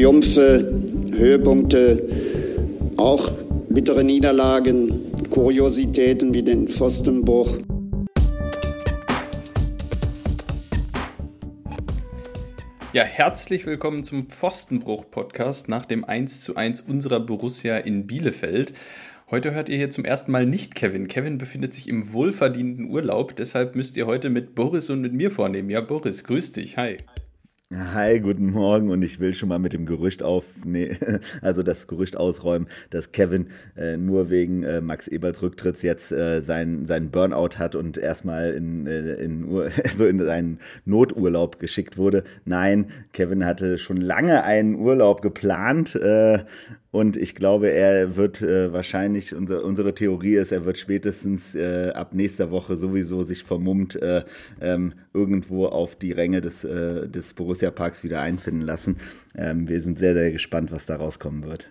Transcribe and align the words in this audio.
Triumphe, 0.00 0.82
Höhepunkte, 1.14 2.02
auch 2.96 3.30
bittere 3.68 4.02
Niederlagen, 4.02 4.98
Kuriositäten 5.28 6.32
wie 6.32 6.42
den 6.42 6.68
Pfostenbruch. 6.68 7.58
Ja, 12.94 13.02
herzlich 13.02 13.66
willkommen 13.66 14.02
zum 14.02 14.30
Pfostenbruch-Podcast 14.30 15.68
nach 15.68 15.84
dem 15.84 16.06
1 16.06 16.40
zu 16.40 16.56
1 16.56 16.80
unserer 16.80 17.20
Borussia 17.20 17.76
in 17.76 18.06
Bielefeld. 18.06 18.72
Heute 19.30 19.52
hört 19.52 19.68
ihr 19.68 19.76
hier 19.76 19.90
zum 19.90 20.06
ersten 20.06 20.32
Mal 20.32 20.46
nicht 20.46 20.74
Kevin. 20.76 21.08
Kevin 21.08 21.36
befindet 21.36 21.74
sich 21.74 21.90
im 21.90 22.14
wohlverdienten 22.14 22.88
Urlaub, 22.88 23.36
deshalb 23.36 23.76
müsst 23.76 23.98
ihr 23.98 24.06
heute 24.06 24.30
mit 24.30 24.54
Boris 24.54 24.88
und 24.88 25.02
mit 25.02 25.12
mir 25.12 25.30
vornehmen. 25.30 25.68
Ja, 25.68 25.82
Boris, 25.82 26.24
grüß 26.24 26.52
dich. 26.52 26.78
Hi. 26.78 26.96
Hi, 27.72 28.18
guten 28.18 28.50
Morgen 28.50 28.90
und 28.90 29.02
ich 29.02 29.20
will 29.20 29.32
schon 29.32 29.48
mal 29.48 29.60
mit 29.60 29.72
dem 29.72 29.86
Gerücht 29.86 30.24
auf, 30.24 30.44
nee, 30.64 30.96
also 31.40 31.62
das 31.62 31.86
Gerücht 31.86 32.16
ausräumen, 32.16 32.66
dass 32.90 33.12
Kevin 33.12 33.46
äh, 33.76 33.96
nur 33.96 34.28
wegen 34.28 34.64
äh, 34.64 34.80
Max 34.80 35.06
Eberts 35.06 35.40
Rücktritts 35.40 35.82
jetzt 35.82 36.10
äh, 36.10 36.40
sein, 36.40 36.86
sein 36.86 37.12
Burnout 37.12 37.58
hat 37.58 37.76
und 37.76 37.96
erstmal 37.96 38.54
in, 38.54 38.88
äh, 38.88 39.12
in, 39.22 39.48
also 39.84 40.04
in 40.06 40.18
seinen 40.18 40.58
Noturlaub 40.84 41.60
geschickt 41.60 41.96
wurde. 41.96 42.24
Nein, 42.44 42.86
Kevin 43.12 43.46
hatte 43.46 43.78
schon 43.78 43.98
lange 43.98 44.42
einen 44.42 44.74
Urlaub 44.74 45.22
geplant 45.22 45.94
äh, 45.94 46.40
und 46.90 47.16
ich 47.16 47.34
glaube, 47.34 47.70
er 47.70 48.16
wird 48.16 48.42
äh, 48.42 48.72
wahrscheinlich, 48.72 49.34
unser, 49.34 49.64
unsere 49.64 49.94
Theorie 49.94 50.36
ist, 50.36 50.50
er 50.50 50.64
wird 50.64 50.78
spätestens 50.78 51.54
äh, 51.54 51.90
ab 51.94 52.14
nächster 52.14 52.50
Woche 52.50 52.76
sowieso 52.76 53.22
sich 53.22 53.44
vermummt 53.44 53.94
äh, 53.96 54.24
ähm, 54.60 54.94
irgendwo 55.14 55.66
auf 55.66 55.94
die 55.96 56.12
Ränge 56.12 56.40
des, 56.40 56.64
äh, 56.64 57.08
des 57.08 57.34
Borussia 57.34 57.70
Parks 57.70 58.02
wieder 58.02 58.20
einfinden 58.20 58.62
lassen. 58.62 58.96
Ähm, 59.36 59.68
wir 59.68 59.82
sind 59.82 59.98
sehr, 59.98 60.14
sehr 60.14 60.32
gespannt, 60.32 60.72
was 60.72 60.86
da 60.86 60.96
rauskommen 60.96 61.44
wird. 61.44 61.70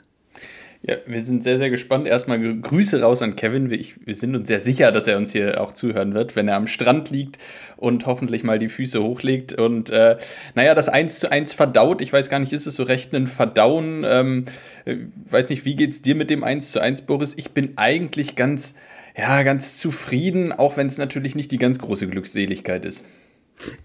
Ja, 0.81 0.95
wir 1.05 1.21
sind 1.21 1.43
sehr, 1.43 1.57
sehr 1.57 1.69
gespannt. 1.69 2.07
Erstmal 2.07 2.39
Grüße 2.39 3.01
raus 3.01 3.21
an 3.21 3.35
Kevin. 3.35 3.69
Wir, 3.69 3.83
wir 4.05 4.15
sind 4.15 4.33
uns 4.33 4.47
sehr 4.47 4.61
sicher, 4.61 4.93
dass 4.93 5.07
er 5.07 5.17
uns 5.17 5.33
hier 5.33 5.59
auch 5.59 5.73
zuhören 5.73 6.13
wird, 6.13 6.37
wenn 6.37 6.47
er 6.47 6.55
am 6.55 6.67
Strand 6.67 7.09
liegt 7.09 7.37
und 7.75 8.05
hoffentlich 8.05 8.43
mal 8.43 8.59
die 8.59 8.69
Füße 8.69 9.03
hochlegt. 9.03 9.53
Und 9.53 9.89
äh, 9.89 10.17
naja, 10.55 10.75
das 10.75 10.87
1 10.87 11.19
zu 11.19 11.29
1 11.29 11.51
verdaut. 11.51 12.01
Ich 12.01 12.13
weiß 12.13 12.29
gar 12.29 12.39
nicht, 12.39 12.53
ist 12.53 12.65
es 12.65 12.75
so 12.75 12.83
recht 12.83 13.13
ein 13.13 13.27
Verdauen? 13.27 14.05
Ähm, 14.07 14.45
äh, 14.85 14.95
weiß 15.29 15.49
nicht, 15.49 15.65
wie 15.65 15.75
geht's 15.75 16.01
dir 16.01 16.15
mit 16.15 16.29
dem 16.29 16.45
1 16.45 16.71
zu 16.71 16.79
1, 16.79 17.01
Boris? 17.01 17.33
Ich 17.35 17.51
bin 17.51 17.73
eigentlich 17.75 18.37
ganz, 18.37 18.75
ja, 19.17 19.43
ganz 19.43 19.77
zufrieden, 19.79 20.53
auch 20.53 20.77
wenn 20.77 20.87
es 20.87 20.97
natürlich 20.97 21.35
nicht 21.35 21.51
die 21.51 21.57
ganz 21.57 21.79
große 21.79 22.07
Glückseligkeit 22.07 22.85
ist. 22.85 23.05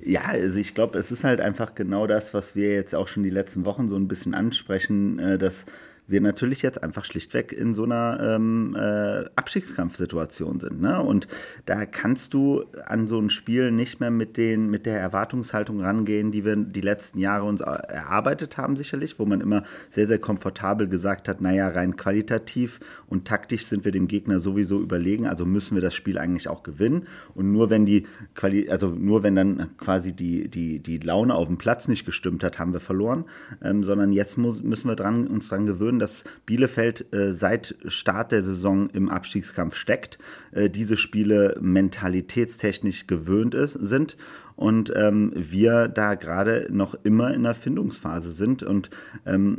Ja, 0.00 0.26
also 0.26 0.60
ich 0.60 0.74
glaube, 0.74 0.96
es 1.00 1.10
ist 1.10 1.24
halt 1.24 1.40
einfach 1.40 1.74
genau 1.74 2.06
das, 2.06 2.34
was 2.34 2.54
wir 2.54 2.72
jetzt 2.72 2.94
auch 2.94 3.08
schon 3.08 3.24
die 3.24 3.30
letzten 3.30 3.64
Wochen 3.64 3.88
so 3.88 3.96
ein 3.96 4.06
bisschen 4.06 4.32
ansprechen, 4.32 5.18
äh, 5.18 5.38
dass 5.38 5.66
wir 6.06 6.20
natürlich 6.20 6.62
jetzt 6.62 6.82
einfach 6.82 7.04
schlichtweg 7.04 7.52
in 7.52 7.74
so 7.74 7.84
einer 7.84 8.18
ähm, 8.20 8.76
äh, 8.78 9.24
Abstiegskampfsituation 9.36 10.60
sind. 10.60 10.80
Ne? 10.80 11.00
Und 11.02 11.28
da 11.66 11.86
kannst 11.86 12.34
du 12.34 12.64
an 12.86 13.06
so 13.06 13.18
ein 13.18 13.30
Spiel 13.30 13.70
nicht 13.70 14.00
mehr 14.00 14.10
mit, 14.10 14.36
den, 14.36 14.68
mit 14.70 14.86
der 14.86 15.00
Erwartungshaltung 15.00 15.80
rangehen, 15.80 16.30
die 16.30 16.44
wir 16.44 16.56
die 16.56 16.80
letzten 16.80 17.18
Jahre 17.18 17.44
uns 17.44 17.60
erarbeitet 17.60 18.58
haben, 18.58 18.76
sicherlich, 18.76 19.18
wo 19.18 19.24
man 19.24 19.40
immer 19.40 19.64
sehr, 19.88 20.06
sehr 20.06 20.18
komfortabel 20.18 20.88
gesagt 20.88 21.28
hat, 21.28 21.40
naja, 21.40 21.68
rein 21.68 21.96
qualitativ 21.96 22.80
und 23.06 23.26
taktisch 23.26 23.66
sind 23.66 23.84
wir 23.84 23.92
dem 23.92 24.08
Gegner 24.08 24.40
sowieso 24.40 24.80
überlegen, 24.80 25.26
also 25.26 25.46
müssen 25.46 25.74
wir 25.74 25.82
das 25.82 25.94
Spiel 25.94 26.18
eigentlich 26.18 26.48
auch 26.48 26.62
gewinnen. 26.62 27.06
Und 27.34 27.50
nur 27.50 27.70
wenn 27.70 27.86
die 27.86 28.06
Quali 28.34 28.68
also 28.68 28.88
nur 28.88 29.22
wenn 29.22 29.36
dann 29.36 29.76
quasi 29.78 30.12
die, 30.12 30.48
die, 30.48 30.80
die 30.80 30.98
Laune 30.98 31.34
auf 31.34 31.48
dem 31.48 31.58
Platz 31.58 31.88
nicht 31.88 32.04
gestimmt 32.04 32.44
hat, 32.44 32.58
haben 32.58 32.72
wir 32.72 32.80
verloren. 32.80 33.24
Ähm, 33.62 33.84
sondern 33.84 34.12
jetzt 34.12 34.36
muss, 34.36 34.62
müssen 34.62 34.88
wir 34.88 34.96
dran, 34.96 35.26
uns 35.26 35.48
dran 35.48 35.66
gewöhnen, 35.66 35.93
würden, 35.94 35.98
dass 35.98 36.24
Bielefeld 36.46 37.12
äh, 37.12 37.32
seit 37.32 37.76
Start 37.86 38.32
der 38.32 38.42
Saison 38.42 38.90
im 38.90 39.08
Abstiegskampf 39.08 39.76
steckt, 39.76 40.18
äh, 40.52 40.70
diese 40.70 40.96
Spiele 40.96 41.56
mentalitätstechnisch 41.60 43.06
gewöhnt 43.06 43.54
ist, 43.54 43.72
sind 43.74 44.16
und 44.56 44.92
ähm, 44.94 45.32
wir 45.34 45.88
da 45.88 46.14
gerade 46.14 46.68
noch 46.70 46.94
immer 47.04 47.32
in 47.34 47.42
der 47.42 47.54
Findungsphase 47.54 48.32
sind 48.32 48.62
und 48.62 48.90
ähm, 49.26 49.58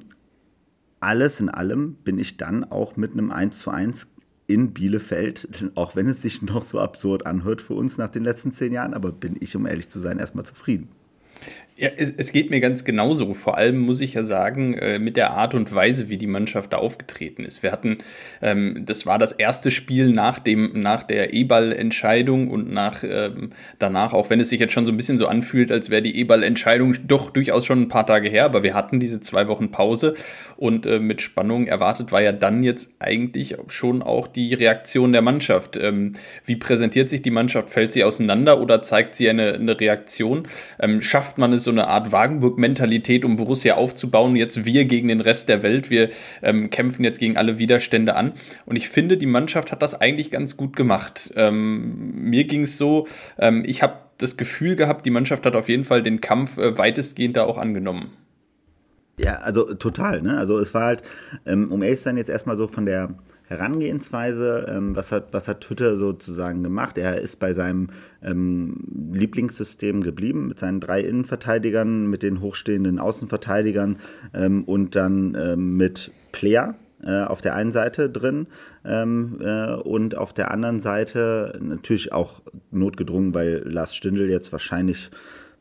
alles 0.99 1.39
in 1.39 1.49
allem 1.49 1.95
bin 2.03 2.17
ich 2.17 2.37
dann 2.37 2.63
auch 2.63 2.97
mit 2.97 3.13
einem 3.13 3.31
1 3.31 3.59
zu 3.59 3.69
1 3.69 4.07
in 4.47 4.73
Bielefeld, 4.73 5.71
auch 5.75 5.95
wenn 5.95 6.07
es 6.07 6.21
sich 6.21 6.41
noch 6.41 6.63
so 6.63 6.79
absurd 6.79 7.25
anhört 7.25 7.61
für 7.61 7.73
uns 7.73 7.97
nach 7.97 8.09
den 8.09 8.23
letzten 8.23 8.51
zehn 8.51 8.73
Jahren, 8.73 8.93
aber 8.93 9.11
bin 9.11 9.35
ich, 9.39 9.55
um 9.55 9.65
ehrlich 9.65 9.89
zu 9.89 9.99
sein, 9.99 10.19
erstmal 10.19 10.45
zufrieden. 10.45 10.89
Ja, 11.77 11.89
es, 11.97 12.09
es, 12.09 12.31
geht 12.31 12.51
mir 12.51 12.61
ganz 12.61 12.85
genauso. 12.85 13.33
Vor 13.33 13.57
allem 13.57 13.79
muss 13.79 13.99
ich 13.99 14.13
ja 14.13 14.23
sagen, 14.23 14.75
äh, 14.75 14.97
mit 14.97 15.17
der 15.17 15.31
Art 15.31 15.53
und 15.53 15.75
Weise, 15.75 16.07
wie 16.07 16.15
die 16.15 16.25
Mannschaft 16.25 16.71
da 16.71 16.77
aufgetreten 16.77 17.43
ist. 17.43 17.63
Wir 17.63 17.73
hatten, 17.73 17.97
ähm, 18.41 18.83
das 18.85 19.05
war 19.05 19.19
das 19.19 19.33
erste 19.33 19.71
Spiel 19.71 20.07
nach, 20.07 20.39
dem, 20.39 20.71
nach 20.73 21.03
der 21.03 21.33
E-Ball-Entscheidung 21.33 22.49
und 22.49 22.71
nach 22.71 23.03
ähm, 23.03 23.49
danach, 23.77 24.13
auch 24.13 24.29
wenn 24.29 24.39
es 24.39 24.51
sich 24.51 24.61
jetzt 24.61 24.71
schon 24.71 24.85
so 24.85 24.93
ein 24.93 24.95
bisschen 24.95 25.17
so 25.17 25.27
anfühlt, 25.27 25.69
als 25.69 25.89
wäre 25.89 26.01
die 26.01 26.17
E-Ball-Entscheidung 26.17 26.95
doch 27.07 27.29
durchaus 27.29 27.65
schon 27.65 27.81
ein 27.81 27.87
paar 27.89 28.07
Tage 28.07 28.29
her, 28.29 28.45
aber 28.45 28.63
wir 28.63 28.73
hatten 28.73 29.01
diese 29.01 29.19
zwei 29.19 29.49
Wochen 29.49 29.71
Pause 29.71 30.15
und 30.55 30.85
äh, 30.85 30.99
mit 30.99 31.21
Spannung 31.21 31.67
erwartet 31.67 32.13
war 32.13 32.21
ja 32.21 32.31
dann 32.31 32.63
jetzt 32.63 32.93
eigentlich 32.99 33.57
schon 33.67 34.01
auch 34.01 34.27
die 34.27 34.53
Reaktion 34.53 35.11
der 35.11 35.21
Mannschaft. 35.21 35.75
Ähm, 35.75 36.13
wie 36.45 36.55
präsentiert 36.55 37.09
sich 37.09 37.21
die 37.21 37.31
Mannschaft? 37.31 37.69
Fällt 37.69 37.91
sie 37.91 38.05
auseinander 38.05 38.61
oder 38.61 38.81
zeigt 38.81 39.17
sie 39.17 39.29
eine, 39.29 39.55
eine 39.55 39.77
Reaktion? 39.77 40.47
Ähm, 40.79 41.01
schafft 41.01 41.37
man 41.37 41.51
es 41.51 41.64
so 41.65 41.71
eine 41.71 41.87
Art 41.87 42.11
Wagenburg-Mentalität, 42.11 43.25
um 43.25 43.35
Borussia 43.35 43.75
aufzubauen. 43.75 44.35
Jetzt 44.35 44.63
wir 44.63 44.85
gegen 44.85 45.09
den 45.09 45.21
Rest 45.21 45.49
der 45.49 45.61
Welt. 45.63 45.89
Wir 45.89 46.09
ähm, 46.41 46.69
kämpfen 46.69 47.03
jetzt 47.03 47.19
gegen 47.19 47.35
alle 47.35 47.57
Widerstände 47.57 48.15
an. 48.15 48.33
Und 48.65 48.77
ich 48.77 48.87
finde, 48.87 49.17
die 49.17 49.25
Mannschaft 49.25 49.71
hat 49.71 49.81
das 49.81 49.99
eigentlich 49.99 50.31
ganz 50.31 50.55
gut 50.55 50.75
gemacht. 50.75 51.33
Ähm, 51.35 52.13
mir 52.15 52.45
ging 52.45 52.63
es 52.63 52.77
so, 52.77 53.07
ähm, 53.37 53.63
ich 53.65 53.83
habe 53.83 53.95
das 54.17 54.37
Gefühl 54.37 54.75
gehabt, 54.75 55.05
die 55.05 55.11
Mannschaft 55.11 55.45
hat 55.45 55.55
auf 55.55 55.67
jeden 55.67 55.83
Fall 55.83 56.01
den 56.01 56.21
Kampf 56.21 56.57
äh, 56.57 56.77
weitestgehend 56.77 57.35
da 57.35 57.43
auch 57.43 57.57
angenommen. 57.57 58.13
Ja, 59.19 59.35
also 59.37 59.73
total. 59.73 60.21
Ne? 60.21 60.37
Also 60.37 60.59
es 60.59 60.73
war 60.73 60.85
halt, 60.85 61.01
ähm, 61.45 61.71
um 61.71 61.81
ehrlich 61.81 61.99
zu 61.99 62.05
sein, 62.05 62.17
jetzt 62.17 62.29
erstmal 62.29 62.57
so 62.57 62.67
von 62.67 62.85
der 62.85 63.09
Herangehensweise. 63.47 64.65
Ähm, 64.69 64.95
was, 64.95 65.11
hat, 65.11 65.33
was 65.33 65.47
hat 65.47 65.61
Twitter 65.61 65.97
sozusagen 65.97 66.63
gemacht? 66.63 66.97
Er 66.97 67.21
ist 67.21 67.37
bei 67.37 67.53
seinem 67.53 67.89
ähm, 68.23 69.11
Lieblingssystem 69.13 70.01
geblieben, 70.01 70.47
mit 70.47 70.59
seinen 70.59 70.79
drei 70.79 71.01
Innenverteidigern, 71.01 72.07
mit 72.07 72.23
den 72.23 72.41
hochstehenden 72.41 72.99
Außenverteidigern 72.99 73.97
ähm, 74.33 74.63
und 74.63 74.95
dann 74.95 75.35
ähm, 75.39 75.77
mit 75.77 76.11
Player 76.31 76.75
äh, 77.03 77.23
auf 77.23 77.41
der 77.41 77.55
einen 77.55 77.71
Seite 77.71 78.09
drin 78.09 78.47
ähm, 78.83 79.37
äh, 79.41 79.73
und 79.75 80.15
auf 80.15 80.33
der 80.33 80.51
anderen 80.51 80.79
Seite 80.79 81.57
natürlich 81.61 82.11
auch 82.11 82.41
notgedrungen, 82.71 83.33
weil 83.33 83.63
Lars 83.65 83.95
Stindl 83.95 84.29
jetzt 84.29 84.51
wahrscheinlich 84.51 85.11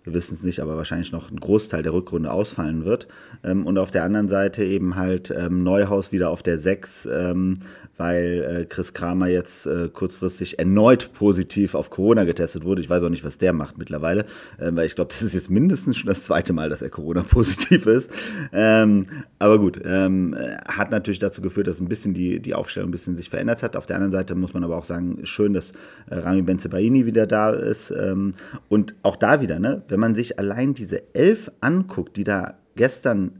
wir 0.04 0.12
wissen 0.12 0.34
es 0.34 0.42
nicht, 0.42 0.60
aber 0.60 0.76
wahrscheinlich 0.76 1.12
noch 1.12 1.31
ein 1.31 1.41
Großteil 1.41 1.82
der 1.82 1.94
Rückrunde 1.94 2.31
ausfallen 2.31 2.84
wird. 2.84 3.09
Ähm, 3.42 3.66
und 3.66 3.78
auf 3.78 3.91
der 3.91 4.04
anderen 4.04 4.28
Seite 4.28 4.62
eben 4.62 4.97
halt 4.97 5.32
ähm, 5.37 5.62
Neuhaus 5.62 6.12
wieder 6.12 6.31
auf 6.31 6.42
der 6.42 6.59
6, 6.59 7.09
ähm, 7.10 7.54
weil 7.97 8.62
äh, 8.62 8.65
Chris 8.65 8.93
Kramer 8.93 9.28
jetzt 9.28 9.66
äh, 9.66 9.88
kurzfristig 9.93 10.59
erneut 10.59 11.12
positiv 11.12 11.75
auf 11.75 11.91
Corona 11.91 12.25
getestet 12.25 12.65
wurde. 12.65 12.81
Ich 12.81 12.91
weiß 12.91 13.03
auch 13.03 13.09
nicht, 13.09 13.25
was 13.25 13.38
der 13.38 13.53
macht 13.53 13.78
mittlerweile, 13.78 14.27
äh, 14.59 14.71
weil 14.72 14.87
ich 14.87 14.94
glaube, 14.94 15.10
das 15.12 15.22
ist 15.22 15.34
jetzt 15.34 15.50
mindestens 15.50 15.99
schon 15.99 16.09
das 16.09 16.25
zweite 16.25 16.53
Mal, 16.53 16.69
dass 16.69 16.83
er 16.83 16.91
Corona-positiv 16.91 17.87
ist. 17.87 18.10
Ähm, 18.53 19.06
aber 19.38 19.59
gut, 19.59 19.81
ähm, 19.84 20.37
hat 20.66 20.91
natürlich 20.91 21.21
dazu 21.21 21.41
geführt, 21.41 21.66
dass 21.66 21.81
ein 21.81 21.88
bisschen 21.88 22.15
die, 22.15 22.41
die 22.41 22.54
Aufstellung 22.54 22.88
ein 22.88 22.93
bisschen 22.93 23.16
sich 23.16 23.31
verändert 23.31 23.62
hat. 23.62 23.77
Auf 23.77 23.87
der 23.87 23.97
anderen 23.97 24.12
Seite 24.12 24.34
muss 24.34 24.54
man 24.54 24.65
aber 24.65 24.77
auch 24.77 24.84
sagen, 24.84 25.21
schön, 25.25 25.53
dass 25.53 25.72
äh, 26.10 26.16
Rami 26.16 26.43
Benzebaini 26.43 27.06
wieder 27.06 27.27
da 27.27 27.50
ist. 27.50 27.91
Ähm, 27.91 28.34
und 28.69 28.94
auch 29.03 29.16
da 29.16 29.41
wieder, 29.41 29.59
ne, 29.59 29.83
wenn 29.88 30.00
man 30.00 30.15
sich 30.15 30.39
allein 30.39 30.74
diese 30.74 31.15
elf 31.15 31.51
anguckt, 31.60 32.16
die 32.16 32.24
da 32.24 32.59
gestern 32.77 33.33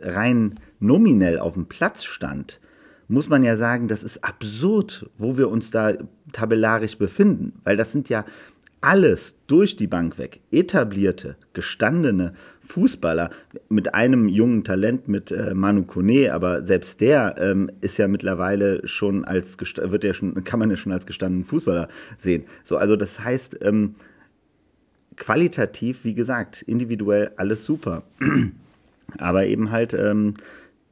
rein 0.00 0.60
nominell 0.80 1.38
auf 1.38 1.54
dem 1.54 1.66
Platz 1.66 2.04
stand, 2.04 2.60
muss 3.08 3.28
man 3.28 3.42
ja 3.42 3.56
sagen, 3.56 3.88
das 3.88 4.02
ist 4.02 4.24
absurd, 4.24 5.10
wo 5.18 5.36
wir 5.36 5.48
uns 5.48 5.70
da 5.70 5.94
tabellarisch 6.32 6.98
befinden, 6.98 7.60
weil 7.64 7.76
das 7.76 7.92
sind 7.92 8.08
ja 8.08 8.24
alles 8.84 9.34
durch 9.46 9.76
die 9.76 9.86
Bank 9.86 10.18
weg 10.18 10.40
etablierte, 10.52 11.36
gestandene 11.54 12.34
Fußballer 12.60 13.30
mit 13.70 13.94
einem 13.94 14.28
jungen 14.28 14.62
Talent 14.62 15.08
mit 15.08 15.30
äh, 15.30 15.54
Manu 15.54 15.84
Kone, 15.84 16.30
aber 16.32 16.66
selbst 16.66 17.00
der 17.00 17.36
ähm, 17.38 17.70
ist 17.80 17.96
ja 17.96 18.08
mittlerweile 18.08 18.86
schon 18.86 19.24
als 19.24 19.56
wird 19.58 20.04
ja 20.04 20.12
schon 20.12 20.44
kann 20.44 20.58
man 20.58 20.70
ja 20.70 20.76
schon 20.76 20.92
als 20.92 21.06
gestandenen 21.06 21.46
Fußballer 21.46 21.88
sehen. 22.18 22.44
So, 22.62 22.76
also 22.76 22.94
das 22.96 23.20
heißt 23.20 23.58
ähm, 23.62 23.94
qualitativ, 25.16 26.04
wie 26.04 26.14
gesagt, 26.14 26.60
individuell 26.62 27.32
alles 27.36 27.64
super, 27.64 28.02
aber 29.18 29.46
eben 29.46 29.70
halt 29.70 29.94
ähm, 29.94 30.34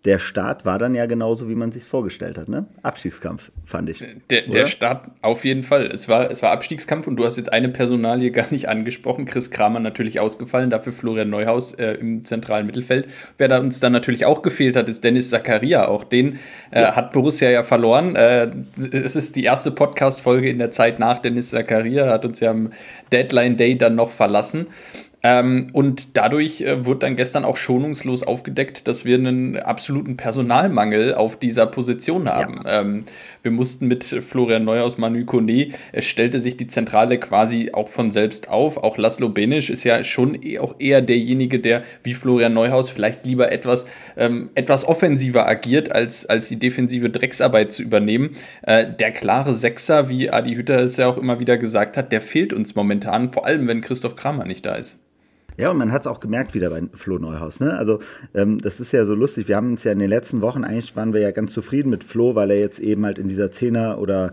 der 0.05 0.19
Start 0.19 0.65
war 0.65 0.81
dann 0.81 0.97
ja 0.97 1.07
genauso, 1.07 1.49
wie 1.49 1.55
man 1.55 1.71
sich 1.71 1.85
vorgestellt 1.85 2.37
hat, 2.37 2.49
ne? 2.49 2.67
Abstiegskampf, 2.83 3.53
fand 3.65 3.89
ich. 3.89 4.03
Der, 4.31 4.43
der 4.43 4.67
Start 4.67 5.07
auf 5.21 5.45
jeden 5.45 5.63
Fall. 5.63 5.87
Es 5.87 6.09
war, 6.09 6.29
es 6.29 6.43
war 6.43 6.51
Abstiegskampf 6.51 7.07
und 7.07 7.15
du 7.17 7.25
hast 7.25 7.37
jetzt 7.37 7.53
eine 7.53 7.69
Personalie 7.69 8.31
gar 8.33 8.51
nicht 8.51 8.69
angesprochen. 8.69 9.27
Chris 9.27 9.53
Kramer 9.53 9.79
natürlich 9.79 10.19
ausgefallen, 10.19 10.71
dafür 10.71 10.93
Florian 10.93 11.31
Neuhaus 11.31 11.75
äh, 11.75 11.93
im 11.95 12.25
zentralen 12.25 12.67
Mittelfeld. 12.67 13.07
Wer 13.39 13.47
da 13.47 13.61
uns 13.61 13.79
dann 13.79 13.93
natürlich 13.93 14.27
auch 14.27 14.43
gefehlt 14.43 14.75
hat, 14.75 14.89
ist 14.89 15.05
Dennis 15.05 15.31
Zakaria. 15.31 15.87
Auch 15.87 16.03
den 16.03 16.41
äh, 16.73 16.83
ja. 16.83 16.97
hat 16.97 17.13
Borussia 17.13 17.49
ja 17.49 17.63
verloren. 17.63 18.17
Äh, 18.17 18.51
es 18.91 19.15
ist 19.15 19.37
die 19.37 19.45
erste 19.45 19.71
Podcast-Folge 19.71 20.51
in 20.51 20.59
der 20.59 20.73
Zeit 20.73 20.99
nach 20.99 21.19
Dennis 21.19 21.51
Zakaria, 21.51 22.11
hat 22.11 22.25
uns 22.25 22.41
ja 22.41 22.51
am 22.51 22.73
Deadline 23.13 23.57
Day 23.57 23.79
dann 23.79 23.95
noch 23.95 24.11
verlassen. 24.11 24.67
Ähm, 25.25 25.69
und 25.73 26.17
dadurch 26.17 26.63
äh, 26.63 26.85
wurde 26.85 27.01
dann 27.01 27.15
gestern 27.15 27.45
auch 27.45 27.57
schonungslos 27.57 28.25
aufgedeckt, 28.25 28.89
dass 28.89 29.05
wir 29.05 29.17
einen 29.17 29.57
absoluten 29.57 30.17
Personalmangel 30.17 31.15
auf 31.15 31.39
dieser 31.39 31.67
Position 31.67 32.29
haben. 32.29 32.63
Ja. 32.65 32.81
Ähm, 32.81 33.05
wir 33.43 33.53
mussten 33.53 33.87
mit 33.87 34.05
Florian 34.05 34.65
Neuhaus, 34.65 34.99
Manu 34.99 35.25
Kone, 35.25 35.69
es 35.93 36.07
stellte 36.07 36.41
sich 36.41 36.57
die 36.57 36.67
Zentrale 36.67 37.19
quasi 37.19 37.71
auch 37.73 37.89
von 37.89 38.11
selbst 38.11 38.49
auf. 38.49 38.79
Auch 38.79 38.99
Laszlo 38.99 39.29
Benisch 39.29 39.71
ist 39.71 39.85
ja 39.85 40.03
schon 40.03 40.43
e 40.43 40.59
auch 40.59 40.75
eher 40.81 41.03
derjenige, 41.03 41.61
der 41.61 41.83
wie 42.03 42.15
Florian 42.15 42.53
Neuhaus 42.53 42.91
vielleicht 42.91 43.25
lieber 43.25 43.53
etwas, 43.53 43.87
ähm, 44.17 44.51
etwas 44.57 44.85
offensiver 44.87 45.47
agiert, 45.47 45.93
als, 45.93 46.27
als 46.27 46.49
die 46.49 46.59
defensive 46.59 47.11
Drecksarbeit 47.11 47.73
zu 47.73 47.83
übernehmen. 47.83 48.37
Äh, 48.63 48.87
der 48.93 49.13
klare 49.13 49.55
Sechser, 49.55 50.09
wie 50.09 50.31
Adi 50.31 50.57
Hütter 50.57 50.81
es 50.81 50.97
ja 50.97 51.07
auch 51.07 51.17
immer 51.17 51.39
wieder 51.39 51.59
gesagt 51.59 51.97
hat, 51.97 52.11
der 52.11 52.21
fehlt 52.21 52.53
uns 52.53 52.75
momentan, 52.75 53.33
vor 53.33 53.47
allem 53.47 53.69
wenn 53.69 53.83
Christoph 53.83 54.17
Kramer 54.17 54.47
nicht 54.47 54.67
da 54.67 54.75
ist. 54.75 54.99
Ja, 55.63 55.71
und 55.71 55.79
man 55.79 55.93
hat 55.93 56.01
es 56.01 56.07
auch 56.09 56.19
gemerkt 56.19 56.55
wieder 56.55 56.71
bei 56.71 56.83
Flo 56.93 57.21
Neuhaus. 57.21 57.61
Ne? 57.61 57.79
Also 57.79 58.01
ähm, 58.35 58.59
das 58.59 58.81
ist 58.81 58.93
ja 58.93 59.07
so 59.07 59.15
lustig. 59.15 59.47
Wir 59.47 59.55
haben 59.55 59.71
uns 59.71 59.85
ja 59.85 59.93
in 59.93 60.01
den 60.01 60.11
letzten 60.11 60.41
Wochen, 60.41 60.65
eigentlich 60.65 60.97
waren 60.97 61.13
wir 61.13 61.21
ja 61.21 61.31
ganz 61.31 61.53
zufrieden 61.53 61.89
mit 61.89 62.03
Flo, 62.03 62.35
weil 62.35 62.51
er 62.51 62.59
jetzt 62.59 62.81
eben 62.81 63.05
halt 63.05 63.17
in 63.17 63.29
dieser 63.29 63.53
Zehner- 63.53 64.01
oder 64.01 64.33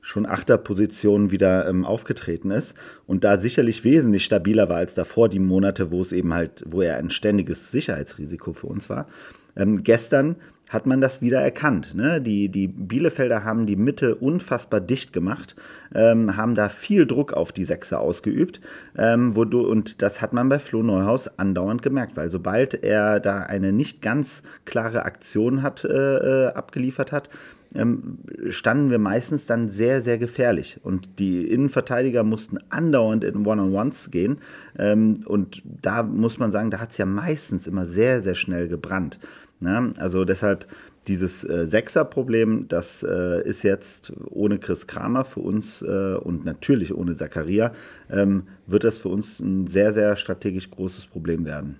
schon 0.00 0.26
Achterposition 0.26 1.30
wieder 1.30 1.68
ähm, 1.68 1.84
aufgetreten 1.84 2.50
ist 2.50 2.74
und 3.06 3.22
da 3.22 3.38
sicherlich 3.38 3.84
wesentlich 3.84 4.24
stabiler 4.24 4.68
war 4.68 4.78
als 4.78 4.94
davor 4.94 5.28
die 5.28 5.38
Monate, 5.38 5.92
wo 5.92 6.02
es 6.02 6.10
eben 6.10 6.34
halt, 6.34 6.64
wo 6.66 6.82
er 6.82 6.96
ein 6.96 7.10
ständiges 7.10 7.70
Sicherheitsrisiko 7.70 8.52
für 8.52 8.66
uns 8.66 8.90
war. 8.90 9.06
Ähm, 9.54 9.84
gestern 9.84 10.34
hat 10.74 10.86
man 10.86 11.00
das 11.00 11.22
wieder 11.22 11.40
erkannt. 11.40 11.94
Ne? 11.94 12.20
Die, 12.20 12.48
die 12.48 12.68
Bielefelder 12.68 13.44
haben 13.44 13.66
die 13.66 13.76
Mitte 13.76 14.16
unfassbar 14.16 14.80
dicht 14.80 15.12
gemacht, 15.12 15.56
ähm, 15.94 16.36
haben 16.36 16.54
da 16.54 16.68
viel 16.68 17.06
Druck 17.06 17.32
auf 17.32 17.52
die 17.52 17.64
Sechser 17.64 18.00
ausgeübt. 18.00 18.60
Ähm, 18.98 19.36
wo 19.36 19.44
du, 19.44 19.66
und 19.66 20.02
das 20.02 20.20
hat 20.20 20.32
man 20.32 20.48
bei 20.48 20.58
Flo 20.58 20.82
Neuhaus 20.82 21.38
andauernd 21.38 21.82
gemerkt, 21.82 22.16
weil 22.16 22.28
sobald 22.28 22.84
er 22.84 23.20
da 23.20 23.38
eine 23.40 23.72
nicht 23.72 24.02
ganz 24.02 24.42
klare 24.64 25.04
Aktion 25.04 25.62
hat, 25.62 25.84
äh, 25.84 26.48
äh 26.48 26.52
abgeliefert 26.54 27.12
hat, 27.12 27.30
ähm, 27.74 28.18
standen 28.50 28.90
wir 28.90 28.98
meistens 28.98 29.46
dann 29.46 29.68
sehr, 29.68 30.00
sehr 30.02 30.18
gefährlich. 30.18 30.78
Und 30.82 31.18
die 31.18 31.46
Innenverteidiger 31.46 32.22
mussten 32.22 32.58
andauernd 32.70 33.24
in 33.24 33.44
One-on-Ones 33.44 34.10
gehen. 34.10 34.38
Ähm, 34.78 35.24
und 35.26 35.62
da 35.64 36.02
muss 36.02 36.38
man 36.38 36.52
sagen, 36.52 36.70
da 36.70 36.78
hat 36.78 36.92
es 36.92 36.98
ja 36.98 37.06
meistens 37.06 37.66
immer 37.66 37.84
sehr, 37.84 38.22
sehr 38.22 38.36
schnell 38.36 38.68
gebrannt. 38.68 39.18
Ja, 39.60 39.90
also 39.98 40.24
deshalb 40.24 40.66
dieses 41.08 41.44
äh, 41.44 41.66
Sechser-Problem, 41.66 42.66
das 42.68 43.02
äh, 43.02 43.46
ist 43.46 43.62
jetzt 43.62 44.12
ohne 44.30 44.58
Chris 44.58 44.86
Kramer 44.86 45.24
für 45.24 45.40
uns 45.40 45.82
äh, 45.82 46.14
und 46.14 46.44
natürlich 46.44 46.94
ohne 46.94 47.14
Zakaria, 47.14 47.72
ähm, 48.10 48.44
wird 48.66 48.84
das 48.84 48.98
für 48.98 49.08
uns 49.08 49.40
ein 49.40 49.66
sehr, 49.66 49.92
sehr 49.92 50.16
strategisch 50.16 50.70
großes 50.70 51.06
Problem 51.06 51.44
werden. 51.44 51.78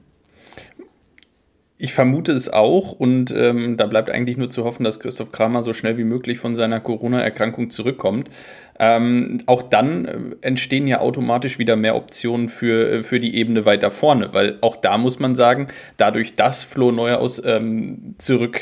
Ich 1.77 1.93
vermute 1.93 2.33
es 2.33 2.49
auch 2.49 2.93
und 2.93 3.35
ähm, 3.37 3.77
da 3.77 3.87
bleibt 3.87 4.09
eigentlich 4.09 4.37
nur 4.37 4.49
zu 4.49 4.65
hoffen, 4.65 4.85
dass 4.85 5.01
Christoph 5.01 5.33
Kramer 5.33 5.63
so 5.65 5.75
schnell 5.75 5.99
wie 5.99 6.05
möglich 6.05 6.39
von 6.39 6.55
seiner 6.55 6.79
Corona-Erkrankung 6.79 7.69
zurückkommt. 7.69 8.31
Ähm, 8.79 9.43
auch 9.47 9.63
dann 9.63 10.05
äh, 10.05 10.19
entstehen 10.41 10.89
ja 10.89 11.01
automatisch 11.01 11.59
wieder 11.59 11.77
mehr 11.77 11.95
Optionen 11.95 12.49
für, 12.49 12.91
äh, 12.91 13.03
für 13.03 13.21
die 13.21 13.37
Ebene 13.37 13.65
weiter 13.65 13.91
vorne, 13.91 14.31
weil 14.33 14.59
auch 14.63 14.77
da 14.77 14.99
muss 14.99 15.21
man 15.21 15.37
sagen, 15.37 15.69
dadurch, 15.97 16.35
dass 16.35 16.65
Flo 16.65 16.91
Neuhaus 16.91 17.41
ähm, 17.45 18.17
zurück, 18.19 18.61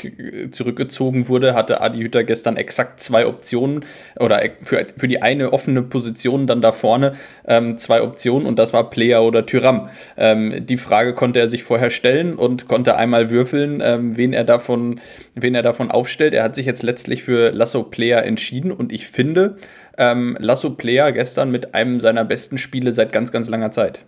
zurückgezogen 0.51 1.27
wurde, 1.27 1.55
hatte 1.55 1.81
Adi 1.81 2.01
Hütter 2.01 2.23
gestern 2.23 2.57
exakt 2.57 2.99
zwei 2.99 3.25
Optionen 3.25 3.85
oder 4.19 4.41
für, 4.61 4.85
für 4.95 5.07
die 5.07 5.21
eine 5.21 5.51
offene 5.51 5.81
Position 5.81 6.45
dann 6.45 6.61
da 6.61 6.71
vorne 6.71 7.13
ähm, 7.47 7.77
zwei 7.79 8.03
Optionen 8.03 8.47
und 8.47 8.59
das 8.59 8.71
war 8.71 8.91
Player 8.91 9.23
oder 9.23 9.47
Tyram. 9.47 9.89
Ähm, 10.15 10.65
die 10.65 10.77
Frage 10.77 11.13
konnte 11.15 11.39
er 11.39 11.47
sich 11.47 11.63
vorher 11.63 11.89
stellen 11.89 12.35
und 12.35 12.67
konnte 12.67 12.97
einmal 12.97 13.31
würfeln, 13.31 13.81
ähm, 13.83 14.15
wen, 14.15 14.33
er 14.33 14.43
davon, 14.43 14.99
wen 15.33 15.55
er 15.55 15.63
davon 15.63 15.89
aufstellt. 15.89 16.35
Er 16.35 16.43
hat 16.43 16.55
sich 16.55 16.67
jetzt 16.67 16.83
letztlich 16.83 17.23
für 17.23 17.51
Lasso 17.51 17.83
Player 17.83 18.23
entschieden 18.23 18.71
und 18.71 18.91
ich 18.91 19.07
finde, 19.07 19.57
ähm, 19.97 20.37
Lasso 20.39 20.71
Player 20.71 21.11
gestern 21.11 21.51
mit 21.51 21.73
einem 21.73 21.99
seiner 21.99 22.25
besten 22.25 22.57
Spiele 22.57 22.93
seit 22.93 23.11
ganz, 23.11 23.31
ganz 23.31 23.49
langer 23.49 23.71
Zeit. 23.71 24.03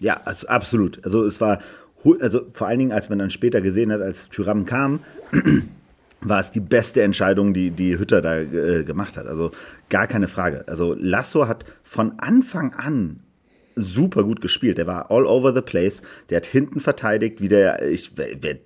Ja, 0.00 0.20
also 0.24 0.46
absolut. 0.48 1.04
Also 1.04 1.24
es 1.24 1.40
war, 1.40 1.60
also 2.20 2.42
vor 2.52 2.66
allen 2.66 2.78
Dingen, 2.78 2.92
als 2.92 3.08
man 3.08 3.18
dann 3.18 3.30
später 3.30 3.60
gesehen 3.60 3.92
hat, 3.92 4.00
als 4.00 4.28
Tyram 4.28 4.64
kam, 4.64 5.00
war 6.20 6.40
es 6.40 6.50
die 6.50 6.60
beste 6.60 7.02
Entscheidung, 7.02 7.54
die, 7.54 7.70
die 7.70 7.98
Hütter 7.98 8.20
da 8.22 8.38
äh, 8.38 8.84
gemacht 8.84 9.16
hat. 9.16 9.26
Also 9.26 9.52
gar 9.88 10.06
keine 10.06 10.28
Frage. 10.28 10.64
Also 10.66 10.94
Lasso 10.98 11.48
hat 11.48 11.64
von 11.82 12.18
Anfang 12.18 12.74
an 12.74 13.20
super 13.80 14.24
gut 14.24 14.40
gespielt. 14.40 14.78
Der 14.78 14.86
war 14.86 15.10
all 15.10 15.26
over 15.26 15.54
the 15.54 15.60
place. 15.60 16.02
Der 16.28 16.36
hat 16.36 16.46
hinten 16.46 16.80
verteidigt, 16.80 17.40
wie 17.40 17.48
der, 17.48 17.86
ich, 17.88 18.12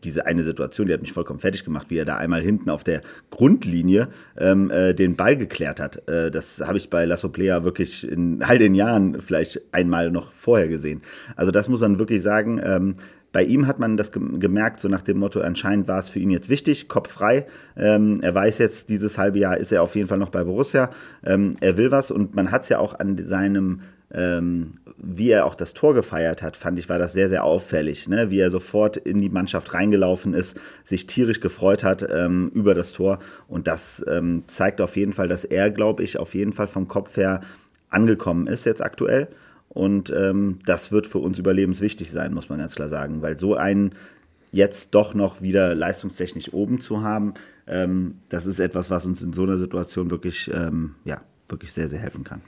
diese 0.03 0.27
eine 0.27 0.43
Situation, 0.43 0.87
die 0.87 0.93
hat 0.93 1.03
mich 1.03 1.13
vollkommen 1.13 1.41
fertig 1.41 1.65
gemacht, 1.65 1.89
wie 1.91 1.99
er 1.99 2.05
da 2.05 2.17
einmal 2.17 2.43
hinten 2.43 2.71
auf 2.71 2.85
der 2.85 3.01
Grundlinie 3.31 4.09
ähm, 4.39 4.71
äh, 4.71 4.95
den 4.95 5.17
Ball 5.17 5.37
geklärt 5.37 5.81
hat. 5.81 6.09
Äh, 6.09 6.31
das 6.31 6.61
habe 6.61 6.79
ich 6.79 6.91
bei 6.91 7.05
Lasso 7.05 7.29
Plea 7.29 7.61
wirklich 7.63 8.09
in 8.09 8.43
all 8.43 8.59
den 8.59 8.75
Jahren 8.75 9.21
vielleicht 9.21 9.61
einmal 9.73 10.11
noch 10.11 10.33
vorher 10.33 10.69
gesehen. 10.69 11.03
Also 11.37 11.51
das 11.51 11.69
muss 11.69 11.81
man 11.81 11.99
wirklich 11.99 12.23
sagen. 12.23 12.61
Ähm, 12.63 12.97
bei 13.35 13.43
ihm 13.43 13.67
hat 13.67 13.81
man 13.81 13.97
das 13.97 14.13
gemerkt, 14.13 14.79
so 14.79 14.87
nach 14.87 15.03
dem 15.03 15.19
Motto, 15.19 15.41
anscheinend 15.41 15.89
war 15.89 15.99
es 15.99 16.09
für 16.09 16.21
ihn 16.21 16.31
jetzt 16.31 16.49
wichtig, 16.49 16.87
Kopf 16.87 17.11
frei. 17.11 17.47
Ähm, 17.77 18.21
er 18.23 18.33
weiß 18.33 18.59
jetzt, 18.59 18.91
dieses 18.91 19.19
halbe 19.19 19.41
Jahr 19.41 19.57
ist 19.57 19.73
er 19.73 19.83
auf 19.83 19.97
jeden 19.97 20.07
Fall 20.07 20.19
noch 20.19 20.29
bei 20.29 20.45
Borussia. 20.45 20.91
Ähm, 21.25 21.57
er 21.61 21.77
will 21.77 21.91
was 21.91 22.13
und 22.13 22.37
man 22.37 22.53
hat 22.53 22.63
es 22.63 22.69
ja 22.69 22.79
auch 22.79 22.97
an 23.01 23.19
seinem 23.19 23.81
ähm, 24.13 24.75
wie 24.97 25.31
er 25.31 25.47
auch 25.47 25.55
das 25.55 25.75
Tor 25.75 25.95
gefeiert 25.95 26.43
hat, 26.43 26.57
fand 26.57 26.79
ich, 26.79 26.89
war 26.89 26.99
das 26.99 27.13
sehr, 27.13 27.29
sehr 27.29 27.45
auffällig. 27.45 28.09
Ne? 28.09 28.31
Wie 28.31 28.39
er 28.39 28.51
sofort 28.51 28.97
in 28.97 29.21
die 29.21 29.29
Mannschaft 29.29 29.75
reingelaufen 29.75 30.35
ist, 30.35 30.57
sich 30.85 31.07
tierisch 31.07 31.41
gefreut 31.41 31.83
hat 31.83 32.07
ähm, 32.11 32.51
über 32.55 32.75
das 32.75 32.93
Tor. 32.93 33.19
Und 33.49 33.67
das 33.67 34.05
ähm, 34.09 34.45
zeigt 34.47 34.81
auf 34.81 34.97
jeden 34.97 35.13
Fall, 35.13 35.29
dass 35.29 35.45
er, 35.45 35.71
glaube 35.71 36.03
ich, 36.03 36.19
auf 36.19 36.35
jeden 36.35 36.53
Fall 36.53 36.69
vom 36.69 36.89
Kopf 36.89 37.17
her 37.17 37.41
angekommen 37.91 38.47
ist 38.47 38.65
jetzt 38.67 38.83
aktuell. 38.83 39.29
Und 39.69 40.11
ähm, 40.11 40.59
das 40.65 40.93
wird 40.93 41.07
für 41.07 41.19
uns 41.19 41.39
überlebenswichtig 41.39 42.11
sein, 42.11 42.33
muss 42.33 42.49
man 42.49 42.59
ganz 42.59 42.75
klar 42.75 42.89
sagen, 42.89 43.23
weil 43.23 43.37
so 43.37 43.55
einen 43.57 43.93
jetzt 44.53 44.95
doch 44.95 45.15
noch 45.15 45.43
wieder 45.43 45.75
leistungstechnisch 45.75 46.53
oben 46.53 46.81
zu 46.81 47.03
haben, 47.03 47.35
ähm, 47.67 48.19
das 48.29 48.47
ist 48.47 48.61
etwas, 48.61 48.89
was 48.89 49.05
uns 49.05 49.21
in 49.21 49.33
so 49.33 49.43
einer 49.43 49.57
Situation 49.57 50.11
wirklich, 50.11 50.49
ähm, 50.55 50.95
ja, 51.05 51.23
wirklich 51.49 51.73
sehr, 51.73 51.89
sehr 51.89 51.99
helfen 51.99 52.23
kann. 52.23 52.41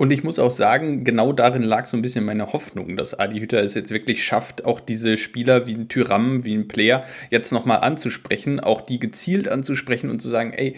Und 0.00 0.12
ich 0.12 0.24
muss 0.24 0.38
auch 0.38 0.50
sagen, 0.50 1.04
genau 1.04 1.34
darin 1.34 1.62
lag 1.62 1.86
so 1.86 1.94
ein 1.94 2.00
bisschen 2.00 2.24
meine 2.24 2.54
Hoffnung, 2.54 2.96
dass 2.96 3.18
Adi 3.18 3.38
Hütter 3.38 3.62
es 3.62 3.74
jetzt 3.74 3.90
wirklich 3.90 4.24
schafft, 4.24 4.64
auch 4.64 4.80
diese 4.80 5.18
Spieler 5.18 5.66
wie 5.66 5.74
ein 5.74 5.88
Tyram, 5.88 6.42
wie 6.42 6.54
ein 6.54 6.68
Player 6.68 7.04
jetzt 7.28 7.52
nochmal 7.52 7.80
anzusprechen, 7.82 8.60
auch 8.60 8.80
die 8.80 8.98
gezielt 8.98 9.46
anzusprechen 9.46 10.08
und 10.08 10.20
zu 10.20 10.30
sagen, 10.30 10.54
ey, 10.54 10.74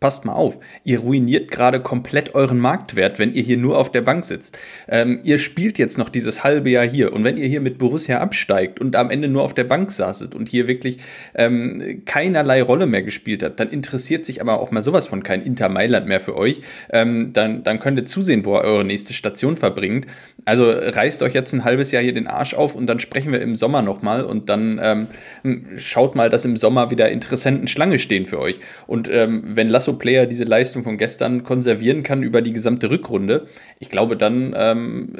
passt 0.00 0.24
mal 0.24 0.32
auf, 0.32 0.60
ihr 0.84 1.00
ruiniert 1.00 1.50
gerade 1.50 1.80
komplett 1.80 2.34
euren 2.34 2.58
Marktwert, 2.58 3.18
wenn 3.18 3.34
ihr 3.34 3.42
hier 3.42 3.56
nur 3.56 3.78
auf 3.78 3.90
der 3.90 4.02
Bank 4.02 4.24
sitzt. 4.24 4.56
Ähm, 4.88 5.20
ihr 5.24 5.38
spielt 5.38 5.76
jetzt 5.76 5.98
noch 5.98 6.08
dieses 6.08 6.44
halbe 6.44 6.70
Jahr 6.70 6.86
hier 6.86 7.12
und 7.12 7.24
wenn 7.24 7.36
ihr 7.36 7.48
hier 7.48 7.60
mit 7.60 7.78
Borussia 7.78 8.20
absteigt 8.20 8.80
und 8.80 8.94
am 8.94 9.10
Ende 9.10 9.28
nur 9.28 9.42
auf 9.42 9.54
der 9.54 9.64
Bank 9.64 9.90
saßet 9.90 10.36
und 10.36 10.48
hier 10.48 10.68
wirklich 10.68 10.98
ähm, 11.34 12.02
keinerlei 12.04 12.62
Rolle 12.62 12.86
mehr 12.86 13.02
gespielt 13.02 13.42
habt, 13.42 13.58
dann 13.58 13.70
interessiert 13.70 14.24
sich 14.24 14.40
aber 14.40 14.60
auch 14.60 14.70
mal 14.70 14.82
sowas 14.82 15.06
von 15.06 15.24
kein 15.24 15.42
Inter 15.42 15.68
Mailand 15.68 16.06
mehr 16.06 16.20
für 16.20 16.36
euch. 16.36 16.60
Ähm, 16.90 17.32
dann, 17.32 17.64
dann 17.64 17.80
könnt 17.80 17.98
ihr 17.98 18.06
zusehen, 18.06 18.44
wo 18.44 18.54
ihr 18.56 18.62
eure 18.62 18.84
nächste 18.84 19.14
Station 19.14 19.56
verbringt. 19.56 20.06
Also 20.44 20.70
reißt 20.70 21.22
euch 21.22 21.34
jetzt 21.34 21.52
ein 21.52 21.64
halbes 21.64 21.90
Jahr 21.90 22.04
hier 22.04 22.14
den 22.14 22.28
Arsch 22.28 22.54
auf 22.54 22.76
und 22.76 22.86
dann 22.86 23.00
sprechen 23.00 23.32
wir 23.32 23.40
im 23.40 23.56
Sommer 23.56 23.82
nochmal 23.82 24.24
und 24.24 24.48
dann 24.48 24.80
ähm, 24.80 25.66
schaut 25.76 26.14
mal, 26.14 26.30
dass 26.30 26.44
im 26.44 26.56
Sommer 26.56 26.92
wieder 26.92 27.10
Interessenten 27.10 27.66
Schlange 27.66 27.98
stehen 27.98 28.26
für 28.26 28.38
euch. 28.38 28.60
Und 28.86 29.10
ähm, 29.12 29.42
wenn 29.44 29.68
Lass 29.68 29.87
Lasso-Player 29.88 30.26
diese 30.26 30.44
Leistung 30.44 30.84
von 30.84 30.98
gestern 30.98 31.42
konservieren 31.42 32.02
kann 32.02 32.22
über 32.22 32.42
die 32.42 32.52
gesamte 32.52 32.90
Rückrunde, 32.90 33.48
ich 33.78 33.88
glaube, 33.88 34.16
dann 34.16 34.54
ähm, 34.56 35.16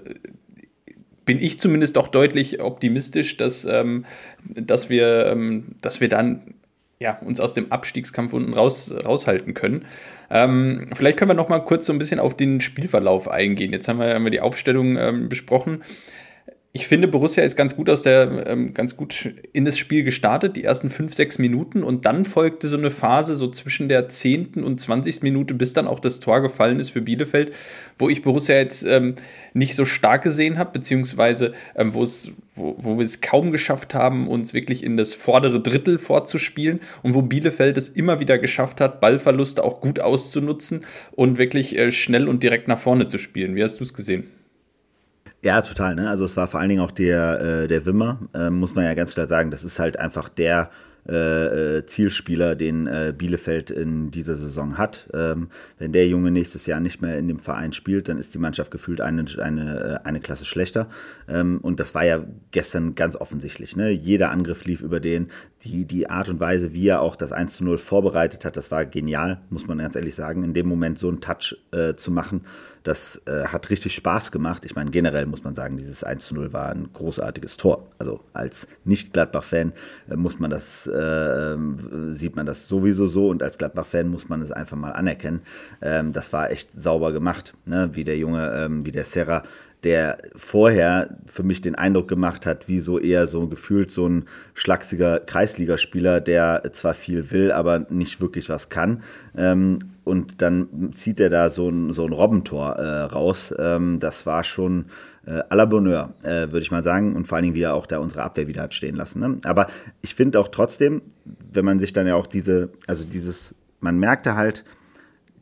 bin 1.24 1.38
ich 1.40 1.60
zumindest 1.60 1.98
auch 1.98 2.08
deutlich 2.08 2.60
optimistisch, 2.60 3.36
dass, 3.36 3.64
ähm, 3.64 4.04
dass, 4.44 4.90
wir, 4.90 5.26
ähm, 5.26 5.76
dass 5.80 6.00
wir 6.00 6.08
dann 6.08 6.54
ja, 7.00 7.18
uns 7.18 7.38
aus 7.38 7.54
dem 7.54 7.70
Abstiegskampf 7.70 8.32
unten 8.32 8.52
raus, 8.54 8.92
raushalten 8.92 9.54
können. 9.54 9.84
Ähm, 10.30 10.88
vielleicht 10.94 11.16
können 11.16 11.30
wir 11.30 11.34
noch 11.34 11.48
mal 11.48 11.60
kurz 11.60 11.86
so 11.86 11.92
ein 11.92 11.98
bisschen 11.98 12.18
auf 12.18 12.36
den 12.36 12.60
Spielverlauf 12.60 13.28
eingehen. 13.28 13.72
Jetzt 13.72 13.88
haben 13.88 14.00
wir, 14.00 14.14
haben 14.14 14.24
wir 14.24 14.30
die 14.30 14.40
Aufstellung 14.40 14.96
ähm, 14.96 15.28
besprochen 15.28 15.82
ich 16.78 16.86
finde, 16.86 17.08
Borussia 17.08 17.42
ist 17.42 17.56
ganz 17.56 17.74
gut 17.74 17.90
aus 17.90 18.04
der, 18.04 18.46
ähm, 18.46 18.72
ganz 18.72 18.96
gut 18.96 19.34
in 19.52 19.64
das 19.64 19.76
Spiel 19.76 20.04
gestartet, 20.04 20.54
die 20.54 20.62
ersten 20.62 20.90
fünf, 20.90 21.12
sechs 21.12 21.38
Minuten. 21.38 21.82
Und 21.82 22.06
dann 22.06 22.24
folgte 22.24 22.68
so 22.68 22.76
eine 22.76 22.92
Phase 22.92 23.34
so 23.34 23.48
zwischen 23.50 23.88
der 23.88 24.08
zehnten 24.08 24.62
und 24.62 24.80
zwanzigsten 24.80 25.26
Minute, 25.26 25.54
bis 25.54 25.72
dann 25.72 25.88
auch 25.88 25.98
das 25.98 26.20
Tor 26.20 26.40
gefallen 26.40 26.78
ist 26.78 26.90
für 26.90 27.00
Bielefeld, 27.00 27.52
wo 27.98 28.08
ich 28.08 28.22
Borussia 28.22 28.54
jetzt 28.54 28.84
ähm, 28.84 29.16
nicht 29.54 29.74
so 29.74 29.84
stark 29.84 30.22
gesehen 30.22 30.56
habe, 30.56 30.70
beziehungsweise 30.72 31.52
ähm, 31.74 31.94
wo, 31.94 32.06
wo 32.54 32.96
wir 32.96 33.04
es 33.04 33.20
kaum 33.20 33.50
geschafft 33.50 33.92
haben, 33.92 34.28
uns 34.28 34.54
wirklich 34.54 34.84
in 34.84 34.96
das 34.96 35.12
vordere 35.12 35.60
Drittel 35.60 35.98
vorzuspielen 35.98 36.78
und 37.02 37.14
wo 37.14 37.22
Bielefeld 37.22 37.76
es 37.76 37.88
immer 37.88 38.20
wieder 38.20 38.38
geschafft 38.38 38.80
hat, 38.80 39.00
Ballverluste 39.00 39.64
auch 39.64 39.80
gut 39.80 39.98
auszunutzen 39.98 40.84
und 41.10 41.38
wirklich 41.38 41.76
äh, 41.76 41.90
schnell 41.90 42.28
und 42.28 42.44
direkt 42.44 42.68
nach 42.68 42.78
vorne 42.78 43.08
zu 43.08 43.18
spielen. 43.18 43.56
Wie 43.56 43.64
hast 43.64 43.80
du 43.80 43.84
es 43.84 43.94
gesehen? 43.94 44.37
Ja, 45.42 45.62
total. 45.62 45.94
Ne? 45.94 46.08
Also 46.10 46.24
es 46.24 46.36
war 46.36 46.48
vor 46.48 46.58
allen 46.58 46.68
Dingen 46.68 46.82
auch 46.82 46.90
der, 46.90 47.40
äh, 47.40 47.66
der 47.68 47.86
Wimmer, 47.86 48.18
äh, 48.34 48.50
muss 48.50 48.74
man 48.74 48.84
ja 48.84 48.94
ganz 48.94 49.12
klar 49.12 49.26
sagen. 49.26 49.50
Das 49.50 49.62
ist 49.62 49.78
halt 49.78 49.98
einfach 49.98 50.28
der 50.28 50.70
äh, 51.08 51.78
äh, 51.78 51.86
Zielspieler, 51.86 52.54
den 52.54 52.86
äh, 52.86 53.14
Bielefeld 53.16 53.70
in 53.70 54.10
dieser 54.10 54.34
Saison 54.34 54.76
hat. 54.76 55.08
Ähm, 55.14 55.48
wenn 55.78 55.92
der 55.92 56.06
Junge 56.06 56.30
nächstes 56.30 56.66
Jahr 56.66 56.80
nicht 56.80 57.00
mehr 57.00 57.18
in 57.18 57.28
dem 57.28 57.38
Verein 57.38 57.72
spielt, 57.72 58.10
dann 58.10 58.18
ist 58.18 58.34
die 58.34 58.38
Mannschaft 58.38 58.70
gefühlt 58.70 59.00
eine, 59.00 59.24
eine, 59.40 60.04
eine 60.04 60.20
Klasse 60.20 60.44
schlechter. 60.44 60.90
Ähm, 61.26 61.60
und 61.62 61.80
das 61.80 61.94
war 61.94 62.04
ja 62.04 62.22
gestern 62.50 62.94
ganz 62.94 63.16
offensichtlich. 63.16 63.74
Ne? 63.74 63.88
Jeder 63.90 64.30
Angriff 64.30 64.66
lief 64.66 64.82
über 64.82 65.00
den. 65.00 65.28
Die, 65.62 65.86
die 65.86 66.10
Art 66.10 66.28
und 66.28 66.40
Weise, 66.40 66.74
wie 66.74 66.88
er 66.88 67.00
auch 67.00 67.16
das 67.16 67.32
1 67.32 67.56
zu 67.56 67.64
0 67.64 67.78
vorbereitet 67.78 68.44
hat, 68.44 68.58
das 68.58 68.70
war 68.70 68.84
genial, 68.84 69.40
muss 69.48 69.66
man 69.66 69.78
ganz 69.78 69.96
ehrlich 69.96 70.14
sagen. 70.14 70.42
In 70.42 70.52
dem 70.52 70.68
Moment 70.68 70.98
so 70.98 71.08
einen 71.08 71.22
Touch 71.22 71.56
äh, 71.72 71.94
zu 71.94 72.10
machen, 72.12 72.42
das 72.88 73.20
äh, 73.26 73.44
hat 73.44 73.68
richtig 73.68 73.94
Spaß 73.94 74.32
gemacht. 74.32 74.64
Ich 74.64 74.74
meine, 74.74 74.90
generell 74.90 75.26
muss 75.26 75.44
man 75.44 75.54
sagen, 75.54 75.76
dieses 75.76 76.02
1 76.02 76.26
zu 76.26 76.34
0 76.34 76.54
war 76.54 76.70
ein 76.70 76.88
großartiges 76.92 77.58
Tor. 77.58 77.86
Also 77.98 78.20
als 78.32 78.66
Nicht-Gladbach-Fan 78.84 79.74
äh, 80.10 80.16
muss 80.16 80.38
man 80.38 80.50
das, 80.50 80.86
äh, 80.86 81.56
sieht 82.08 82.34
man 82.34 82.46
das 82.46 82.66
sowieso 82.66 83.06
so 83.06 83.28
und 83.28 83.42
als 83.42 83.58
Gladbach-Fan 83.58 84.08
muss 84.08 84.30
man 84.30 84.40
es 84.40 84.52
einfach 84.52 84.76
mal 84.76 84.92
anerkennen. 84.92 85.42
Ähm, 85.82 86.14
das 86.14 86.32
war 86.32 86.50
echt 86.50 86.70
sauber 86.72 87.12
gemacht, 87.12 87.52
ne? 87.66 87.90
wie 87.92 88.04
der 88.04 88.16
Junge, 88.16 88.50
ähm, 88.56 88.86
wie 88.86 88.92
der 88.92 89.04
Serra 89.04 89.44
der 89.84 90.18
vorher 90.34 91.16
für 91.26 91.42
mich 91.42 91.60
den 91.60 91.74
Eindruck 91.74 92.08
gemacht 92.08 92.46
hat, 92.46 92.68
wie 92.68 92.80
so 92.80 92.98
eher 92.98 93.26
so 93.26 93.46
gefühlt 93.46 93.90
so 93.90 94.08
ein 94.08 94.24
schlachsiger 94.54 95.20
Kreisligaspieler, 95.20 96.20
der 96.20 96.62
zwar 96.72 96.94
viel 96.94 97.30
will, 97.30 97.52
aber 97.52 97.86
nicht 97.88 98.20
wirklich 98.20 98.48
was 98.48 98.68
kann. 98.68 99.02
Ähm, 99.36 99.78
und 100.04 100.42
dann 100.42 100.90
zieht 100.92 101.20
er 101.20 101.30
da 101.30 101.50
so 101.50 101.68
ein, 101.68 101.92
so 101.92 102.06
ein 102.06 102.12
Robbentor 102.12 102.72
äh, 102.76 103.02
raus. 103.02 103.54
Ähm, 103.58 104.00
das 104.00 104.26
war 104.26 104.42
schon 104.42 104.86
äh, 105.26 105.42
à 105.50 105.54
la 105.54 105.66
Bonheur, 105.66 106.14
äh, 106.22 106.50
würde 106.50 106.60
ich 106.60 106.70
mal 106.70 106.82
sagen. 106.82 107.14
Und 107.14 107.28
vor 107.28 107.36
allen 107.36 107.42
Dingen, 107.44 107.54
wie 107.54 107.62
er 107.62 107.74
auch 107.74 107.86
da 107.86 107.98
unsere 107.98 108.22
Abwehr 108.22 108.48
wieder 108.48 108.62
hat 108.62 108.74
stehen 108.74 108.96
lassen. 108.96 109.20
Ne? 109.20 109.38
Aber 109.44 109.68
ich 110.00 110.14
finde 110.14 110.40
auch 110.40 110.48
trotzdem, 110.48 111.02
wenn 111.52 111.64
man 111.64 111.78
sich 111.78 111.92
dann 111.92 112.06
ja 112.06 112.14
auch 112.14 112.26
diese, 112.26 112.70
also 112.86 113.04
dieses, 113.04 113.54
man 113.80 113.98
merkte 113.98 114.34
halt, 114.34 114.64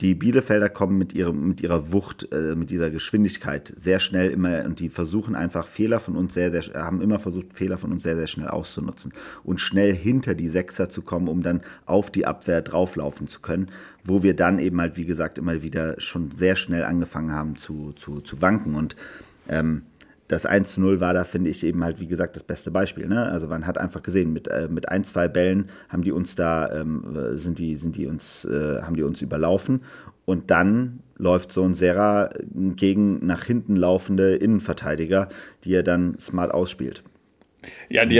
die 0.00 0.14
Bielefelder 0.14 0.68
kommen 0.68 0.98
mit, 0.98 1.14
ihrem, 1.14 1.48
mit 1.48 1.60
ihrer 1.60 1.92
Wucht, 1.92 2.30
äh, 2.32 2.54
mit 2.54 2.70
dieser 2.70 2.90
Geschwindigkeit 2.90 3.72
sehr 3.76 3.98
schnell 3.98 4.30
immer 4.30 4.64
und 4.64 4.80
die 4.80 4.88
versuchen 4.88 5.34
einfach 5.34 5.66
Fehler 5.66 6.00
von 6.00 6.16
uns 6.16 6.34
sehr, 6.34 6.50
sehr, 6.50 6.62
haben 6.74 7.00
immer 7.00 7.18
versucht, 7.18 7.52
Fehler 7.52 7.78
von 7.78 7.92
uns 7.92 8.02
sehr, 8.02 8.16
sehr 8.16 8.26
schnell 8.26 8.48
auszunutzen 8.48 9.12
und 9.42 9.60
schnell 9.60 9.94
hinter 9.94 10.34
die 10.34 10.48
Sechser 10.48 10.88
zu 10.88 11.02
kommen, 11.02 11.28
um 11.28 11.42
dann 11.42 11.62
auf 11.86 12.10
die 12.10 12.26
Abwehr 12.26 12.62
drauflaufen 12.62 13.26
zu 13.26 13.40
können, 13.40 13.68
wo 14.04 14.22
wir 14.22 14.34
dann 14.36 14.58
eben 14.58 14.80
halt, 14.80 14.96
wie 14.96 15.06
gesagt, 15.06 15.38
immer 15.38 15.62
wieder 15.62 16.00
schon 16.00 16.30
sehr 16.36 16.56
schnell 16.56 16.84
angefangen 16.84 17.32
haben 17.32 17.56
zu, 17.56 17.92
zu, 17.96 18.20
zu 18.20 18.42
wanken 18.42 18.74
und 18.74 18.96
ähm, 19.48 19.82
das 20.28 20.46
1 20.46 20.72
zu 20.72 20.80
0 20.80 21.00
war 21.00 21.14
da, 21.14 21.24
finde 21.24 21.50
ich, 21.50 21.62
eben 21.64 21.84
halt, 21.84 22.00
wie 22.00 22.06
gesagt, 22.06 22.36
das 22.36 22.42
beste 22.42 22.70
Beispiel. 22.70 23.06
Ne? 23.06 23.24
Also 23.26 23.46
man 23.48 23.66
hat 23.66 23.78
einfach 23.78 24.02
gesehen, 24.02 24.32
mit, 24.32 24.48
äh, 24.48 24.68
mit 24.68 24.88
ein, 24.88 25.04
zwei 25.04 25.28
Bällen 25.28 25.70
haben 25.88 26.02
die 26.02 26.12
uns 26.12 26.34
da, 26.34 26.70
ähm, 26.72 27.04
sind 27.34 27.58
die, 27.58 27.74
sind 27.74 27.96
die 27.96 28.06
uns, 28.06 28.44
äh, 28.44 28.82
haben 28.82 28.96
die 28.96 29.02
uns 29.02 29.22
überlaufen. 29.22 29.82
Und 30.24 30.50
dann 30.50 31.00
läuft 31.16 31.52
so 31.52 31.62
ein 31.62 31.74
Serra 31.74 32.30
gegen 32.52 33.24
nach 33.24 33.44
hinten 33.44 33.76
laufende 33.76 34.34
Innenverteidiger, 34.36 35.28
die 35.64 35.74
er 35.74 35.84
dann 35.84 36.18
smart 36.18 36.52
ausspielt. 36.52 37.04
Ja, 37.88 38.04
die, 38.04 38.16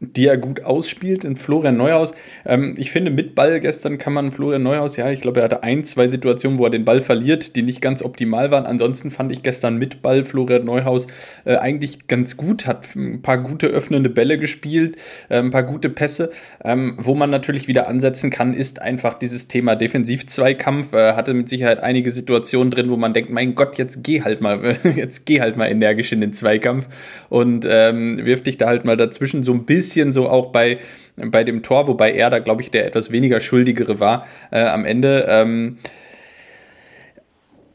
die 0.00 0.26
er 0.26 0.36
gut 0.36 0.62
ausspielt 0.62 1.24
in 1.24 1.36
Florian 1.36 1.76
Neuhaus. 1.76 2.14
Ähm, 2.46 2.74
ich 2.78 2.90
finde, 2.90 3.10
mit 3.10 3.34
Ball 3.34 3.58
gestern 3.60 3.98
kann 3.98 4.12
man 4.12 4.30
Florian 4.30 4.62
Neuhaus, 4.62 4.96
ja, 4.96 5.10
ich 5.10 5.20
glaube, 5.20 5.40
er 5.40 5.44
hatte 5.44 5.64
ein, 5.64 5.84
zwei 5.84 6.06
Situationen, 6.06 6.58
wo 6.58 6.64
er 6.64 6.70
den 6.70 6.84
Ball 6.84 7.00
verliert, 7.00 7.56
die 7.56 7.62
nicht 7.62 7.80
ganz 7.80 8.02
optimal 8.02 8.50
waren. 8.50 8.66
Ansonsten 8.66 9.10
fand 9.10 9.32
ich 9.32 9.42
gestern 9.42 9.76
mit 9.76 10.00
Ball 10.00 10.22
Florian 10.22 10.64
Neuhaus 10.64 11.08
äh, 11.44 11.56
eigentlich 11.56 12.06
ganz 12.06 12.36
gut, 12.36 12.66
hat 12.66 12.94
ein 12.94 13.22
paar 13.22 13.38
gute 13.38 13.66
öffnende 13.66 14.08
Bälle 14.08 14.38
gespielt, 14.38 14.96
äh, 15.28 15.38
ein 15.38 15.50
paar 15.50 15.64
gute 15.64 15.90
Pässe. 15.90 16.30
Ähm, 16.64 16.96
wo 16.98 17.14
man 17.14 17.30
natürlich 17.30 17.66
wieder 17.66 17.88
ansetzen 17.88 18.30
kann, 18.30 18.54
ist 18.54 18.80
einfach 18.80 19.14
dieses 19.14 19.48
Thema 19.48 19.74
Defensiv-Zweikampf. 19.74 20.92
Äh, 20.92 21.14
hatte 21.14 21.34
mit 21.34 21.48
Sicherheit 21.48 21.80
einige 21.80 22.12
Situationen 22.12 22.70
drin, 22.70 22.90
wo 22.90 22.96
man 22.96 23.14
denkt, 23.14 23.30
mein 23.30 23.56
Gott, 23.56 23.78
jetzt 23.78 24.04
geh 24.04 24.22
halt 24.22 24.40
mal, 24.40 24.76
jetzt 24.94 25.26
geh 25.26 25.40
halt 25.40 25.56
mal 25.56 25.66
energisch 25.66 26.12
in 26.12 26.20
den 26.20 26.32
Zweikampf 26.32 26.86
und 27.28 27.66
ähm, 27.68 28.24
wirf 28.24 28.42
dich 28.42 28.58
da 28.58 28.68
halt 28.68 28.84
mal 28.84 28.96
dazwischen 28.96 29.42
so 29.42 29.52
ein 29.52 29.64
bisschen 29.64 29.87
bisschen 29.88 30.12
so 30.12 30.28
auch 30.28 30.52
bei, 30.52 30.78
bei 31.16 31.44
dem 31.44 31.62
Tor, 31.62 31.88
wobei 31.88 32.12
er 32.12 32.28
da, 32.28 32.40
glaube 32.40 32.60
ich, 32.60 32.70
der 32.70 32.86
etwas 32.86 33.10
weniger 33.10 33.40
Schuldigere 33.40 34.00
war 34.00 34.26
äh, 34.50 34.60
am 34.60 34.84
Ende. 34.84 35.26
Ähm, 35.28 35.78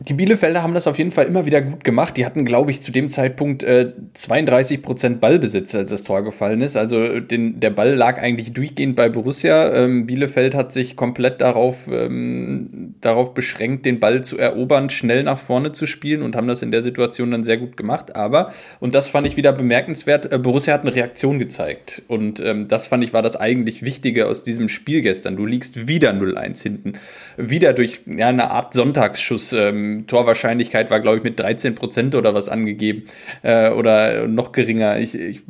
die 0.08 0.14
Bielefelder 0.14 0.64
haben 0.64 0.74
das 0.74 0.88
auf 0.88 0.98
jeden 0.98 1.12
Fall 1.12 1.26
immer 1.26 1.46
wieder 1.46 1.62
gut 1.62 1.84
gemacht. 1.84 2.18
Die 2.18 2.26
hatten, 2.26 2.46
glaube 2.46 2.72
ich, 2.72 2.82
zu 2.82 2.92
dem 2.92 3.10
Zeitpunkt 3.10 3.64
äh, 3.64 3.92
32% 4.16 5.18
Ballbesitz, 5.20 5.74
als 5.76 5.92
das 5.92 6.04
Tor 6.04 6.24
gefallen 6.24 6.62
ist. 6.62 6.76
Also 6.76 7.20
den, 7.20 7.60
der 7.60 7.70
Ball 7.70 7.94
lag 7.94 8.22
eigentlich 8.22 8.54
durchgehend 8.54 8.96
bei 8.96 9.08
Borussia. 9.10 9.74
Ähm, 9.74 10.06
Bielefeld 10.06 10.56
hat 10.56 10.74
sich 10.74 10.96
komplett 10.96 11.42
darauf, 11.42 11.88
ähm, 11.90 12.96
darauf 13.02 13.34
beschränkt, 13.34 13.86
den 13.86 14.00
Ball 14.00 14.24
zu 14.24 14.38
erobern, 14.38 14.90
schnell 14.90 15.24
nach 15.24 15.38
vorne 15.38 15.72
zu 15.72 15.86
spielen 15.86 16.22
und 16.22 16.36
haben 16.36 16.48
das 16.48 16.62
in 16.62 16.72
der 16.72 16.82
Situation 16.82 17.32
dann 17.32 17.44
sehr 17.44 17.58
gut 17.58 17.78
gemacht. 17.78 18.16
Aber, 18.16 18.52
und 18.80 18.96
das 18.96 19.08
fand 19.08 19.26
ich 19.28 19.38
wieder 19.38 19.54
bemerkenswert, 19.54 20.32
äh, 20.32 20.38
Borussia 20.38 20.74
hat 20.74 20.82
eine 20.82 20.94
Reaktion 20.94 21.40
gezeigt. 21.40 22.02
Und 22.08 22.40
ähm, 22.42 22.68
das 22.68 22.88
fand 22.88 23.04
ich 23.04 23.14
war 23.14 23.22
das 23.22 23.36
eigentlich 23.36 23.84
Wichtige 23.84 24.28
aus 24.28 24.44
diesem 24.44 24.70
Spiel 24.70 25.02
gestern. 25.02 25.38
Du 25.38 25.46
liegst 25.46 25.88
wieder 25.88 26.12
0-1 26.12 26.62
hinten. 26.62 26.94
Wieder 27.38 27.74
durch 27.74 28.02
ja, 28.06 28.28
eine 28.28 28.52
Art 28.52 28.74
Sonntagsschuss. 28.74 29.54
Ähm, 29.54 29.93
Torwahrscheinlichkeit 30.08 30.90
war, 30.90 31.00
glaube 31.00 31.18
ich, 31.18 31.24
mit 31.24 31.40
13 31.40 31.76
Prozent 31.76 32.16
oder 32.16 32.34
was 32.34 32.50
angegeben 32.50 33.06
äh, 33.42 33.70
oder 33.70 34.28
noch 34.28 34.52
geringer. 34.52 35.00
Ich, 35.00 35.16
ich, 35.16 35.44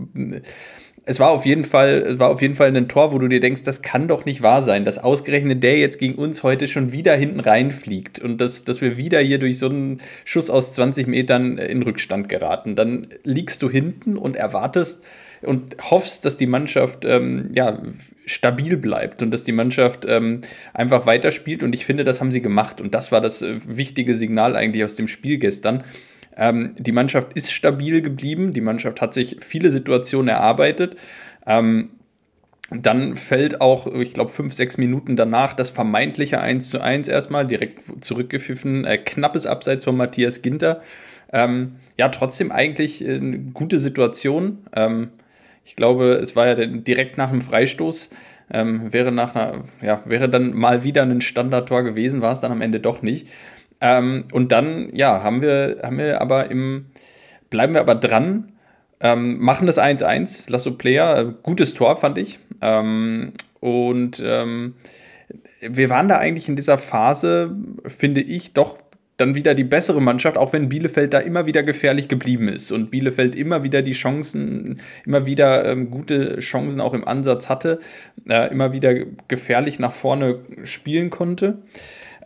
es 1.06 1.20
war 1.20 1.32
auf 1.32 1.46
jeden 1.46 1.66
Fall, 1.66 2.18
war 2.18 2.30
auf 2.30 2.42
jeden 2.42 2.56
Fall 2.56 2.76
ein 2.76 2.88
Tor, 2.88 3.12
wo 3.12 3.20
du 3.20 3.28
dir 3.28 3.42
denkst, 3.42 3.64
das 3.64 3.82
kann 3.82 4.08
doch 4.08 4.26
nicht 4.26 4.42
wahr 4.42 4.64
sein, 4.64 4.86
dass 4.86 4.98
ausgerechnet 4.98 5.62
der 5.62 5.78
jetzt 5.78 6.00
gegen 6.00 6.16
uns 6.16 6.44
heute 6.44 6.68
schon 6.68 6.94
wieder 6.94 7.16
hinten 7.16 7.42
reinfliegt 7.42 8.20
und 8.20 8.40
dass, 8.40 8.64
dass 8.64 8.82
wir 8.82 8.98
wieder 8.98 9.20
hier 9.20 9.40
durch 9.40 9.60
so 9.60 9.68
einen 9.68 10.02
Schuss 10.24 10.50
aus 10.50 10.72
20 10.74 11.08
Metern 11.08 11.58
in 11.58 11.84
Rückstand 11.84 12.30
geraten. 12.30 12.76
Dann 12.76 13.08
liegst 13.24 13.62
du 13.64 13.70
hinten 13.70 14.18
und 14.18 14.36
erwartest 14.36 15.04
und 15.46 15.76
hoffst, 15.90 16.26
dass 16.26 16.38
die 16.38 16.48
Mannschaft 16.48 17.06
ähm, 17.06 17.52
ja, 17.54 17.82
stabil 18.26 18.78
bleibt 18.78 19.22
und 19.22 19.32
dass 19.32 19.44
die 19.44 19.52
Mannschaft 19.52 20.06
ähm, 20.08 20.42
einfach 20.74 21.06
weiterspielt. 21.06 21.64
Und 21.64 21.76
ich 21.76 21.86
finde, 21.86 22.04
das 22.04 22.20
haben 22.20 22.32
sie 22.32 22.42
gemacht. 22.42 22.80
Und 22.80 22.94
das 22.94 23.12
war 23.12 23.22
das 23.22 23.42
äh, 23.42 23.60
wichtige 23.66 24.16
Signal 24.16 24.56
eigentlich 24.56 24.84
aus 24.84 24.96
dem 24.96 25.08
Spiel 25.08 25.38
gestern. 25.38 25.84
Ähm, 26.36 26.76
die 26.78 26.92
Mannschaft 26.92 27.34
ist 27.34 27.52
stabil 27.52 28.02
geblieben. 28.02 28.54
Die 28.54 28.62
Mannschaft 28.62 29.02
hat 29.02 29.14
sich 29.14 29.38
viele 29.42 29.72
Situationen 29.72 30.30
erarbeitet. 30.30 30.96
Ähm, 31.46 31.90
dann 32.72 33.16
fällt 33.16 33.62
auch, 33.62 33.88
ich 33.94 34.14
glaube, 34.14 34.32
fünf, 34.32 34.54
sechs 34.54 34.78
Minuten 34.78 35.16
danach 35.16 35.54
das 35.54 35.70
vermeintliche 35.70 36.40
1 36.40 36.70
zu 36.70 36.82
1 36.82 37.08
erstmal 37.08 37.46
direkt 37.46 37.82
zurückgepfiffen. 38.04 38.86
Äh, 38.86 38.98
knappes 39.00 39.46
Abseits 39.46 39.86
von 39.86 39.98
Matthias 39.98 40.42
Ginter. 40.42 40.82
Ähm, 41.32 41.76
ja, 41.98 42.10
trotzdem 42.10 42.52
eigentlich 42.52 43.06
eine 43.06 43.40
gute 43.40 43.80
Situation. 43.80 44.60
Ähm, 44.76 45.10
ich 45.66 45.76
glaube, 45.76 46.14
es 46.14 46.36
war 46.36 46.48
ja 46.48 46.66
direkt 46.66 47.18
nach 47.18 47.30
einem 47.30 47.42
Freistoß. 47.42 48.10
Ähm, 48.52 48.92
wäre, 48.92 49.12
nach 49.12 49.36
einer, 49.36 49.64
ja, 49.82 50.04
wäre 50.06 50.30
dann 50.30 50.54
mal 50.54 50.84
wieder 50.84 51.04
ein 51.04 51.22
Standardtor 51.22 51.84
gewesen, 51.84 52.22
war 52.22 52.34
es 52.34 52.42
dann 52.42 52.52
am 52.52 52.62
Ende 52.62 52.80
doch 52.80 53.02
nicht. 53.02 53.28
Ähm, 53.82 54.26
und 54.32 54.52
dann, 54.52 54.94
ja, 54.94 55.24
haben 55.24 55.42
wir, 55.42 55.82
haben 55.84 55.98
wir 55.98 56.22
aber 56.22 56.52
im, 56.52 56.88
bleiben 57.50 57.74
wir 57.74 57.82
aber 57.82 57.96
dran, 57.96 58.52
ähm, 59.00 59.40
machen 59.40 59.68
das 59.68 59.78
1-1, 59.78 60.50
Lasso 60.50 60.72
Player, 60.72 61.18
äh, 61.18 61.34
gutes 61.42 61.74
Tor, 61.74 61.98
fand 61.98 62.18
ich. 62.18 62.40
Ähm, 62.62 63.34
und 63.60 64.22
ähm, 64.26 64.76
wir 65.62 65.90
waren 65.90 66.10
da 66.10 66.18
eigentlich 66.18 66.50
in 66.50 66.56
dieser 66.56 66.78
Phase, 66.78 67.56
finde 67.86 68.22
ich, 68.22 68.54
doch 68.54 68.78
dann 69.24 69.36
wieder 69.36 69.56
die 69.56 69.64
bessere 69.64 70.02
Mannschaft, 70.02 70.38
auch 70.38 70.52
wenn 70.52 70.68
Bielefeld 70.68 71.14
da 71.14 71.20
immer 71.20 71.46
wieder 71.46 71.64
gefährlich 71.64 72.10
geblieben 72.10 72.50
ist 72.50 72.72
und 72.72 72.92
Bielefeld 72.92 73.36
immer 73.36 73.64
wieder 73.64 73.82
die 73.82 73.94
Chancen, 73.94 74.82
immer 75.06 75.26
wieder 75.26 75.66
ähm, 75.66 75.90
gute 75.90 76.40
Chancen 76.40 76.82
auch 76.82 76.94
im 76.94 77.08
Ansatz 77.08 77.48
hatte, 77.48 77.80
äh, 78.28 78.52
immer 78.52 78.74
wieder 78.74 78.94
gefährlich 79.30 79.80
nach 79.80 79.94
vorne 79.94 80.40
spielen 80.66 81.10
konnte. 81.10 81.60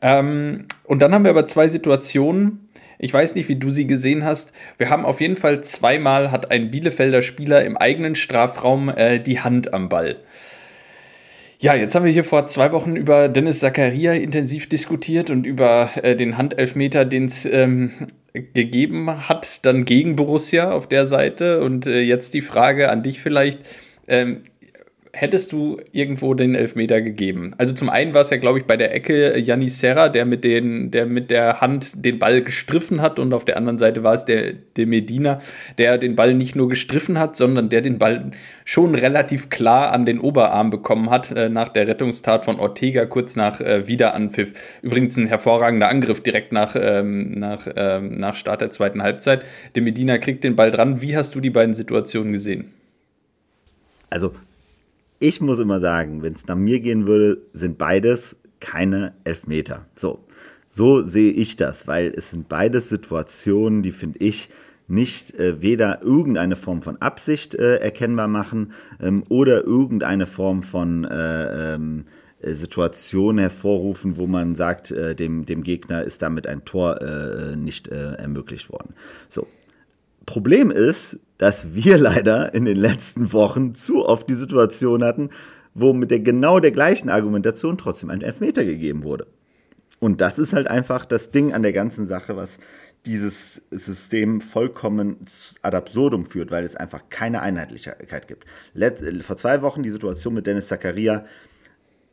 Ähm, 0.02 0.66
und 0.86 1.04
dann 1.04 1.14
haben 1.14 1.24
wir 1.24 1.32
aber 1.32 1.46
zwei 1.46 1.68
Situationen, 1.68 2.68
Ich 3.00 3.14
weiß 3.14 3.36
nicht, 3.36 3.48
wie 3.48 3.58
du 3.58 3.70
sie 3.70 3.86
gesehen 3.86 4.24
hast. 4.24 4.54
Wir 4.80 4.90
haben 4.90 5.06
auf 5.06 5.22
jeden 5.22 5.36
Fall 5.36 5.62
zweimal 5.62 6.32
hat 6.32 6.50
ein 6.50 6.72
Bielefelder 6.72 7.22
Spieler 7.22 7.64
im 7.64 7.78
eigenen 7.78 8.16
Strafraum 8.16 8.90
äh, 8.90 9.20
die 9.20 9.40
Hand 9.40 9.72
am 9.72 9.88
Ball. 9.88 10.16
Ja, 11.60 11.74
jetzt 11.74 11.96
haben 11.96 12.06
wir 12.06 12.12
hier 12.12 12.24
vor 12.24 12.46
zwei 12.46 12.72
Wochen 12.72 12.96
über 12.96 13.30
Dennis 13.30 13.60
Zakaria 13.60 14.14
intensiv 14.14 14.70
diskutiert 14.70 15.32
und 15.32 15.48
über 15.48 15.90
äh, 16.04 16.16
den 16.16 16.38
Handelfmeter, 16.38 17.04
den 17.04 17.26
es 17.26 17.46
ähm, 17.46 17.94
gegeben 18.34 19.28
hat, 19.28 19.66
dann 19.66 19.84
gegen 19.84 20.16
Borussia 20.16 20.72
auf 20.72 20.88
der 20.88 21.08
Seite. 21.08 21.62
Und 21.62 21.88
äh, 21.88 22.02
jetzt 22.02 22.36
die 22.36 22.42
Frage 22.42 22.92
an 22.92 23.02
dich 23.02 23.20
vielleicht. 23.22 23.60
Ähm, 24.08 24.44
hättest 25.20 25.52
du 25.52 25.82
irgendwo 25.92 26.36
den 26.36 26.54
Elfmeter 26.54 27.02
gegeben? 27.02 27.54
Also 27.58 27.74
zum 27.74 27.90
einen 27.90 28.14
war 28.14 28.22
es 28.22 28.30
ja, 28.30 28.38
glaube 28.38 28.60
ich, 28.60 28.66
bei 28.66 28.78
der 28.78 28.94
Ecke 28.94 29.40
Janis 29.40 29.80
Serra, 29.80 30.10
der 30.10 30.26
mit, 30.26 30.44
den, 30.44 30.92
der 30.92 31.08
mit 31.08 31.32
der 31.32 31.60
Hand 31.60 32.06
den 32.06 32.20
Ball 32.20 32.44
gestriffen 32.44 33.02
hat 33.02 33.18
und 33.18 33.34
auf 33.34 33.44
der 33.44 33.58
anderen 33.58 33.80
Seite 33.80 34.04
war 34.04 34.14
es 34.14 34.26
der, 34.26 34.54
der 34.54 34.86
Medina, 34.86 35.40
der 35.80 35.98
den 35.98 36.16
Ball 36.16 36.36
nicht 36.36 36.56
nur 36.56 36.70
gestriffen 36.70 37.18
hat, 37.18 37.36
sondern 37.36 37.70
der 37.70 37.82
den 37.82 37.98
Ball 37.98 38.32
schon 38.64 38.94
relativ 38.94 39.50
klar 39.50 39.92
an 39.92 40.06
den 40.06 40.20
Oberarm 40.20 40.70
bekommen 40.70 41.10
hat 41.10 41.32
äh, 41.32 41.50
nach 41.50 41.70
der 41.70 41.88
Rettungstat 41.88 42.46
von 42.46 42.60
Ortega 42.60 43.08
kurz 43.08 43.36
nach 43.36 43.60
äh, 43.60 43.88
Wiederanpfiff. 43.88 44.54
Übrigens 44.84 45.18
ein 45.18 45.26
hervorragender 45.26 45.90
Angriff 45.90 46.22
direkt 46.22 46.52
nach, 46.52 46.76
ähm, 46.80 47.32
nach, 47.32 47.68
ähm, 47.76 48.20
nach 48.20 48.36
Start 48.36 48.62
der 48.62 48.70
zweiten 48.70 49.02
Halbzeit. 49.02 49.44
Der 49.74 49.82
Medina 49.82 50.20
kriegt 50.20 50.44
den 50.44 50.56
Ball 50.56 50.70
dran. 50.70 51.02
Wie 51.02 51.18
hast 51.18 51.34
du 51.34 51.40
die 51.42 51.50
beiden 51.50 51.74
Situationen 51.74 52.34
gesehen? 52.34 52.72
Also 54.12 54.34
ich 55.20 55.42
muss 55.42 55.60
immer 55.60 55.80
sagen, 55.80 56.22
wenn 56.24 56.34
es 56.34 56.46
nach 56.48 56.56
mir 56.56 56.80
gehen 56.80 57.08
würde, 57.08 57.42
sind 57.54 57.78
beides 57.78 58.36
keine 58.60 59.14
Elfmeter. 59.24 59.86
So, 59.96 60.24
so 60.68 61.02
sehe 61.02 61.32
ich 61.32 61.56
das, 61.56 61.88
weil 61.88 62.14
es 62.16 62.32
sind 62.32 62.50
beides 62.50 62.90
Situationen, 62.90 63.84
die 63.84 63.92
finde 63.92 64.20
ich 64.20 64.50
nicht 64.88 65.38
äh, 65.38 65.62
weder 65.62 66.02
irgendeine 66.02 66.56
Form 66.56 66.82
von 66.82 67.02
Absicht 67.02 67.56
äh, 67.56 67.78
erkennbar 67.78 68.28
machen 68.28 68.72
ähm, 69.02 69.24
oder 69.28 69.64
irgendeine 69.66 70.26
Form 70.26 70.64
von 70.64 71.04
äh, 71.04 71.76
ähm, 71.76 72.06
Situation 72.42 73.38
hervorrufen, 73.38 74.18
wo 74.18 74.28
man 74.28 74.56
sagt, 74.56 74.92
äh, 74.92 75.16
dem, 75.16 75.46
dem 75.46 75.64
Gegner 75.64 76.04
ist 76.04 76.22
damit 76.22 76.48
ein 76.48 76.64
Tor 76.64 77.02
äh, 77.02 77.56
nicht 77.56 77.88
äh, 77.88 78.14
ermöglicht 78.14 78.72
worden. 78.72 78.94
So. 79.28 79.48
Problem 80.26 80.72
ist, 80.72 81.20
dass 81.38 81.74
wir 81.74 81.98
leider 81.98 82.54
in 82.54 82.66
den 82.66 82.78
letzten 82.78 83.32
Wochen 83.34 83.76
zu 83.76 84.06
oft 84.06 84.30
die 84.30 84.36
Situation 84.36 85.04
hatten, 85.04 85.30
wo 85.74 85.94
mit 85.94 86.12
der 86.12 86.20
genau 86.20 86.60
der 86.60 86.72
gleichen 86.72 87.10
Argumentation 87.10 87.78
trotzdem 87.78 88.10
ein 88.10 88.22
Elfmeter 88.22 88.66
gegeben 88.66 89.04
wurde. 89.04 89.28
Und 90.00 90.22
das 90.22 90.40
ist 90.40 90.54
halt 90.54 90.68
einfach 90.68 91.06
das 91.06 91.32
Ding 91.32 91.54
an 91.54 91.64
der 91.64 91.74
ganzen 91.74 92.08
Sache, 92.08 92.36
was 92.36 92.58
dieses 93.06 93.62
System 93.72 94.42
vollkommen 94.42 95.18
ad 95.62 95.78
absurdum 95.78 96.26
führt, 96.26 96.52
weil 96.52 96.66
es 96.66 96.76
einfach 96.76 97.04
keine 97.10 97.42
Einheitlichkeit 97.42 98.28
gibt. 98.28 98.46
Let 98.74 99.02
vor 99.24 99.38
zwei 99.38 99.62
Wochen 99.62 99.82
die 99.82 99.92
Situation 99.92 100.34
mit 100.34 100.46
Dennis 100.46 100.68
Zakaria, 100.68 101.26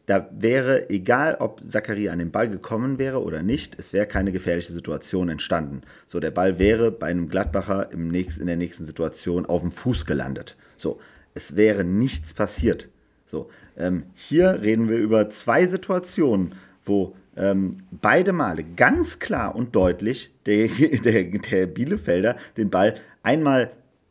da 0.07 0.29
wäre, 0.33 0.91
egal 0.91 1.37
ob 1.41 1.63
Zakaria 1.69 2.13
an 2.13 2.19
den 2.19 2.31
Ball 2.31 2.49
gekommen 2.49 2.99
wäre 2.99 3.23
oder 3.23 3.43
nicht, 3.43 3.79
es 3.79 3.93
wäre 3.93 4.07
keine 4.07 4.33
gefährliche 4.33 4.73
Situation 4.73 5.29
entstanden. 5.29 5.81
So, 6.05 6.21
der 6.21 6.31
Ball 6.31 6.59
wäre 6.59 6.91
bei 6.91 7.07
einem 7.07 7.29
Gladbacher 7.29 7.91
im 7.91 8.09
nächsten, 8.09 8.43
in 8.43 8.47
der 8.47 8.57
nächsten 8.57 8.85
Situation 8.85 9.47
auf 9.47 9.63
dem 9.63 9.73
Fuß 9.73 10.05
gelandet. 10.05 10.57
So, 10.77 11.01
es 11.33 11.57
wäre 11.57 11.85
nichts 11.85 12.35
passiert. 12.35 12.89
So, 13.25 13.49
ähm, 13.77 14.05
hier 14.15 14.61
reden 14.63 14.89
wir 14.89 14.99
über 14.99 15.31
zwei 15.31 15.67
Situationen, 15.67 16.53
wo 16.85 17.17
ähm, 17.37 17.79
beide 17.91 18.33
Male 18.33 18.63
ganz 18.63 19.19
klar 19.19 19.57
und 19.57 19.75
deutlich 19.75 20.33
der, 20.45 20.69
der, 21.05 21.25
der 21.25 21.67
Bielefelder 21.67 22.37
den 22.57 22.71
Ball 22.71 22.95
einmal 23.23 23.71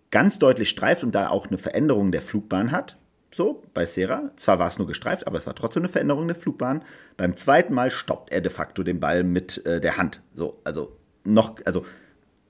ganz 0.09 0.39
deutlich 0.39 0.69
streift 0.69 1.03
und 1.03 1.13
da 1.13 1.29
auch 1.29 1.47
eine 1.47 1.57
Veränderung 1.57 2.11
der 2.11 2.21
Flugbahn 2.21 2.71
hat, 2.71 2.97
so, 3.35 3.63
bei 3.73 3.85
Serra. 3.85 4.31
Zwar 4.35 4.59
war 4.59 4.67
es 4.67 4.77
nur 4.77 4.87
gestreift, 4.87 5.27
aber 5.27 5.37
es 5.37 5.47
war 5.47 5.55
trotzdem 5.55 5.83
eine 5.83 5.89
Veränderung 5.89 6.27
der 6.27 6.35
Flugbahn. 6.35 6.83
Beim 7.17 7.35
zweiten 7.35 7.73
Mal 7.73 7.91
stoppt 7.91 8.31
er 8.31 8.41
de 8.41 8.51
facto 8.51 8.83
den 8.83 8.99
Ball 8.99 9.23
mit 9.23 9.65
äh, 9.65 9.81
der 9.81 9.97
Hand. 9.97 10.21
So, 10.33 10.59
also 10.63 10.97
noch, 11.23 11.55
also 11.65 11.85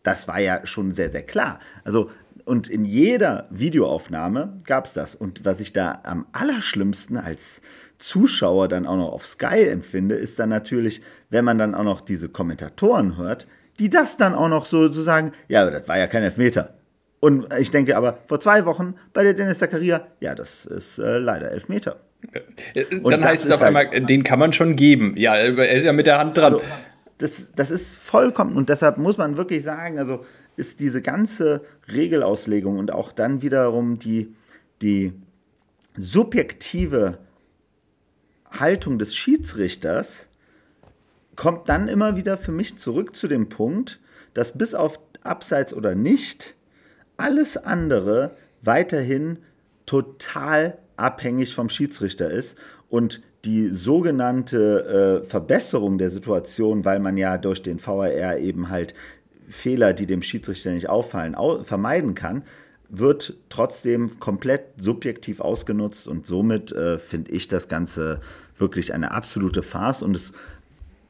das 0.03 0.27
war 0.27 0.39
ja 0.39 0.65
schon 0.65 0.93
sehr, 0.93 1.09
sehr 1.09 1.23
klar. 1.23 1.59
Also, 1.83 2.11
und 2.45 2.67
in 2.67 2.83
jeder 2.83 3.47
Videoaufnahme 3.49 4.57
gab 4.65 4.85
es 4.85 4.93
das. 4.93 5.15
Und 5.15 5.45
was 5.45 5.61
ich 5.61 5.71
da 5.71 6.01
am 6.03 6.25
allerschlimmsten 6.33 7.17
als 7.17 7.61
Zuschauer 7.99 8.67
dann 8.67 8.85
auch 8.85 8.97
noch 8.97 9.13
auf 9.13 9.25
Sky 9.25 9.67
empfinde, 9.69 10.15
ist 10.15 10.37
dann 10.39 10.49
natürlich, 10.49 11.01
wenn 11.29 11.45
man 11.45 11.57
dann 11.57 11.73
auch 11.73 11.83
noch 11.83 12.01
diese 12.01 12.27
Kommentatoren 12.27 13.15
hört, 13.15 13.47
die 13.79 13.89
das 13.89 14.17
dann 14.17 14.35
auch 14.35 14.49
noch 14.49 14.65
so, 14.65 14.91
so 14.91 15.01
sagen, 15.01 15.31
ja, 15.47 15.69
das 15.69 15.87
war 15.87 15.97
ja 15.97 16.07
kein 16.07 16.23
Elfmeter. 16.23 16.73
Und 17.23 17.53
ich 17.57 17.71
denke 17.71 17.95
aber, 17.95 18.17
vor 18.27 18.41
zwei 18.41 18.65
Wochen 18.65 18.95
bei 19.13 19.23
der 19.23 19.33
Dennis 19.33 19.59
Zakaria, 19.59 20.07
ja, 20.19 20.35
das 20.35 20.65
ist 20.65 20.97
äh, 20.97 21.19
leider 21.19 21.51
elf 21.51 21.69
Meter. 21.69 22.01
Und 23.01 23.09
dann 23.09 23.23
heißt 23.23 23.45
es 23.45 23.51
auf 23.51 23.61
halt, 23.61 23.77
einmal, 23.77 24.01
den 24.01 24.25
kann 24.25 24.39
man 24.39 24.51
schon 24.51 24.75
geben. 24.75 25.13
Ja, 25.15 25.37
er 25.37 25.71
ist 25.71 25.85
ja 25.85 25.93
mit 25.93 26.05
der 26.05 26.19
Hand 26.19 26.35
dran. 26.35 26.55
Also, 26.55 26.65
das, 27.19 27.53
das 27.55 27.71
ist 27.71 27.97
vollkommen, 27.97 28.57
und 28.57 28.67
deshalb 28.67 28.97
muss 28.97 29.17
man 29.17 29.37
wirklich 29.37 29.63
sagen, 29.63 29.99
also 29.99 30.25
ist 30.57 30.81
diese 30.81 31.01
ganze 31.01 31.61
Regelauslegung 31.87 32.77
und 32.77 32.91
auch 32.91 33.13
dann 33.13 33.41
wiederum 33.41 33.99
die, 33.99 34.35
die 34.81 35.13
subjektive 35.95 37.19
Haltung 38.51 38.99
des 38.99 39.15
Schiedsrichters 39.15 40.27
kommt 41.37 41.69
dann 41.69 41.87
immer 41.87 42.17
wieder 42.17 42.37
für 42.37 42.51
mich 42.51 42.77
zurück 42.77 43.15
zu 43.15 43.29
dem 43.29 43.47
Punkt, 43.47 44.01
dass 44.33 44.57
bis 44.57 44.75
auf 44.75 44.99
Abseits 45.23 45.73
oder 45.73 45.95
nicht 45.95 46.55
alles 47.17 47.57
andere 47.57 48.31
weiterhin 48.61 49.39
total 49.85 50.77
abhängig 50.95 51.53
vom 51.53 51.69
Schiedsrichter 51.69 52.31
ist 52.31 52.57
und 52.89 53.21
die 53.45 53.67
sogenannte 53.69 55.21
äh, 55.23 55.27
Verbesserung 55.27 55.97
der 55.97 56.09
Situation, 56.09 56.85
weil 56.85 56.99
man 56.99 57.17
ja 57.17 57.37
durch 57.37 57.61
den 57.61 57.85
VAR 57.85 58.37
eben 58.37 58.69
halt 58.69 58.93
Fehler, 59.49 59.93
die 59.93 60.05
dem 60.05 60.21
Schiedsrichter 60.21 60.71
nicht 60.71 60.89
auffallen, 60.89 61.35
au 61.35 61.63
vermeiden 61.63 62.15
kann, 62.15 62.43
wird 62.89 63.35
trotzdem 63.49 64.19
komplett 64.19 64.65
subjektiv 64.77 65.39
ausgenutzt 65.39 66.07
und 66.07 66.25
somit 66.25 66.71
äh, 66.71 66.99
finde 66.99 67.31
ich 67.31 67.47
das 67.47 67.67
Ganze 67.67 68.21
wirklich 68.57 68.93
eine 68.93 69.11
absolute 69.11 69.63
Farce 69.63 70.03
und 70.03 70.15
es 70.15 70.31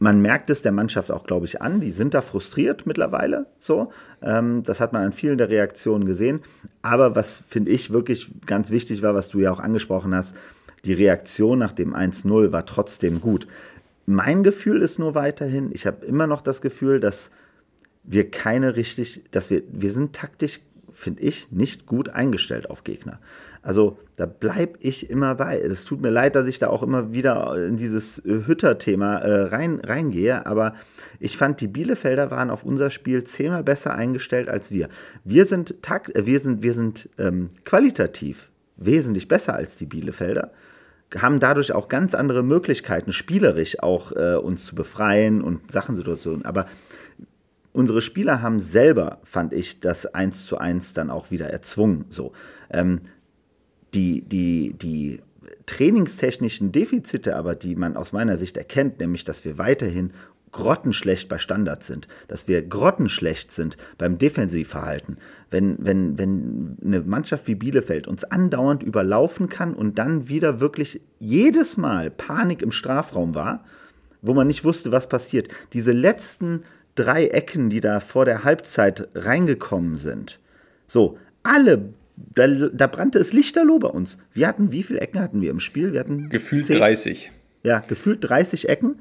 man 0.04 0.22
merkt 0.22 0.50
es 0.50 0.62
der 0.62 0.74
Mannschaft 0.74 1.14
auch, 1.14 1.24
glaube 1.24 1.46
ich, 1.46 1.62
an. 1.62 1.80
Die 1.80 1.92
sind 1.92 2.14
da 2.14 2.22
frustriert 2.22 2.86
mittlerweile. 2.86 3.46
So, 3.58 3.94
ähm, 4.22 4.62
das 4.64 4.82
hat 4.82 4.92
man 4.92 5.02
an 5.02 5.14
vielen 5.14 5.38
der 5.38 5.48
Reaktionen 5.48 6.04
gesehen. 6.04 6.42
Aber 6.82 7.16
was 7.16 7.42
finde 7.48 7.72
ich 7.72 7.94
wirklich 7.94 8.30
ganz 8.46 8.70
wichtig 8.70 9.02
war, 9.02 9.16
was 9.16 9.30
du 9.30 9.40
ja 9.40 9.50
auch 9.50 9.62
angesprochen 9.62 10.14
hast, 10.14 10.36
die 10.84 10.92
Reaktion 10.92 11.58
nach 11.58 11.72
dem 11.72 11.96
1-0 11.96 12.52
war 12.52 12.66
trotzdem 12.66 13.22
gut. 13.22 13.48
Mein 14.06 14.44
Gefühl 14.44 14.82
ist 14.82 15.00
nur 15.00 15.16
weiterhin, 15.16 15.72
ich 15.72 15.88
habe 15.88 16.06
immer 16.06 16.28
noch 16.28 16.42
das 16.42 16.60
Gefühl, 16.60 17.00
dass 17.00 17.32
wir 18.04 18.30
keine 18.30 18.76
richtig, 18.76 19.24
dass 19.32 19.50
wir, 19.52 19.64
wir 19.72 19.94
sind 19.94 20.12
taktisch, 20.12 20.60
finde 20.92 21.22
ich, 21.22 21.48
nicht 21.50 21.86
gut 21.86 22.10
eingestellt 22.10 22.70
auf 22.70 22.84
Gegner. 22.84 23.22
Also 23.64 23.98
da 24.18 24.26
bleibe 24.26 24.78
ich 24.82 25.10
immer 25.10 25.36
bei. 25.36 25.58
Es 25.58 25.86
tut 25.86 26.02
mir 26.02 26.10
leid, 26.10 26.36
dass 26.36 26.48
ich 26.48 26.60
da 26.60 26.68
auch 26.68 26.84
immer 26.84 27.14
wieder 27.14 27.56
in 27.66 27.78
dieses 27.78 28.20
äh, 28.20 28.46
Hütter-Thema 28.46 29.20
äh, 29.20 29.42
rein, 29.44 29.80
reingehe, 29.80 30.46
aber 30.46 30.76
ich 31.20 31.38
fand, 31.38 31.62
die 31.62 31.68
Bielefelder 31.68 32.30
waren 32.30 32.50
auf 32.50 32.64
unser 32.64 32.90
Spiel 32.90 33.24
zehnmal 33.24 33.64
besser 33.64 33.96
eingestellt 33.96 34.50
als 34.50 34.70
wir. 34.70 34.90
Wir 35.24 35.46
sind, 35.46 35.82
takt, 35.82 36.16
äh, 36.16 36.26
wir 36.26 36.40
sind, 36.40 36.62
wir 36.62 36.74
sind 36.74 37.10
ähm, 37.18 37.50
qualitativ 37.64 38.52
wesentlich 38.76 39.28
besser 39.28 39.56
als 39.56 39.78
die 39.78 39.86
Bielefelder 39.86 40.52
haben 41.22 41.40
dadurch 41.40 41.72
auch 41.74 41.90
ganz 41.90 42.16
andere 42.16 42.44
Möglichkeiten, 42.44 43.14
spielerisch 43.14 43.80
auch 43.82 44.12
äh, 44.14 44.36
uns 44.36 44.66
zu 44.66 44.76
befreien 44.76 45.42
und 45.42 45.72
Sachensituationen. 45.72 46.46
Aber 46.46 46.66
unsere 47.72 48.02
Spieler 48.02 48.42
haben 48.42 48.60
selber, 48.60 49.20
fand 49.24 49.54
ich, 49.54 49.80
das 49.80 50.06
1 50.06 50.46
zu 50.46 50.58
1 50.58 50.94
dann 50.94 51.10
auch 51.10 51.32
wieder 51.32 51.50
erzwungen. 51.50 52.06
So. 52.10 52.34
Ähm, 52.70 53.02
die, 53.94 54.22
die, 54.22 54.74
die 54.74 55.20
trainingstechnischen 55.66 56.72
Defizite 56.72 57.36
aber, 57.36 57.56
die 57.56 57.76
man 57.76 57.96
aus 57.96 58.12
meiner 58.12 58.38
Sicht 58.38 58.58
erkennt, 58.58 59.00
nämlich 59.00 59.24
dass 59.24 59.46
wir 59.46 59.58
weiterhin 59.58 60.12
grottenschlecht 60.52 61.28
bei 61.30 61.40
Standards 61.40 61.88
sind, 61.88 62.08
dass 62.28 62.48
wir 62.48 62.62
grottenschlecht 62.62 63.52
sind 63.52 63.76
beim 63.98 64.18
Defensivverhalten. 64.18 65.18
Wenn, 65.50 65.78
wenn, 65.80 66.18
wenn 66.18 66.78
eine 66.84 67.02
Mannschaft 67.02 67.48
wie 67.48 67.56
Bielefeld 67.56 68.08
uns 68.08 68.24
andauernd 68.24 68.84
überlaufen 68.84 69.50
kann 69.50 69.74
und 69.74 69.98
dann 69.98 70.30
wieder 70.30 70.60
wirklich 70.60 71.02
jedes 71.20 71.76
Mal 71.76 72.12
Panik 72.12 72.62
im 72.62 72.72
Strafraum 72.72 73.36
war, 73.36 73.66
wo 74.22 74.34
man 74.34 74.48
nicht 74.48 74.64
wusste, 74.64 74.92
was 74.92 75.10
passiert. 75.10 75.50
Diese 75.74 75.92
letzten 75.92 76.62
drei 76.96 77.28
Ecken, 77.28 77.70
die 77.70 77.82
da 77.82 78.00
vor 78.00 78.26
der 78.26 78.44
Halbzeit 78.44 79.10
reingekommen 79.16 79.96
sind, 79.96 80.40
so, 80.88 81.18
alle 81.42 81.90
da, 82.16 82.48
da, 82.48 82.88
brannte 82.88 83.20
es 83.20 83.34
lichterloh 83.34 83.80
bei 83.80 83.88
uns. 83.88 84.18
Wir 84.34 84.48
hatten, 84.48 84.72
wie 84.72 84.84
viele 84.84 85.02
Ecken 85.02 85.20
hatten 85.20 85.42
wir 85.42 85.50
im 85.50 85.60
Spiel? 85.60 85.94
Wir 85.94 86.00
hatten 86.00 86.30
gefühlt 86.30 86.66
10, 86.66 86.78
30. 86.78 87.32
Ja, 87.64 87.80
gefühlt 87.80 88.20
30 88.22 88.70
Ecken. 88.70 89.00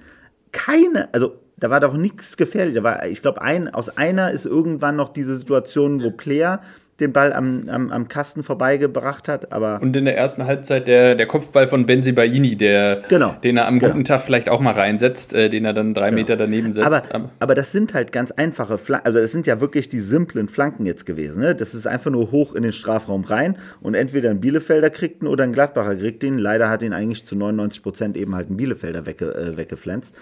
keine, 0.53 1.13
also 1.13 1.39
da 1.57 1.71
war 1.71 1.81
doch 1.81 1.97
nichts 1.97 2.37
gefährlich. 2.37 2.75
Da 2.75 2.83
war, 2.83 3.07
ich 3.07 3.23
glaube, 3.23 3.41
ein, 3.43 3.73
aus 3.73 3.97
einer 3.97 4.33
ist 4.33 4.47
irgendwann 4.47 4.97
noch 4.97 5.11
diese 5.11 5.37
Situation, 5.37 6.03
wo 6.03 6.11
Player 6.11 6.63
den 7.01 7.13
Ball 7.13 7.33
am, 7.33 7.69
am, 7.69 7.91
am 7.91 8.09
Kasten 8.09 8.43
vorbeigebracht 8.43 9.27
hat. 9.29 9.53
Aber 9.53 9.81
und 9.83 9.97
in 9.97 10.05
der 10.05 10.17
ersten 10.17 10.47
Halbzeit 10.47 10.87
der, 10.87 11.15
der 11.15 11.27
Kopfball 11.27 11.67
von 11.67 11.87
Benzi 11.87 12.13
Baini, 12.13 12.57
der, 12.57 13.03
genau, 13.09 13.35
den 13.43 13.57
er 13.57 13.67
am 13.67 13.79
genau. 13.79 13.93
guten 13.93 14.05
Tag 14.05 14.23
vielleicht 14.23 14.49
auch 14.49 14.61
mal 14.61 14.75
reinsetzt, 14.75 15.35
äh, 15.35 15.49
den 15.49 15.65
er 15.65 15.73
dann 15.73 15.95
drei 15.95 16.11
genau. 16.11 16.21
Meter 16.21 16.37
daneben 16.37 16.73
setzt. 16.73 16.87
Aber, 16.87 17.31
aber 17.41 17.55
das 17.55 17.73
sind 17.73 17.95
halt 17.95 18.13
ganz 18.13 18.31
einfache 18.33 18.79
Flanken, 18.79 19.07
also 19.07 19.19
das 19.19 19.33
sind 19.33 19.47
ja 19.47 19.61
wirklich 19.61 19.89
die 19.89 20.01
simplen 20.01 20.49
Flanken 20.49 20.87
jetzt 20.87 21.07
gewesen. 21.07 21.41
Ne? 21.41 21.55
Das 21.55 21.75
ist 21.75 21.87
einfach 21.87 22.11
nur 22.11 22.31
hoch 22.31 22.55
in 22.55 22.63
den 22.63 22.73
Strafraum 22.73 23.25
rein 23.25 23.57
und 23.81 23.95
entweder 23.95 24.31
ein 24.31 24.41
Bielefelder 24.41 24.91
kriegt 24.91 25.23
ihn 25.23 25.29
oder 25.29 25.45
ein 25.45 25.53
Gladbacher 25.53 25.97
kriegt 25.97 26.23
ihn. 26.23 26.39
Leider 26.39 26.69
hat 26.69 26.83
ihn 26.83 26.93
eigentlich 26.93 27.25
zu 27.25 27.37
99 27.37 27.83
Prozent 27.83 28.17
eben 28.17 28.35
halt 28.35 28.51
ein 28.51 28.57
Bielefelder 28.57 29.07
wegge, 29.07 29.35
äh, 29.35 29.57
weggepflanzt. 29.57 30.15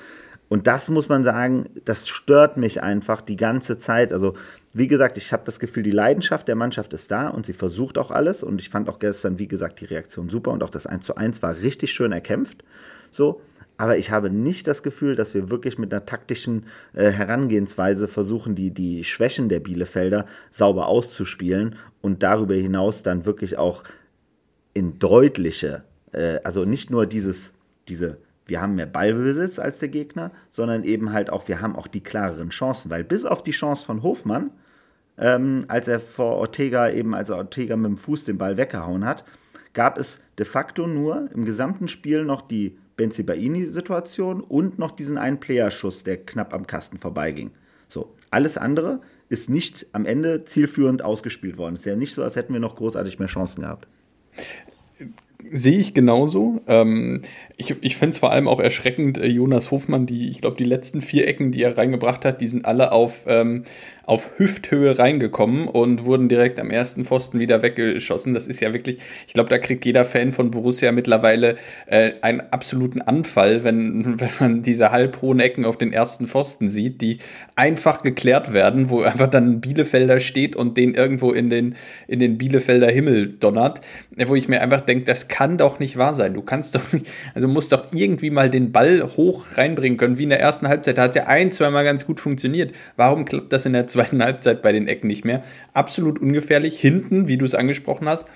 Und 0.51 0.67
das 0.67 0.91
muss 0.91 1.09
man 1.09 1.23
sagen, 1.23 1.67
das 1.85 2.09
stört 2.09 2.57
mich 2.57 2.83
einfach 2.83 3.21
die 3.21 3.37
ganze 3.37 3.79
Zeit. 3.79 4.13
Also, 4.13 4.35
wie 4.73 4.87
gesagt, 4.87 5.17
ich 5.17 5.33
habe 5.33 5.43
das 5.45 5.59
Gefühl, 5.59 5.83
die 5.83 5.91
Leidenschaft 5.91 6.47
der 6.47 6.55
Mannschaft 6.55 6.93
ist 6.93 7.11
da 7.11 7.29
und 7.29 7.45
sie 7.45 7.53
versucht 7.53 7.99
auch 7.99 8.11
alles. 8.11 8.43
Und 8.43 8.61
ich 8.61 8.69
fand 8.69 8.89
auch 8.89 9.01
gestern, 9.01 9.39
wie 9.39 9.49
gesagt, 9.49 9.81
die 9.81 9.87
Reaktion 9.87 10.29
super 10.29 10.53
und 10.53 10.63
auch 10.63 10.71
das 10.71 10.87
1 10.87 11.05
zu 11.05 11.17
1 11.17 11.43
war 11.43 11.57
richtig 11.61 11.93
schön 11.93 12.13
erkämpft. 12.13 12.63
So. 13.11 13.41
Aber 13.77 13.97
ich 13.97 14.11
habe 14.11 14.31
nicht 14.31 14.67
das 14.67 14.83
Gefühl, 14.83 15.17
dass 15.17 15.33
wir 15.33 15.49
wirklich 15.49 15.79
mit 15.79 15.93
einer 15.93 16.05
taktischen 16.05 16.67
äh, 16.93 17.11
Herangehensweise 17.11 18.09
versuchen, 18.09 18.55
die, 18.55 18.71
die 18.73 19.05
Schwächen 19.05 19.49
der 19.49 19.61
Bielefelder 19.61 20.27
sauber 20.51 20.87
auszuspielen 20.87 21.77
und 22.03 22.23
darüber 22.23 22.55
hinaus 22.55 23.03
dann 23.03 23.25
wirklich 23.25 23.57
auch 23.57 23.83
in 24.75 24.99
deutliche, 24.99 25.85
äh, 26.13 26.41
also 26.45 26.67
nicht 26.67 26.91
nur 26.91 27.07
dieses, 27.07 27.53
diese 27.89 28.19
wir 28.51 28.61
haben 28.61 28.75
mehr 28.75 28.87
Ballbesitz 28.87 29.59
als 29.59 29.79
der 29.79 29.89
Gegner, 29.89 30.33
sondern 30.51 30.85
eben 30.85 31.13
halt 31.13 31.31
auch, 31.31 31.49
wir 31.49 31.61
haben 31.61 31.77
auch 31.77 31.87
die 31.87 32.03
klareren 32.03 32.51
Chancen, 32.51 32.91
weil 32.91 33.05
bis 33.05 33.25
auf 33.25 33.43
die 33.43 33.53
Chance 33.53 33.85
von 33.85 34.03
Hofmann, 34.03 34.51
ähm, 35.17 35.65
als 35.69 35.89
er 35.89 36.01
vor 36.01 36.37
Ortega 36.37 36.91
eben, 36.91 37.15
als 37.15 37.31
Ortega 37.31 37.77
mit 37.77 37.89
dem 37.89 37.97
Fuß 37.97 38.25
den 38.25 38.39
Ball 38.39 38.57
weggehauen 38.57 39.05
hat, 39.05 39.25
gab 39.73 39.99
es 39.99 40.21
de 40.39 40.45
facto 40.45 40.87
nur 40.87 41.29
im 41.33 41.45
gesamten 41.45 41.89
Spiel 41.89 42.25
noch 42.25 42.43
die 42.43 42.77
Benzibaini-Situation 42.97 44.43
und 44.43 44.79
noch 44.79 44.91
diesen 44.91 45.17
einen 45.17 45.41
Playerschuss, 45.41 46.03
der 46.03 46.19
knapp 46.19 46.53
am 46.53 46.67
Kasten 46.67 46.99
vorbeiging. 46.99 47.51
So, 47.89 48.15
alles 48.31 48.59
andere 48.59 49.01
ist 49.29 49.49
nicht 49.49 49.87
am 49.93 50.07
Ende 50.07 50.45
zielführend 50.45 51.03
ausgespielt 51.03 51.57
worden. 51.57 51.75
Es 51.75 51.81
ist 51.81 51.87
ja 51.87 51.97
nicht 51.97 52.15
so, 52.15 52.23
als 52.23 52.37
hätten 52.37 52.53
wir 52.53 52.61
noch 52.61 52.77
großartig 52.77 53.19
mehr 53.19 53.29
Chancen 53.29 53.63
gehabt. 53.63 53.87
Sehe 55.51 55.79
ich 55.79 55.95
genauso. 55.95 56.61
Ähm, 56.67 57.23
ich 57.61 57.75
ich 57.83 57.97
finde 57.97 58.15
es 58.15 58.19
vor 58.19 58.33
allem 58.33 58.49
auch 58.49 58.59
erschreckend, 58.59 59.19
äh, 59.19 59.27
Jonas 59.27 59.71
Hofmann, 59.71 60.07
die, 60.07 60.31
ich 60.31 60.41
glaube, 60.41 60.57
die 60.57 60.65
letzten 60.65 61.03
vier 61.03 61.29
Ecken, 61.29 61.53
die 61.53 61.63
er 61.63 61.77
reingebracht 61.77 62.25
hat, 62.25 62.41
die 62.41 62.47
sind 62.47 62.65
alle 62.65 62.91
auf, 62.91 63.25
ähm, 63.27 63.65
auf 64.07 64.31
Hüfthöhe 64.39 64.99
reingekommen 64.99 65.69
und 65.69 66.05
wurden 66.05 66.29
direkt 66.29 66.59
am 66.59 66.71
ersten 66.71 67.05
Pfosten 67.05 67.39
wieder 67.39 67.63
weggeschossen. 67.63 68.35
Das 68.35 68.49
ist 68.49 68.61
ja 68.61 68.73
wirklich, 68.73 68.99
ich 69.29 69.35
glaube, 69.35 69.51
da 69.51 69.59
kriegt 69.59 69.85
jeder 69.85 70.05
Fan 70.05 70.33
von 70.33 70.51
Borussia 70.51 70.91
mittlerweile 70.91 71.57
äh, 71.87 72.13
einen 72.23 72.41
absoluten 72.51 73.03
Anfall, 73.03 73.63
wenn, 73.63 74.19
wenn 74.21 74.31
man 74.41 74.63
diese 74.63 74.91
halbhohen 74.91 75.39
Ecken 75.39 75.65
auf 75.65 75.77
den 75.77 75.93
ersten 75.93 76.27
Pfosten 76.27 76.71
sieht, 76.71 77.03
die 77.03 77.19
einfach 77.57 78.03
geklärt 78.03 78.53
werden, 78.53 78.91
wo 78.91 79.03
einfach 79.03 79.29
dann 79.29 79.51
ein 79.51 79.61
Bielefelder 79.61 80.19
steht 80.19 80.57
und 80.57 80.77
den 80.77 80.95
irgendwo 80.95 81.31
in 81.33 81.51
den, 81.51 81.77
in 82.09 82.19
den 82.19 82.39
Bielefelder 82.39 82.89
Himmel 82.91 83.29
donnert, 83.29 83.81
wo 84.27 84.35
ich 84.35 84.49
mir 84.49 84.63
einfach 84.63 84.81
denke, 84.81 85.05
das 85.05 85.29
kann 85.29 85.59
doch 85.59 85.79
nicht 85.79 85.99
wahr 85.99 86.15
sein. 86.15 86.35
Du 86.35 86.43
kannst 86.43 86.75
doch 86.75 86.93
nicht, 86.93 87.07
also 87.35 87.50
musst 87.51 87.73
doch 87.73 87.93
irgendwie 87.93 88.31
mal 88.31 88.51
den 88.51 88.73
Ball 88.73 89.11
hoch 89.17 89.45
reinbringen 89.55 89.99
können, 89.99 90.19
wie 90.19 90.25
in 90.25 90.31
der 90.31 90.41
ersten 90.41 90.69
Halbzeit. 90.69 90.99
Da 90.99 91.03
hat 91.03 91.11
es 91.11 91.17
ja 91.17 91.25
ein, 91.25 91.53
zweimal 91.53 91.85
ganz 91.85 92.07
gut 92.07 92.21
funktioniert. 92.21 92.75
Warum 92.97 93.25
klappt 93.25 93.53
das 93.53 93.67
in 93.67 93.73
der 93.73 93.87
zweiten 93.87 94.23
Halbzeit 94.23 94.63
bei 94.63 94.73
den 94.73 94.89
Ecken 94.89 95.07
nicht 95.07 95.25
mehr. 95.25 95.43
Absolut 95.73 96.21
ungefährlich. 96.21 96.81
Hinten, 96.81 97.29
wie 97.29 97.37
du 97.37 97.45
es 97.45 97.55
angesprochen 97.55 98.09
hast, 98.09 98.29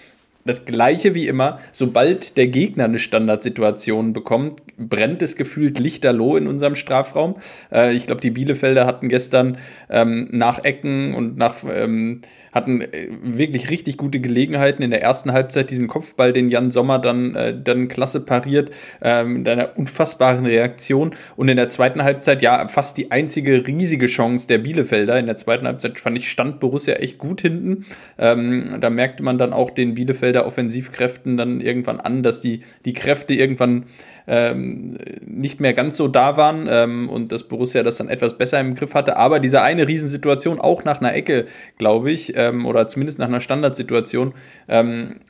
das 0.44 0.66
gleiche 0.66 1.14
wie 1.14 1.26
immer, 1.26 1.58
sobald 1.72 2.36
der 2.36 2.48
Gegner 2.48 2.84
eine 2.84 2.98
Standardsituation 2.98 4.12
bekommt, 4.12 4.62
brennt 4.76 5.22
es 5.22 5.36
gefühlt 5.36 5.78
lichterloh 5.78 6.36
in 6.36 6.46
unserem 6.46 6.74
Strafraum. 6.74 7.36
Äh, 7.72 7.94
ich 7.94 8.06
glaube, 8.06 8.20
die 8.20 8.30
Bielefelder 8.30 8.86
hatten 8.86 9.08
gestern 9.08 9.58
ähm, 9.88 10.28
nach 10.32 10.64
Ecken 10.64 11.14
und 11.14 11.36
nach 11.36 11.56
ähm, 11.70 12.20
hatten 12.52 12.80
äh, 12.80 13.08
wirklich 13.22 13.70
richtig 13.70 13.96
gute 13.96 14.20
Gelegenheiten 14.20 14.82
in 14.82 14.90
der 14.90 15.02
ersten 15.02 15.32
Halbzeit 15.32 15.70
diesen 15.70 15.88
Kopfball, 15.88 16.32
den 16.32 16.48
Jan 16.48 16.70
Sommer 16.70 16.98
dann, 16.98 17.34
äh, 17.34 17.54
dann 17.58 17.88
klasse 17.88 18.20
pariert, 18.20 18.70
äh, 19.02 19.24
mit 19.24 19.48
einer 19.48 19.76
unfassbaren 19.76 20.46
Reaktion. 20.46 21.14
Und 21.36 21.48
in 21.48 21.56
der 21.56 21.68
zweiten 21.68 22.02
Halbzeit, 22.02 22.42
ja, 22.42 22.66
fast 22.68 22.98
die 22.98 23.10
einzige 23.10 23.66
riesige 23.66 24.06
Chance 24.06 24.46
der 24.48 24.58
Bielefelder. 24.58 25.18
In 25.18 25.26
der 25.26 25.36
zweiten 25.36 25.66
Halbzeit 25.66 26.00
fand 26.00 26.18
ich, 26.18 26.30
stand 26.30 26.60
Borussia 26.60 26.94
echt 26.94 27.18
gut 27.18 27.40
hinten. 27.40 27.86
Ähm, 28.18 28.78
da 28.80 28.90
merkte 28.90 29.22
man 29.22 29.38
dann 29.38 29.52
auch 29.52 29.70
den 29.70 29.94
Bielefelder 29.94 30.33
Offensivkräften 30.40 31.36
dann 31.36 31.60
irgendwann 31.60 32.00
an, 32.00 32.22
dass 32.22 32.40
die, 32.40 32.60
die 32.84 32.92
Kräfte 32.92 33.34
irgendwann 33.34 33.84
ähm, 34.26 34.96
nicht 35.24 35.60
mehr 35.60 35.74
ganz 35.74 35.96
so 35.96 36.08
da 36.08 36.36
waren 36.36 36.66
ähm, 36.70 37.08
und 37.08 37.30
dass 37.30 37.44
Borussia 37.44 37.82
das 37.82 37.98
dann 37.98 38.08
etwas 38.08 38.38
besser 38.38 38.60
im 38.60 38.74
Griff 38.74 38.94
hatte. 38.94 39.16
Aber 39.16 39.38
diese 39.38 39.62
eine 39.62 39.86
Riesensituation, 39.86 40.60
auch 40.60 40.84
nach 40.84 41.00
einer 41.00 41.14
Ecke, 41.14 41.46
glaube 41.78 42.10
ich, 42.10 42.32
ähm, 42.36 42.64
oder 42.66 42.88
zumindest 42.88 43.18
nach 43.18 43.28
einer 43.28 43.40
Standardsituation, 43.40 44.34
ähm, 44.68 45.20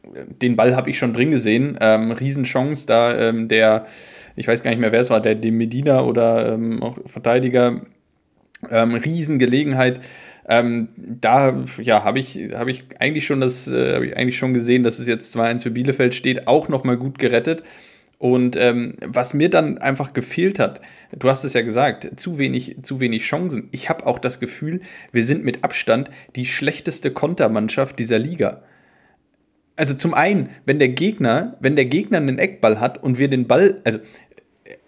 den 0.40 0.56
Ball 0.56 0.76
habe 0.76 0.90
ich 0.90 0.98
schon 0.98 1.12
drin 1.12 1.30
gesehen. 1.30 1.76
Ähm, 1.80 2.12
Riesenchance, 2.12 2.86
da 2.86 3.16
ähm, 3.16 3.48
der, 3.48 3.86
ich 4.36 4.46
weiß 4.46 4.62
gar 4.62 4.70
nicht 4.70 4.80
mehr, 4.80 4.92
wer 4.92 5.00
es 5.00 5.10
war, 5.10 5.20
der, 5.20 5.34
der 5.34 5.52
Medina 5.52 6.02
oder 6.02 6.58
auch 6.80 6.96
Verteidiger, 7.06 7.82
Riesengelegenheit. 8.70 10.00
Ähm, 10.48 10.88
da 10.96 11.64
ja, 11.80 12.04
habe 12.04 12.18
ich, 12.18 12.38
hab 12.52 12.68
ich 12.68 12.84
eigentlich 12.98 13.26
schon 13.26 13.40
das, 13.40 13.66
äh, 13.66 14.04
ich 14.04 14.16
eigentlich 14.16 14.36
schon 14.36 14.52
gesehen, 14.54 14.82
dass 14.82 14.98
es 14.98 15.06
jetzt 15.06 15.34
2-1 15.34 15.62
für 15.62 15.70
Bielefeld 15.70 16.14
steht, 16.14 16.46
auch 16.46 16.68
nochmal 16.68 16.96
gut 16.96 17.18
gerettet. 17.18 17.62
Und 18.18 18.56
ähm, 18.56 18.94
was 19.04 19.34
mir 19.34 19.50
dann 19.50 19.78
einfach 19.78 20.12
gefehlt 20.12 20.58
hat, 20.58 20.80
du 21.12 21.28
hast 21.28 21.44
es 21.44 21.54
ja 21.54 21.62
gesagt, 21.62 22.18
zu 22.18 22.38
wenig, 22.38 22.76
zu 22.82 23.00
wenig 23.00 23.22
Chancen. 23.22 23.68
Ich 23.70 23.88
habe 23.88 24.06
auch 24.06 24.18
das 24.18 24.40
Gefühl, 24.40 24.80
wir 25.12 25.24
sind 25.24 25.44
mit 25.44 25.64
Abstand 25.64 26.10
die 26.36 26.46
schlechteste 26.46 27.10
Kontermannschaft 27.10 27.98
dieser 27.98 28.18
Liga. 28.18 28.62
Also 29.76 29.94
zum 29.94 30.14
einen, 30.14 30.50
wenn 30.64 30.78
der 30.78 30.88
Gegner, 30.88 31.56
wenn 31.60 31.74
der 31.74 31.86
Gegner 31.86 32.18
einen 32.18 32.38
Eckball 32.38 32.80
hat 32.80 33.02
und 33.02 33.18
wir 33.18 33.28
den 33.28 33.46
Ball, 33.46 33.80
also 33.84 33.98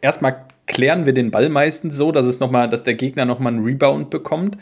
erstmal 0.01 0.47
klären 0.67 1.07
wir 1.07 1.13
den 1.13 1.31
Ball 1.31 1.49
meistens 1.49 1.97
so, 1.97 2.13
dass 2.13 2.27
es 2.27 2.41
noch 2.41 2.51
mal, 2.51 2.69
dass 2.69 2.85
der 2.85 2.95
Gegner 2.95 3.25
nochmal 3.25 3.53
einen 3.53 3.65
Rebound 3.65 4.11
bekommt. 4.11 4.57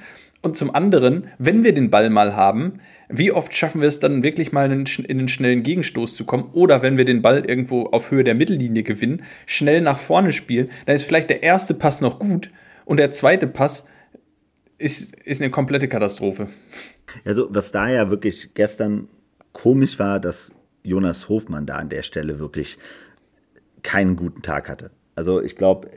Und 0.45 0.59
zum 0.59 0.75
anderen, 0.75 1.29
wenn 1.39 1.65
wir 1.65 1.73
den 1.73 1.89
Ball 1.89 2.11
mal 2.11 2.37
haben, 2.37 2.81
wie 3.09 3.33
oft 3.33 3.57
schaffen 3.57 3.81
wir 3.81 3.89
es 3.89 3.99
dann 3.99 4.23
wirklich 4.23 4.53
mal 4.53 4.71
in 4.71 4.87
einen 5.09 5.29
schnellen 5.29 5.63
Gegenstoß 5.63 6.15
zu 6.15 6.27
kommen? 6.27 6.51
Oder 6.53 6.83
wenn 6.83 6.99
wir 6.99 7.07
den 7.07 7.23
Ball 7.23 7.47
irgendwo 7.47 7.85
auf 7.85 8.11
Höhe 8.11 8.25
der 8.25 8.35
Mittellinie 8.35 8.83
gewinnen, 8.83 9.23
schnell 9.47 9.81
nach 9.81 9.99
vorne 9.99 10.33
spielen, 10.33 10.69
dann 10.85 10.97
ist 10.97 11.05
vielleicht 11.05 11.31
der 11.31 11.43
erste 11.43 11.73
Pass 11.73 12.03
noch 12.03 12.19
gut 12.19 12.51
und 12.85 12.99
der 12.99 13.11
zweite 13.11 13.47
Pass 13.47 13.87
ist, 14.77 15.17
ist 15.17 15.41
eine 15.41 15.51
komplette 15.51 15.89
Katastrophe. 15.89 16.49
Also, 17.25 17.49
was 17.49 17.73
da 17.73 17.89
ja 17.89 18.11
wirklich 18.11 18.53
gestern 18.53 19.09
komisch 19.55 19.99
war, 19.99 20.21
dass 20.21 20.53
Jonas 20.83 21.31
Hofmann 21.31 21.65
da 21.65 21.77
an 21.77 21.89
der 21.89 22.03
Stelle 22.03 22.39
wirklich 22.39 22.77
keinen 23.83 24.15
guten 24.15 24.43
Tag 24.43 24.69
hatte. 24.69 24.91
Also, 25.15 25.41
ich 25.41 25.57
glaube, 25.57 25.89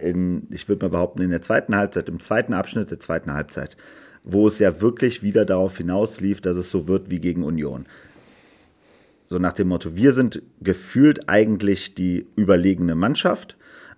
ich 0.52 0.70
würde 0.70 0.86
mal 0.86 0.92
behaupten, 0.92 1.22
in 1.22 1.32
der 1.32 1.42
zweiten 1.42 1.76
Halbzeit, 1.76 2.08
im 2.08 2.22
zweiten 2.22 2.54
Abschnitt 2.54 2.92
der 2.92 3.02
zweiten 3.02 3.34
Halbzeit, 3.34 3.76
wo 4.30 4.48
es 4.48 4.60
ja 4.60 4.82
wirklich 4.82 5.24
wieder 5.24 5.46
darauf 5.46 5.78
hinauslief, 5.78 6.42
dass 6.42 6.58
es 6.58 6.70
so 6.70 6.88
wird 6.88 7.10
wie 7.10 7.20
gegen 7.20 7.44
Union. 7.44 7.86
So 9.30 9.40
nach 9.40 9.54
dem 9.54 9.70
Motto, 9.70 9.96
wir 9.96 10.14
sind 10.14 10.42
gefühlt 10.62 11.28
eigentlich 11.30 11.96
die 11.96 12.28
überlegene 12.36 12.96
Mannschaft, 12.96 13.58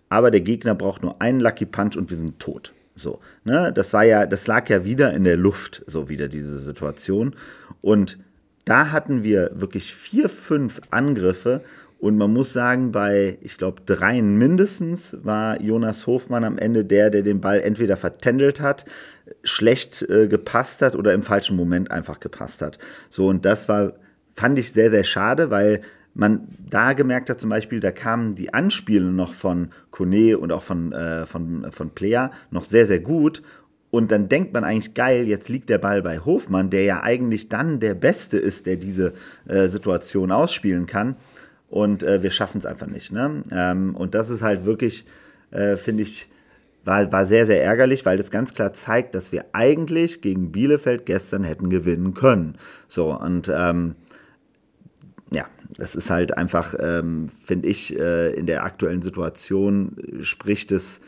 aber 0.09 0.31
der 0.31 0.41
Gegner 0.41 0.75
braucht 0.75 1.03
nur 1.03 1.21
einen 1.21 1.39
Lucky 1.39 1.65
Punch 1.65 1.97
und 1.97 2.09
wir 2.09 2.17
sind 2.17 2.39
tot. 2.39 2.73
So, 2.95 3.19
ne? 3.43 3.71
Das 3.73 3.93
war 3.93 4.03
ja, 4.03 4.25
das 4.25 4.47
lag 4.47 4.69
ja 4.69 4.85
wieder 4.85 5.13
in 5.13 5.23
der 5.23 5.37
Luft, 5.37 5.83
so 5.87 6.09
wieder 6.09 6.27
diese 6.27 6.59
Situation. 6.59 7.35
Und 7.81 8.17
da 8.65 8.91
hatten 8.91 9.23
wir 9.23 9.51
wirklich 9.53 9.93
vier, 9.93 10.29
fünf 10.29 10.81
Angriffe 10.91 11.63
und 11.99 12.17
man 12.17 12.31
muss 12.31 12.53
sagen, 12.53 12.93
bei, 12.93 13.37
ich 13.41 13.57
glaube, 13.57 13.81
dreien 13.85 14.37
mindestens 14.37 15.17
war 15.21 15.61
Jonas 15.61 16.07
Hofmann 16.07 16.45
am 16.45 16.57
Ende 16.57 16.85
der, 16.85 17.09
der 17.09 17.23
den 17.23 17.41
Ball 17.41 17.59
entweder 17.59 17.97
vertändelt 17.97 18.61
hat, 18.61 18.85
schlecht 19.43 20.01
äh, 20.09 20.27
gepasst 20.27 20.81
hat 20.81 20.95
oder 20.95 21.13
im 21.13 21.23
falschen 21.23 21.55
Moment 21.55 21.91
einfach 21.91 22.19
gepasst 22.19 22.61
hat. 22.61 22.77
So, 23.09 23.27
und 23.27 23.45
das 23.45 23.69
war, 23.69 23.93
fand 24.33 24.59
ich 24.59 24.71
sehr, 24.71 24.91
sehr 24.91 25.03
schade, 25.03 25.49
weil 25.49 25.81
man 26.13 26.47
da 26.69 26.93
gemerkt 26.93 27.29
hat, 27.29 27.39
zum 27.39 27.49
Beispiel, 27.49 27.79
da 27.79 27.91
kamen 27.91 28.35
die 28.35 28.53
Anspiele 28.53 29.05
noch 29.05 29.33
von 29.33 29.69
Kone 29.91 30.37
und 30.37 30.51
auch 30.51 30.63
von, 30.63 30.91
äh, 30.91 31.25
von, 31.25 31.71
von 31.71 31.91
Player 31.91 32.31
noch 32.51 32.63
sehr, 32.63 32.85
sehr 32.85 32.99
gut. 32.99 33.41
Und 33.91 34.11
dann 34.11 34.29
denkt 34.29 34.53
man 34.53 34.63
eigentlich, 34.63 34.93
geil, 34.93 35.27
jetzt 35.27 35.49
liegt 35.49 35.69
der 35.69 35.79
Ball 35.79 36.01
bei 36.01 36.19
Hofmann, 36.19 36.69
der 36.69 36.83
ja 36.83 37.01
eigentlich 37.01 37.49
dann 37.49 37.79
der 37.79 37.95
Beste 37.95 38.37
ist, 38.37 38.65
der 38.65 38.75
diese 38.75 39.13
äh, 39.47 39.67
Situation 39.67 40.31
ausspielen 40.31 40.85
kann. 40.85 41.15
Und 41.69 42.03
äh, 42.03 42.21
wir 42.21 42.31
schaffen 42.31 42.59
es 42.59 42.65
einfach 42.65 42.87
nicht. 42.87 43.11
Ne? 43.11 43.43
Ähm, 43.51 43.95
und 43.95 44.13
das 44.13 44.29
ist 44.29 44.41
halt 44.41 44.65
wirklich, 44.65 45.05
äh, 45.51 45.77
finde 45.77 46.03
ich, 46.03 46.29
war, 46.89 47.11
war 47.11 47.25
sehr, 47.25 47.45
sehr 47.45 47.63
ärgerlich, 47.63 48.05
weil 48.05 48.17
das 48.17 48.31
ganz 48.31 48.53
klar 48.53 48.73
zeigt, 48.73 49.13
dass 49.13 49.31
wir 49.31 49.45
eigentlich 49.53 50.21
gegen 50.21 50.51
Bielefeld 50.51 51.05
gestern 51.05 51.43
hätten 51.43 51.69
gewinnen 51.69 52.15
können. 52.15 52.55
So, 52.87 53.15
und 53.15 53.51
ähm, 53.53 53.95
ja, 55.31 55.45
das 55.77 55.93
ist 55.93 56.09
halt 56.09 56.35
einfach, 56.35 56.73
ähm, 56.79 57.27
finde 57.45 57.67
ich, 57.69 57.97
äh, 57.97 58.33
in 58.33 58.47
der 58.47 58.63
aktuellen 58.63 59.03
Situation 59.03 59.95
spricht 60.21 60.71
es 60.71 60.99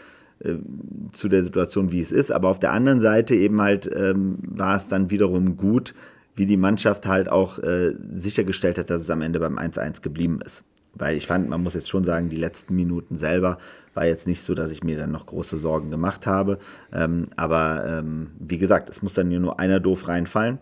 äh, 0.43 0.53
zu 1.13 1.27
der 1.27 1.43
Situation, 1.43 1.91
wie 1.91 2.01
es 2.01 2.11
ist. 2.11 2.31
Aber 2.31 2.49
auf 2.49 2.59
der 2.59 2.73
anderen 2.73 3.01
Seite 3.01 3.33
eben 3.33 3.59
halt 3.59 3.89
ähm, 3.91 4.37
war 4.41 4.77
es 4.77 4.87
dann 4.87 5.09
wiederum 5.09 5.57
gut, 5.57 5.95
wie 6.35 6.45
die 6.45 6.57
Mannschaft 6.57 7.07
halt 7.07 7.27
auch 7.27 7.57
äh, 7.57 7.95
sichergestellt 8.13 8.77
hat, 8.77 8.91
dass 8.91 9.01
es 9.01 9.09
am 9.09 9.23
Ende 9.23 9.39
beim 9.39 9.57
1-1 9.57 10.03
geblieben 10.03 10.39
ist. 10.45 10.63
Weil 10.93 11.15
ich 11.15 11.25
fand, 11.25 11.49
man 11.49 11.63
muss 11.63 11.73
jetzt 11.73 11.89
schon 11.89 12.03
sagen, 12.03 12.29
die 12.29 12.37
letzten 12.37 12.75
Minuten 12.75 13.15
selber 13.15 13.57
war 13.93 14.05
jetzt 14.05 14.27
nicht 14.27 14.41
so, 14.41 14.53
dass 14.53 14.71
ich 14.71 14.83
mir 14.83 14.97
dann 14.97 15.11
noch 15.11 15.25
große 15.25 15.57
Sorgen 15.57 15.89
gemacht 15.89 16.27
habe. 16.27 16.59
Ähm, 16.91 17.27
aber 17.37 17.85
ähm, 17.87 18.31
wie 18.39 18.57
gesagt, 18.57 18.89
es 18.89 19.01
muss 19.01 19.13
dann 19.13 19.29
nur 19.29 19.59
einer 19.59 19.79
doof 19.79 20.07
reinfallen. 20.07 20.59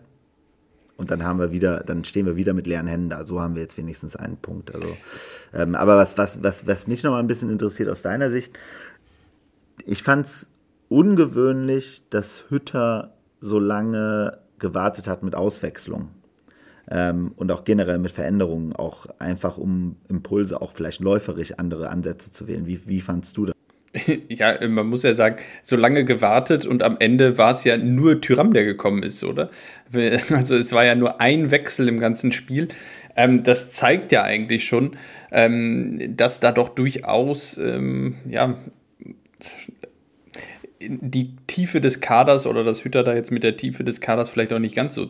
Und 0.96 1.10
dann 1.10 1.24
haben 1.24 1.38
wir 1.38 1.50
wieder, 1.50 1.80
dann 1.80 2.04
stehen 2.04 2.26
wir 2.26 2.36
wieder 2.36 2.52
mit 2.52 2.66
leeren 2.66 2.86
Händen 2.86 3.08
da. 3.08 3.24
So 3.24 3.40
haben 3.40 3.54
wir 3.54 3.62
jetzt 3.62 3.78
wenigstens 3.78 4.16
einen 4.16 4.36
Punkt. 4.36 4.74
Also, 4.74 4.88
ähm, 5.54 5.74
aber 5.74 5.96
was, 5.96 6.18
was, 6.18 6.42
was, 6.42 6.66
was 6.66 6.86
mich 6.86 7.02
noch 7.02 7.12
mal 7.12 7.20
ein 7.20 7.26
bisschen 7.26 7.50
interessiert 7.50 7.88
aus 7.88 8.02
deiner 8.02 8.30
Sicht, 8.30 8.56
ich 9.86 10.02
fand 10.02 10.26
es 10.26 10.48
ungewöhnlich, 10.88 12.02
dass 12.10 12.44
Hütter 12.50 13.14
so 13.40 13.58
lange 13.58 14.38
gewartet 14.58 15.08
hat 15.08 15.22
mit 15.22 15.34
Auswechslung 15.34 16.10
ähm, 16.90 17.32
und 17.36 17.50
auch 17.52 17.64
generell 17.64 17.98
mit 17.98 18.10
Veränderungen, 18.10 18.74
auch 18.74 19.06
einfach 19.18 19.58
um 19.58 19.96
Impulse, 20.08 20.60
auch 20.60 20.72
vielleicht 20.72 21.00
läuferisch 21.00 21.54
andere 21.58 21.90
Ansätze 21.90 22.32
zu 22.32 22.48
wählen. 22.48 22.66
Wie, 22.66 22.80
wie 22.86 23.00
fandst 23.00 23.36
du 23.36 23.46
das? 23.46 23.54
Ja, 24.28 24.56
man 24.68 24.86
muss 24.86 25.02
ja 25.02 25.14
sagen, 25.14 25.36
so 25.62 25.76
lange 25.76 26.04
gewartet 26.04 26.64
und 26.64 26.82
am 26.82 26.96
Ende 27.00 27.38
war 27.38 27.50
es 27.50 27.64
ja 27.64 27.76
nur 27.76 28.20
Tyram, 28.20 28.52
der 28.52 28.64
gekommen 28.64 29.02
ist, 29.02 29.24
oder? 29.24 29.50
Also 30.30 30.56
es 30.56 30.72
war 30.72 30.84
ja 30.84 30.94
nur 30.94 31.20
ein 31.20 31.50
Wechsel 31.50 31.88
im 31.88 31.98
ganzen 31.98 32.32
Spiel. 32.32 32.68
Ähm, 33.16 33.42
das 33.42 33.72
zeigt 33.72 34.12
ja 34.12 34.22
eigentlich 34.22 34.64
schon, 34.64 34.96
ähm, 35.32 36.16
dass 36.16 36.40
da 36.40 36.52
doch 36.52 36.68
durchaus 36.68 37.58
ähm, 37.58 38.16
ja, 38.28 38.58
die 40.80 41.36
Tiefe 41.46 41.80
des 41.80 42.00
Kaders 42.00 42.46
oder 42.46 42.64
das 42.64 42.84
Hütter 42.84 43.02
da 43.04 43.14
jetzt 43.14 43.30
mit 43.30 43.42
der 43.42 43.56
Tiefe 43.56 43.84
des 43.84 44.00
Kaders 44.00 44.30
vielleicht 44.30 44.52
auch 44.52 44.58
nicht 44.58 44.74
ganz 44.74 44.94
so 44.94 45.08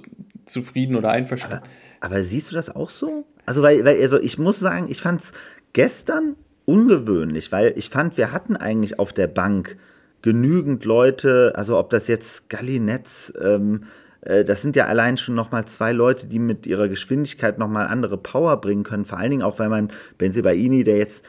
zufrieden 0.50 0.96
oder 0.96 1.10
einverstanden. 1.10 1.68
Aber, 2.00 2.14
aber 2.14 2.22
siehst 2.22 2.50
du 2.50 2.54
das 2.54 2.74
auch 2.74 2.90
so? 2.90 3.24
Also, 3.46 3.62
weil, 3.62 3.84
weil 3.84 4.00
also 4.00 4.18
ich 4.18 4.38
muss 4.38 4.58
sagen, 4.58 4.86
ich 4.88 5.00
fand 5.00 5.20
es 5.20 5.32
gestern 5.72 6.36
ungewöhnlich, 6.64 7.50
weil 7.52 7.72
ich 7.76 7.90
fand, 7.90 8.16
wir 8.16 8.32
hatten 8.32 8.56
eigentlich 8.56 8.98
auf 8.98 9.12
der 9.12 9.26
Bank 9.26 9.76
genügend 10.22 10.84
Leute, 10.84 11.52
also 11.56 11.78
ob 11.78 11.90
das 11.90 12.06
jetzt 12.06 12.48
Gallinetz, 12.48 13.32
ähm, 13.42 13.84
äh, 14.20 14.44
das 14.44 14.62
sind 14.62 14.76
ja 14.76 14.86
allein 14.86 15.16
schon 15.16 15.34
nochmal 15.34 15.64
zwei 15.64 15.92
Leute, 15.92 16.26
die 16.26 16.38
mit 16.38 16.66
ihrer 16.66 16.88
Geschwindigkeit 16.88 17.58
nochmal 17.58 17.86
andere 17.86 18.18
Power 18.18 18.60
bringen 18.60 18.84
können. 18.84 19.04
Vor 19.04 19.18
allen 19.18 19.30
Dingen 19.30 19.42
auch, 19.42 19.58
weil 19.58 19.68
man 19.68 19.90
Benzibaini, 20.18 20.84
der 20.84 20.98
jetzt 20.98 21.26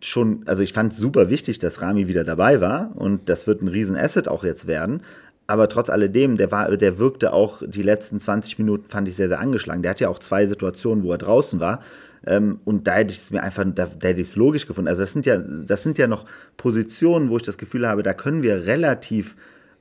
schon, 0.00 0.42
also 0.46 0.62
ich 0.62 0.72
fand 0.72 0.92
es 0.92 0.98
super 0.98 1.30
wichtig, 1.30 1.58
dass 1.58 1.80
Rami 1.80 2.08
wieder 2.08 2.24
dabei 2.24 2.60
war 2.60 2.92
und 2.94 3.28
das 3.28 3.46
wird 3.46 3.62
ein 3.62 3.68
riesen 3.68 3.96
Asset 3.96 4.28
auch 4.28 4.44
jetzt 4.44 4.66
werden. 4.66 5.02
Aber 5.46 5.68
trotz 5.68 5.90
alledem, 5.90 6.36
der, 6.36 6.50
war, 6.50 6.74
der 6.76 6.98
wirkte 6.98 7.32
auch 7.32 7.62
die 7.66 7.82
letzten 7.82 8.18
20 8.18 8.58
Minuten, 8.58 8.88
fand 8.88 9.08
ich 9.08 9.16
sehr, 9.16 9.28
sehr 9.28 9.40
angeschlagen. 9.40 9.82
Der 9.82 9.90
hat 9.90 10.00
ja 10.00 10.08
auch 10.08 10.18
zwei 10.18 10.46
Situationen, 10.46 11.04
wo 11.04 11.12
er 11.12 11.18
draußen 11.18 11.60
war. 11.60 11.82
Ähm, 12.26 12.60
und 12.64 12.86
da 12.86 12.94
hätte 12.94 13.12
ich 13.12 13.18
es 13.18 13.30
mir 13.30 13.42
einfach, 13.42 13.64
da, 13.66 13.86
da 13.86 14.08
hätte 14.08 14.20
ich 14.20 14.28
es 14.28 14.36
logisch 14.36 14.66
gefunden. 14.66 14.88
Also 14.88 15.02
das 15.02 15.12
sind 15.12 15.26
ja, 15.26 15.36
das 15.36 15.82
sind 15.82 15.98
ja 15.98 16.06
noch 16.06 16.24
Positionen, 16.56 17.28
wo 17.28 17.36
ich 17.36 17.42
das 17.42 17.58
Gefühl 17.58 17.86
habe, 17.86 18.02
da 18.02 18.14
können 18.14 18.42
wir 18.42 18.66
relativ 18.66 19.36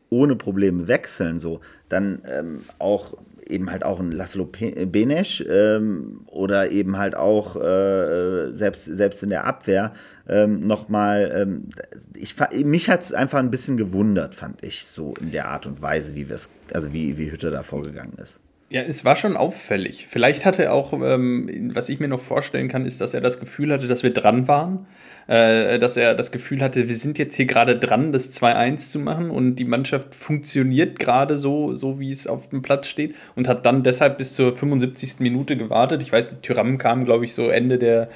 ohne 0.09 0.35
Probleme 0.35 0.87
wechseln. 0.87 1.39
So. 1.39 1.61
Dann 1.87 2.21
ähm, 2.29 2.59
auch 2.79 3.13
eben 3.47 3.71
halt 3.71 3.83
auch 3.83 3.99
ein 3.99 4.11
Laszlo 4.11 4.45
Benesch 4.45 5.43
ähm, 5.49 6.21
oder 6.27 6.69
eben 6.71 6.97
halt 6.97 7.15
auch 7.15 7.55
äh, 7.55 8.51
selbst, 8.51 8.85
selbst 8.85 9.23
in 9.23 9.29
der 9.29 9.45
Abwehr 9.45 9.93
ähm, 10.27 10.65
nochmal, 10.65 11.31
ähm, 11.35 11.69
ich, 12.15 12.35
mich 12.63 12.89
hat 12.89 13.01
es 13.01 13.13
einfach 13.13 13.39
ein 13.39 13.51
bisschen 13.51 13.77
gewundert, 13.77 14.35
fand 14.35 14.63
ich, 14.63 14.85
so 14.85 15.13
in 15.19 15.31
der 15.31 15.49
Art 15.49 15.65
und 15.65 15.81
Weise, 15.81 16.15
wie 16.15 16.29
wir 16.29 16.35
es, 16.35 16.49
also 16.73 16.93
wie, 16.93 17.17
wie 17.17 17.31
Hütte 17.31 17.51
da 17.51 17.63
vorgegangen 17.63 18.17
ist. 18.21 18.39
Ja, 18.69 18.81
es 18.81 19.05
war 19.05 19.15
schon 19.15 19.37
auffällig. 19.37 20.07
Vielleicht 20.07 20.45
hatte 20.45 20.63
er 20.63 20.73
auch, 20.73 20.93
ähm, 20.93 21.71
was 21.75 21.89
ich 21.89 21.99
mir 21.99 22.07
noch 22.07 22.21
vorstellen 22.21 22.69
kann, 22.69 22.85
ist, 22.85 23.01
dass 23.01 23.13
er 23.13 23.21
das 23.21 23.39
Gefühl 23.39 23.71
hatte, 23.71 23.85
dass 23.85 24.01
wir 24.01 24.11
dran 24.11 24.47
waren. 24.47 24.87
Äh, 25.27 25.79
dass 25.79 25.95
er 25.95 26.15
das 26.15 26.31
Gefühl 26.31 26.61
hatte, 26.61 26.89
wir 26.89 26.95
sind 26.95 27.17
jetzt 27.17 27.35
hier 27.35 27.45
gerade 27.45 27.77
dran, 27.77 28.11
das 28.11 28.33
2-1 28.33 28.91
zu 28.91 28.99
machen 28.99 29.29
und 29.29 29.55
die 29.55 29.63
Mannschaft 29.63 30.15
funktioniert 30.15 30.99
gerade 30.99 31.37
so, 31.37 31.75
so 31.75 31.99
wie 31.99 32.11
es 32.11 32.27
auf 32.27 32.49
dem 32.49 32.61
Platz 32.61 32.87
steht 32.87 33.15
und 33.35 33.47
hat 33.47 33.65
dann 33.65 33.83
deshalb 33.83 34.17
bis 34.17 34.33
zur 34.33 34.53
75. 34.53 35.19
Minute 35.19 35.55
gewartet. 35.55 36.03
Ich 36.03 36.11
weiß, 36.11 36.41
Tyram 36.41 36.77
kam, 36.77 37.05
glaube 37.05 37.23
ich, 37.23 37.33
so 37.33 37.47
Ende 37.47 37.77
der 37.77 38.09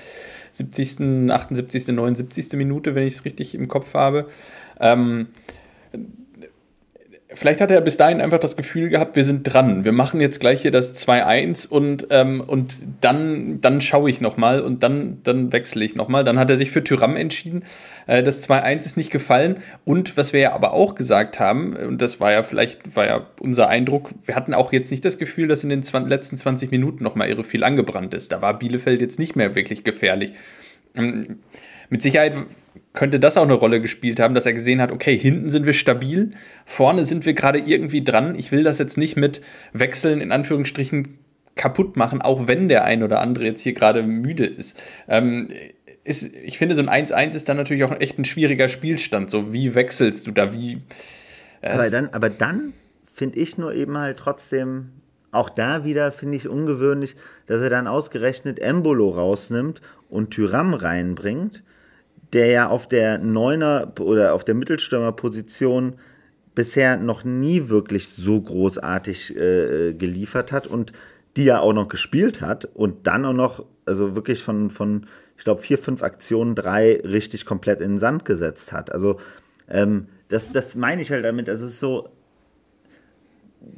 70., 0.57 1.31
78., 1.31 1.87
79. 1.87 2.53
Minute, 2.53 2.95
wenn 2.95 3.07
ich 3.07 3.15
es 3.15 3.25
richtig 3.25 3.55
im 3.55 3.67
Kopf 3.67 3.93
habe. 3.93 4.27
Ähm, 4.79 5.27
vielleicht 7.33 7.59
hat 7.59 7.71
er 7.71 7.81
bis 7.81 7.97
dahin 7.97 8.21
einfach 8.21 8.39
das 8.39 8.55
Gefühl 8.55 8.89
gehabt, 8.89 9.15
wir 9.15 9.23
sind 9.23 9.43
dran. 9.43 9.83
Wir 9.83 9.91
machen 9.91 10.21
jetzt 10.21 10.39
gleich 10.39 10.61
hier 10.61 10.71
das 10.71 10.95
2-1 10.95 11.67
und, 11.67 12.07
ähm, 12.09 12.41
und 12.45 12.75
dann, 13.01 13.59
dann 13.59 13.81
schaue 13.81 14.09
ich 14.09 14.21
nochmal 14.21 14.61
und 14.61 14.81
dann, 14.81 15.19
dann 15.23 15.51
wechsle 15.51 15.83
ich 15.83 15.95
nochmal. 15.95 16.23
Dann 16.23 16.39
hat 16.39 16.49
er 16.49 16.57
sich 16.57 16.71
für 16.71 16.83
Tyram 16.83 17.17
entschieden. 17.17 17.63
Äh, 18.05 18.23
das 18.23 18.47
2-1 18.47 18.85
ist 18.85 18.97
nicht 18.97 19.11
gefallen. 19.11 19.57
Und 19.83 20.15
was 20.15 20.31
wir 20.31 20.39
ja 20.39 20.53
aber 20.53 20.71
auch 20.71 20.95
gesagt 20.95 21.39
haben, 21.39 21.75
und 21.75 22.01
das 22.01 22.19
war 22.21 22.31
ja 22.31 22.43
vielleicht, 22.43 22.95
war 22.95 23.05
ja 23.05 23.25
unser 23.39 23.67
Eindruck, 23.67 24.11
wir 24.23 24.35
hatten 24.35 24.53
auch 24.53 24.71
jetzt 24.71 24.91
nicht 24.91 25.03
das 25.03 25.17
Gefühl, 25.17 25.47
dass 25.47 25.63
in 25.63 25.69
den 25.69 25.83
20, 25.83 26.09
letzten 26.09 26.37
20 26.37 26.71
Minuten 26.71 27.03
nochmal 27.03 27.29
irre 27.29 27.43
viel 27.43 27.63
angebrannt 27.63 28.13
ist. 28.13 28.31
Da 28.31 28.41
war 28.41 28.57
Bielefeld 28.57 29.01
jetzt 29.01 29.19
nicht 29.19 29.35
mehr 29.35 29.53
wirklich 29.53 29.83
gefährlich. 29.83 30.31
Ähm, 30.95 31.39
mit 31.89 32.01
Sicherheit 32.01 32.33
könnte 32.93 33.19
das 33.19 33.37
auch 33.37 33.43
eine 33.43 33.53
Rolle 33.53 33.79
gespielt 33.79 34.19
haben, 34.19 34.33
dass 34.33 34.45
er 34.45 34.53
gesehen 34.53 34.81
hat, 34.81 34.91
okay, 34.91 35.17
hinten 35.17 35.49
sind 35.49 35.65
wir 35.65 35.73
stabil, 35.73 36.31
vorne 36.65 37.05
sind 37.05 37.25
wir 37.25 37.33
gerade 37.33 37.59
irgendwie 37.59 38.03
dran. 38.03 38.35
Ich 38.35 38.51
will 38.51 38.63
das 38.63 38.79
jetzt 38.79 38.97
nicht 38.97 39.15
mit 39.15 39.41
Wechseln 39.71 40.19
in 40.19 40.31
Anführungsstrichen 40.31 41.19
kaputt 41.55 41.95
machen, 41.95 42.21
auch 42.21 42.47
wenn 42.47 42.69
der 42.69 42.85
ein 42.85 43.03
oder 43.03 43.19
andere 43.19 43.45
jetzt 43.45 43.61
hier 43.61 43.73
gerade 43.73 44.03
müde 44.03 44.45
ist. 44.45 44.81
Ähm, 45.07 45.49
ist 46.03 46.23
ich 46.23 46.57
finde, 46.57 46.75
so 46.75 46.81
ein 46.81 47.07
1-1 47.07 47.35
ist 47.35 47.49
dann 47.49 47.57
natürlich 47.57 47.83
auch 47.83 47.99
echt 47.99 48.17
ein 48.17 48.25
schwieriger 48.25 48.69
Spielstand. 48.69 49.29
So, 49.29 49.53
wie 49.53 49.75
wechselst 49.75 50.25
du 50.25 50.31
da? 50.31 50.53
Wie. 50.53 50.81
Äh, 51.61 51.71
aber 51.71 51.89
dann, 51.89 52.09
aber 52.09 52.29
dann 52.29 52.73
finde 53.13 53.39
ich 53.39 53.57
nur 53.57 53.73
eben 53.73 53.97
halt 53.97 54.17
trotzdem, 54.17 54.89
auch 55.31 55.49
da 55.49 55.83
wieder 55.83 56.11
finde 56.11 56.37
ich 56.37 56.47
ungewöhnlich, 56.47 57.15
dass 57.45 57.61
er 57.61 57.69
dann 57.69 57.87
ausgerechnet 57.87 58.59
Embolo 58.59 59.09
rausnimmt 59.09 59.81
und 60.09 60.31
Tyram 60.31 60.73
reinbringt 60.73 61.63
der 62.33 62.47
ja 62.47 62.69
auf 62.69 62.87
der 62.87 63.17
Neuner 63.17 63.93
oder 63.99 64.33
auf 64.33 64.43
der 64.43 64.55
Mittelstürmerposition 64.55 65.95
bisher 66.55 66.97
noch 66.97 67.23
nie 67.23 67.69
wirklich 67.69 68.09
so 68.09 68.41
großartig 68.41 69.35
äh, 69.35 69.93
geliefert 69.93 70.51
hat 70.51 70.67
und 70.67 70.91
die 71.35 71.45
ja 71.45 71.59
auch 71.59 71.73
noch 71.73 71.87
gespielt 71.87 72.41
hat 72.41 72.65
und 72.65 73.05
dann 73.05 73.25
auch 73.25 73.33
noch, 73.33 73.65
also 73.85 74.15
wirklich 74.15 74.41
von, 74.41 74.71
von 74.71 75.05
ich 75.37 75.43
glaube, 75.43 75.61
vier, 75.61 75.77
fünf 75.77 76.01
Aktionen, 76.01 76.55
drei 76.55 76.99
richtig 77.03 77.45
komplett 77.45 77.79
in 77.79 77.91
den 77.91 77.99
Sand 77.99 78.25
gesetzt 78.25 78.73
hat. 78.73 78.91
Also 78.91 79.19
ähm, 79.69 80.07
das, 80.29 80.51
das 80.51 80.75
meine 80.75 81.01
ich 81.01 81.11
halt 81.11 81.23
damit, 81.23 81.47
es 81.47 81.61
ist 81.61 81.79
so, 81.79 82.09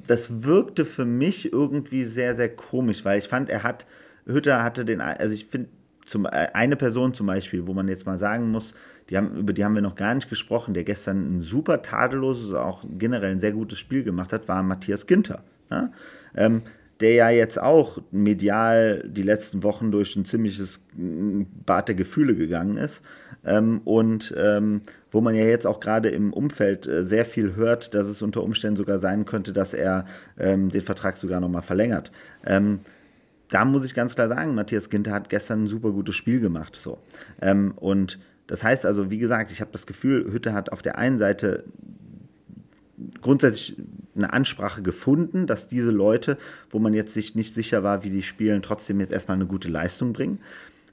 das 0.08 0.44
wirkte 0.44 0.86
für 0.86 1.06
mich 1.06 1.52
irgendwie 1.52 2.06
sehr, 2.06 2.36
sehr 2.36 2.56
komisch, 2.56 3.04
weil 3.04 3.20
ich 3.20 3.28
fand, 3.28 3.50
er 3.50 3.64
hat, 3.64 3.86
Hütter 4.26 4.64
hatte 4.64 4.86
den, 4.86 5.02
also 5.02 5.36
ich 5.36 5.48
finde, 5.48 5.70
zum, 6.10 6.26
äh, 6.26 6.50
eine 6.54 6.76
Person 6.76 7.14
zum 7.14 7.28
Beispiel, 7.28 7.68
wo 7.68 7.74
man 7.74 7.88
jetzt 7.88 8.06
mal 8.06 8.18
sagen 8.18 8.52
muss, 8.52 8.74
die 9.10 9.18
haben, 9.18 9.36
über 9.36 9.54
die 9.54 9.64
haben 9.64 9.76
wir 9.76 9.82
noch 9.82 9.96
gar 9.96 10.14
nicht 10.14 10.30
gesprochen, 10.30 10.74
der 10.74 10.84
gestern 10.84 11.38
ein 11.38 11.42
super 11.42 11.82
tadelloses, 11.82 12.54
auch 12.54 12.84
generell 12.98 13.32
ein 13.32 13.40
sehr 13.40 13.52
gutes 13.52 13.80
Spiel 13.80 14.04
gemacht 14.04 14.34
hat, 14.34 14.48
war 14.48 14.62
Matthias 14.64 15.08
Ginter. 15.08 15.44
Ne? 15.70 15.92
Ähm, 16.36 16.64
der 17.00 17.14
ja 17.14 17.30
jetzt 17.30 17.62
auch 17.62 18.00
medial 18.12 19.06
die 19.08 19.24
letzten 19.24 19.64
Wochen 19.64 19.90
durch 19.90 20.16
ein 20.18 20.26
ziemliches 20.26 20.82
Bad 21.66 21.88
der 21.88 21.96
Gefühle 21.96 22.36
gegangen 22.36 22.78
ist. 22.78 23.04
Ähm, 23.46 23.80
und 23.86 24.34
ähm, 24.38 24.82
wo 25.12 25.22
man 25.22 25.34
ja 25.34 25.46
jetzt 25.46 25.66
auch 25.66 25.80
gerade 25.80 26.10
im 26.10 26.34
Umfeld 26.34 26.88
äh, 26.88 27.06
sehr 27.06 27.24
viel 27.24 27.56
hört, 27.56 27.94
dass 27.94 28.08
es 28.08 28.22
unter 28.22 28.44
Umständen 28.44 28.76
sogar 28.76 29.00
sein 29.00 29.24
könnte, 29.24 29.54
dass 29.54 29.74
er 29.74 30.06
ähm, 30.38 30.70
den 30.70 30.82
Vertrag 30.82 31.16
sogar 31.16 31.40
nochmal 31.40 31.62
verlängert. 31.62 32.12
Da 33.50 33.66
muss 33.66 33.86
ich 33.86 33.94
ganz 33.94 34.16
klar 34.16 34.28
sagen, 34.28 34.56
Matthias 34.56 34.90
Ginter 34.90 35.12
hat 35.12 35.30
gestern 35.30 35.64
ein 35.64 35.68
super 35.68 35.92
gutes 35.92 36.16
Spiel 36.16 36.40
gemacht. 36.40 36.76
So. 36.76 37.00
Ähm, 37.42 37.74
und 37.76 38.20
das 38.48 38.64
heißt 38.64 38.86
also, 38.86 39.12
wie 39.12 39.18
gesagt, 39.18 39.52
ich 39.52 39.62
habe 39.62 39.72
das 39.72 39.88
Gefühl, 39.88 40.32
Hütte 40.32 40.54
hat 40.54 40.72
auf 40.72 40.82
der 40.82 40.98
einen 40.98 41.18
Seite 41.18 41.64
grundsätzlich 43.22 43.78
eine 44.16 44.34
Ansprache 44.34 44.82
gefunden, 44.82 45.48
dass 45.48 45.68
diese 45.68 45.92
Leute, 45.92 46.38
wo 46.70 46.80
man 46.80 46.94
jetzt 46.94 47.14
sich 47.14 47.36
nicht 47.36 47.54
sicher 47.54 47.84
war, 47.84 48.04
wie 48.04 48.10
sie 48.10 48.24
spielen, 48.24 48.62
trotzdem 48.62 49.00
jetzt 49.00 49.12
erstmal 49.12 49.36
eine 49.36 49.46
gute 49.46 49.70
Leistung 49.70 50.14
bringen. 50.14 50.40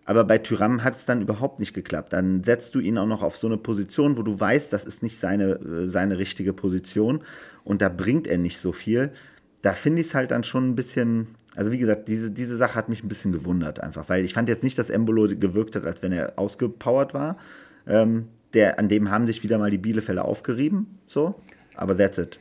Aber 0.05 0.25
bei 0.25 0.39
Tyram 0.39 0.85
hat 0.85 0.95
es 0.95 1.05
dann 1.05 1.21
überhaupt 1.21 1.59
nicht 1.59 1.75
geklappt. 1.75 2.13
Dann 2.13 2.45
setzt 2.45 2.75
du 2.75 2.79
ihn 2.79 2.97
auch 2.97 3.07
noch 3.07 3.23
auf 3.23 3.37
so 3.37 3.49
eine 3.49 3.57
Position, 3.57 4.17
wo 4.17 4.23
du 4.23 4.39
weißt, 4.39 4.73
das 4.73 4.85
ist 4.85 5.03
nicht 5.03 5.19
seine, 5.19 5.55
äh, 5.55 5.87
seine 5.87 6.19
richtige 6.19 6.53
Position 6.53 7.23
und 7.65 7.83
da 7.83 7.89
bringt 7.89 8.29
er 8.29 8.39
nicht 8.39 8.59
so 8.59 8.71
viel. 8.71 9.11
Da 9.63 9.73
finde 9.73 10.01
ich 10.01 10.09
es 10.09 10.15
halt 10.15 10.31
dann 10.31 10.45
schon 10.45 10.69
ein 10.69 10.77
bisschen, 10.77 11.27
also 11.57 11.73
wie 11.73 11.79
gesagt, 11.79 12.09
diese, 12.09 12.31
diese 12.31 12.57
Sache 12.57 12.75
hat 12.75 12.89
mich 12.89 13.03
ein 13.03 13.09
bisschen 13.09 13.33
gewundert 13.33 13.81
einfach, 13.81 14.09
weil 14.09 14.25
ich 14.25 14.35
fand 14.35 14.49
jetzt 14.49 14.63
nicht, 14.63 14.79
dass 14.79 14.91
Embolo 14.91 15.27
gewirkt 15.27 15.75
hat, 15.75 15.85
als 15.85 16.03
wenn 16.03 16.13
er 16.13 16.39
ausgepowert 16.39 17.15
war. 17.15 17.39
Ähm, 17.87 18.27
der, 18.55 18.79
an 18.79 18.89
dem 18.89 19.11
haben 19.11 19.27
sich 19.27 19.43
wieder 19.43 19.59
mal 19.59 19.71
die 19.71 19.79
Bielefelder 19.79 20.25
aufgerieben, 20.25 20.87
so, 21.07 21.35
aber 21.75 21.97
that's 21.97 22.19
it. 22.19 22.39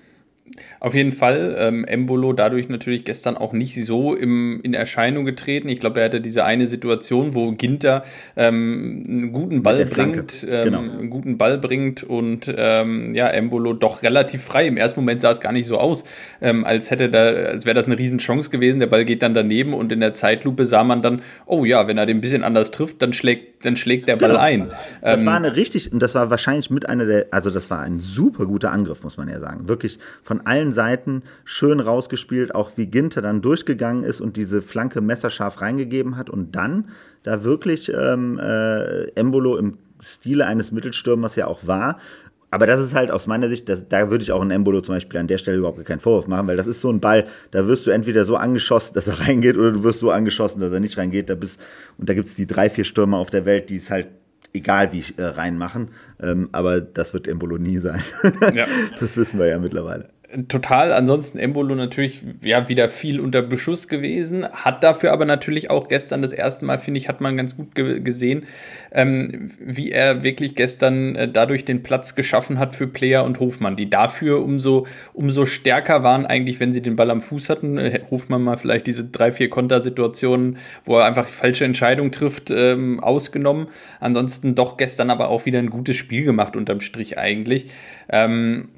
Auf 0.79 0.93
jeden 0.93 1.11
Fall, 1.11 1.55
ähm, 1.59 1.85
Embolo 1.85 2.31
dadurch 2.31 2.69
natürlich 2.69 3.03
gestern 3.03 3.35
auch 3.35 3.51
nicht 3.51 3.83
so 3.83 4.15
im, 4.15 4.61
in 4.61 4.73
Erscheinung 4.73 5.25
getreten. 5.25 5.67
Ich 5.69 5.79
glaube, 5.79 5.99
er 5.99 6.05
hatte 6.05 6.21
diese 6.21 6.45
eine 6.45 6.67
Situation, 6.67 7.33
wo 7.33 7.51
Ginter 7.51 8.03
ähm, 8.37 9.03
einen 9.07 9.31
guten 9.33 9.63
Ball 9.63 9.85
bringt, 9.85 10.45
ähm, 10.49 10.63
genau. 10.63 10.79
einen 10.79 11.09
guten 11.09 11.37
Ball 11.37 11.57
bringt 11.57 12.03
und 12.03 12.53
ähm, 12.55 13.15
ja, 13.15 13.27
Embolo 13.27 13.73
doch 13.73 14.03
relativ 14.03 14.43
frei. 14.43 14.67
Im 14.67 14.77
ersten 14.77 14.99
Moment 14.99 15.21
sah 15.21 15.31
es 15.31 15.41
gar 15.41 15.51
nicht 15.51 15.65
so 15.65 15.77
aus, 15.77 16.05
ähm, 16.41 16.63
als 16.63 16.91
hätte 16.91 17.09
da, 17.09 17.25
als 17.25 17.65
wäre 17.65 17.75
das 17.75 17.87
eine 17.87 17.97
Riesenchance 17.97 18.49
gewesen. 18.49 18.79
Der 18.79 18.87
Ball 18.87 19.03
geht 19.03 19.23
dann 19.23 19.33
daneben 19.33 19.73
und 19.73 19.91
in 19.91 19.99
der 19.99 20.13
Zeitlupe 20.13 20.65
sah 20.65 20.83
man 20.83 21.01
dann, 21.01 21.21
oh 21.47 21.65
ja, 21.65 21.87
wenn 21.87 21.97
er 21.97 22.05
den 22.05 22.17
ein 22.17 22.21
bisschen 22.21 22.43
anders 22.43 22.71
trifft, 22.71 23.01
dann 23.01 23.13
schlägt, 23.13 23.65
dann 23.65 23.77
schlägt 23.77 24.07
der 24.07 24.15
Ball 24.15 24.29
genau. 24.29 24.41
ein. 24.41 24.71
Das 25.01 25.25
war 25.25 25.37
ähm, 25.37 25.45
eine 25.45 25.55
richtig, 25.55 25.91
und 25.91 25.99
das 26.01 26.15
war 26.15 26.29
wahrscheinlich 26.29 26.69
mit 26.69 26.87
einer 26.87 27.05
der, 27.05 27.27
also 27.31 27.49
das 27.49 27.69
war 27.71 27.81
ein 27.81 27.99
super 27.99 28.45
guter 28.45 28.71
Angriff, 28.71 29.03
muss 29.03 29.17
man 29.17 29.27
ja 29.27 29.39
sagen. 29.39 29.67
Wirklich 29.67 29.97
von 30.23 30.34
von 30.35 30.45
allen 30.45 30.73
Seiten 30.73 31.23
schön 31.45 31.79
rausgespielt, 31.79 32.53
auch 32.53 32.71
wie 32.75 32.87
Ginter 32.87 33.21
dann 33.21 33.41
durchgegangen 33.41 34.03
ist 34.03 34.19
und 34.19 34.35
diese 34.35 34.61
Flanke 34.61 34.99
messerscharf 34.99 35.61
reingegeben 35.61 36.17
hat 36.17 36.29
und 36.29 36.55
dann 36.55 36.89
da 37.23 37.43
wirklich 37.43 37.91
ähm, 37.93 38.37
äh, 38.39 39.05
Embolo 39.15 39.55
im 39.55 39.77
Stile 40.01 40.45
eines 40.45 40.73
Mittelstürmers 40.73 41.37
ja 41.37 41.47
auch 41.47 41.65
war. 41.65 41.99
Aber 42.51 42.67
das 42.67 42.79
ist 42.79 42.93
halt 42.93 43.11
aus 43.11 43.27
meiner 43.27 43.47
Sicht, 43.47 43.69
das, 43.69 43.87
da 43.87 44.09
würde 44.09 44.23
ich 44.23 44.31
auch 44.31 44.41
in 44.41 44.51
Embolo 44.51 44.81
zum 44.81 44.95
Beispiel 44.95 45.19
an 45.19 45.27
der 45.27 45.37
Stelle 45.37 45.57
überhaupt 45.57 45.83
keinen 45.85 45.99
Vorwurf 45.99 46.27
machen, 46.27 46.47
weil 46.47 46.57
das 46.57 46.67
ist 46.67 46.81
so 46.81 46.89
ein 46.89 46.99
Ball, 46.99 47.25
da 47.51 47.67
wirst 47.67 47.87
du 47.87 47.91
entweder 47.91 48.25
so 48.25 48.35
angeschossen, 48.35 48.93
dass 48.93 49.07
er 49.07 49.19
reingeht, 49.27 49.57
oder 49.57 49.71
du 49.71 49.83
wirst 49.83 49.99
so 49.99 50.11
angeschossen, 50.11 50.59
dass 50.59 50.71
er 50.71 50.81
nicht 50.81 50.97
reingeht. 50.97 51.29
Da 51.29 51.35
bist, 51.35 51.61
und 51.97 52.09
da 52.09 52.13
gibt 52.13 52.27
es 52.27 52.35
die 52.35 52.45
drei, 52.45 52.69
vier 52.69 52.83
Stürmer 52.83 53.17
auf 53.17 53.29
der 53.29 53.45
Welt, 53.45 53.69
die 53.69 53.77
es 53.77 53.89
halt 53.89 54.07
egal 54.53 54.93
wie 54.93 55.03
äh, 55.17 55.23
reinmachen. 55.23 55.89
Ähm, 56.21 56.49
aber 56.51 56.81
das 56.81 57.13
wird 57.13 57.27
Embolo 57.27 57.57
nie 57.57 57.77
sein. 57.77 58.01
Ja. 58.53 58.65
das 58.99 59.17
wissen 59.17 59.39
wir 59.39 59.47
ja 59.47 59.59
mittlerweile 59.59 60.09
total. 60.47 60.91
Ansonsten 60.91 61.37
Embolo 61.37 61.75
natürlich 61.75 62.21
ja 62.41 62.67
wieder 62.69 62.89
viel 62.89 63.19
unter 63.19 63.41
Beschuss 63.41 63.87
gewesen, 63.87 64.45
hat 64.51 64.83
dafür 64.83 65.11
aber 65.11 65.25
natürlich 65.25 65.69
auch 65.69 65.87
gestern 65.87 66.21
das 66.21 66.31
erste 66.31 66.65
Mal, 66.65 66.79
finde 66.79 66.99
ich, 66.99 67.07
hat 67.07 67.21
man 67.21 67.37
ganz 67.37 67.55
gut 67.55 67.75
ge 67.75 67.99
gesehen, 67.99 68.43
ähm, 68.91 69.51
wie 69.59 69.91
er 69.91 70.23
wirklich 70.23 70.55
gestern 70.55 71.15
äh, 71.15 71.31
dadurch 71.31 71.65
den 71.65 71.83
Platz 71.83 72.15
geschaffen 72.15 72.59
hat 72.59 72.75
für 72.75 72.87
Player 72.87 73.23
und 73.23 73.39
Hofmann, 73.39 73.75
die 73.75 73.89
dafür 73.89 74.43
umso, 74.43 74.87
umso 75.13 75.45
stärker 75.45 76.03
waren, 76.03 76.25
eigentlich, 76.25 76.59
wenn 76.59 76.73
sie 76.73 76.81
den 76.81 76.95
Ball 76.95 77.11
am 77.11 77.21
Fuß 77.21 77.49
hatten. 77.49 77.77
Äh, 77.77 78.01
Hofmann 78.09 78.41
mal 78.41 78.57
vielleicht 78.57 78.87
diese 78.87 79.05
drei, 79.05 79.31
vier 79.31 79.49
Kontersituationen, 79.49 80.57
wo 80.83 80.97
er 80.97 81.05
einfach 81.05 81.27
falsche 81.27 81.65
Entscheidung 81.65 82.11
trifft, 82.11 82.51
ähm, 82.51 82.99
ausgenommen. 82.99 83.67
Ansonsten 83.99 84.55
doch 84.55 84.77
gestern 84.77 85.09
aber 85.09 85.29
auch 85.29 85.45
wieder 85.45 85.59
ein 85.59 85.69
gutes 85.69 85.95
Spiel 85.95 86.23
gemacht, 86.23 86.55
unterm 86.55 86.79
Strich 86.79 87.17
eigentlich. 87.17 87.71
Ähm, 88.09 88.69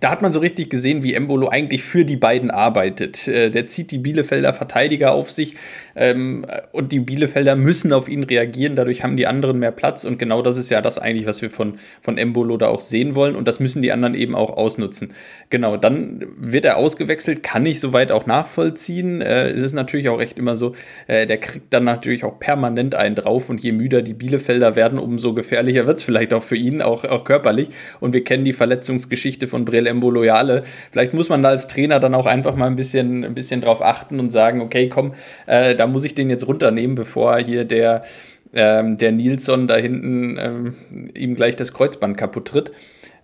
da 0.00 0.10
hat 0.10 0.22
man 0.22 0.32
so 0.32 0.38
richtig 0.38 0.70
gesehen, 0.70 1.02
wie 1.02 1.14
Embolo 1.14 1.48
eigentlich 1.48 1.82
für 1.82 2.04
die 2.04 2.16
beiden 2.16 2.50
arbeitet. 2.50 3.28
Äh, 3.28 3.50
der 3.50 3.66
zieht 3.66 3.90
die 3.90 3.98
Bielefelder 3.98 4.52
Verteidiger 4.52 5.12
auf 5.12 5.30
sich 5.30 5.54
ähm, 5.98 6.46
und 6.72 6.92
die 6.92 7.00
Bielefelder 7.00 7.56
müssen 7.56 7.92
auf 7.92 8.08
ihn 8.08 8.22
reagieren. 8.22 8.76
Dadurch 8.76 9.02
haben 9.02 9.16
die 9.16 9.26
anderen 9.26 9.58
mehr 9.58 9.72
Platz 9.72 10.04
und 10.04 10.18
genau 10.18 10.42
das 10.42 10.56
ist 10.56 10.70
ja 10.70 10.80
das 10.80 10.98
eigentlich, 10.98 11.26
was 11.26 11.42
wir 11.42 11.50
von, 11.50 11.78
von 12.00 12.16
Embolo 12.18 12.56
da 12.56 12.68
auch 12.68 12.80
sehen 12.80 13.14
wollen 13.14 13.36
und 13.36 13.48
das 13.48 13.60
müssen 13.60 13.82
die 13.82 13.92
anderen 13.92 14.14
eben 14.14 14.34
auch 14.34 14.56
ausnutzen. 14.56 15.12
Genau, 15.50 15.76
dann 15.76 16.26
wird 16.36 16.64
er 16.64 16.76
ausgewechselt, 16.76 17.42
kann 17.42 17.66
ich 17.66 17.80
soweit 17.80 18.12
auch 18.12 18.26
nachvollziehen. 18.26 19.20
Äh, 19.20 19.48
es 19.48 19.62
ist 19.62 19.72
natürlich 19.72 20.08
auch 20.08 20.20
echt 20.20 20.38
immer 20.38 20.56
so, 20.56 20.72
äh, 21.08 21.26
der 21.26 21.38
kriegt 21.38 21.72
dann 21.72 21.84
natürlich 21.84 22.24
auch 22.24 22.38
permanent 22.38 22.94
einen 22.94 23.16
drauf 23.16 23.48
und 23.48 23.60
je 23.60 23.72
müder 23.72 24.02
die 24.02 24.14
Bielefelder 24.14 24.76
werden, 24.76 24.98
umso 24.98 25.34
gefährlicher 25.34 25.86
wird 25.86 25.98
es 25.98 26.04
vielleicht 26.04 26.32
auch 26.32 26.42
für 26.42 26.56
ihn, 26.56 26.80
auch, 26.80 27.04
auch 27.04 27.24
körperlich. 27.24 27.70
Und 27.98 28.12
wir 28.12 28.22
kennen 28.22 28.44
die 28.44 28.52
Verletzungsgeschichte 28.52 29.48
von 29.48 29.64
Brelembo 29.64 30.10
Loyale. 30.10 30.62
Vielleicht 30.92 31.14
muss 31.14 31.28
man 31.28 31.42
da 31.42 31.48
als 31.48 31.66
Trainer 31.66 31.98
dann 31.98 32.14
auch 32.14 32.26
einfach 32.26 32.54
mal 32.54 32.66
ein 32.66 32.76
bisschen, 32.76 33.24
ein 33.24 33.34
bisschen 33.34 33.60
drauf 33.60 33.82
achten 33.82 34.20
und 34.20 34.30
sagen, 34.30 34.60
okay, 34.60 34.88
komm, 34.88 35.14
äh, 35.46 35.74
da 35.74 35.87
muss 35.88 36.04
ich 36.04 36.14
den 36.14 36.30
jetzt 36.30 36.46
runternehmen, 36.46 36.94
bevor 36.94 37.38
hier 37.38 37.64
der, 37.64 38.04
ähm, 38.52 38.98
der 38.98 39.12
Nilsson 39.12 39.66
da 39.66 39.76
hinten 39.76 40.38
ähm, 40.38 40.74
ihm 41.14 41.34
gleich 41.34 41.56
das 41.56 41.72
Kreuzband 41.72 42.16
kaputt 42.16 42.48
tritt. 42.48 42.72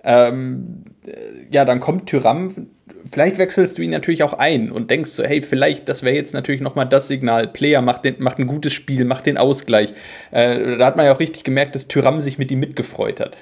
Ähm, 0.03 0.85
ja, 1.51 1.65
dann 1.65 1.81
kommt 1.81 2.07
Tyram. 2.07 2.69
Vielleicht 3.11 3.39
wechselst 3.39 3.79
du 3.79 3.83
ihn 3.83 3.91
natürlich 3.91 4.23
auch 4.23 4.35
ein 4.35 4.71
und 4.71 4.91
denkst 4.91 5.11
so, 5.11 5.25
hey, 5.25 5.41
vielleicht, 5.41 5.89
das 5.89 6.03
wäre 6.03 6.15
jetzt 6.15 6.35
natürlich 6.35 6.61
nochmal 6.61 6.89
das 6.89 7.09
Signal. 7.09 7.49
Player 7.49 7.81
macht, 7.81 8.05
den, 8.05 8.17
macht 8.19 8.39
ein 8.39 8.47
gutes 8.47 8.73
Spiel, 8.73 9.05
macht 9.05 9.27
den 9.27 9.39
Ausgleich. 9.39 9.95
Äh, 10.31 10.77
da 10.79 10.87
hat 10.87 10.97
man 10.97 11.07
ja 11.07 11.15
auch 11.15 11.21
richtig 11.21 11.45
gemerkt, 11.45 11.75
dass 11.75 11.89
Tyram 11.89 12.21
sich 12.21 12.39
mit 12.39 12.51
ihm 12.51 12.61
mitgefreut 12.61 13.21
hat. 13.21 13.37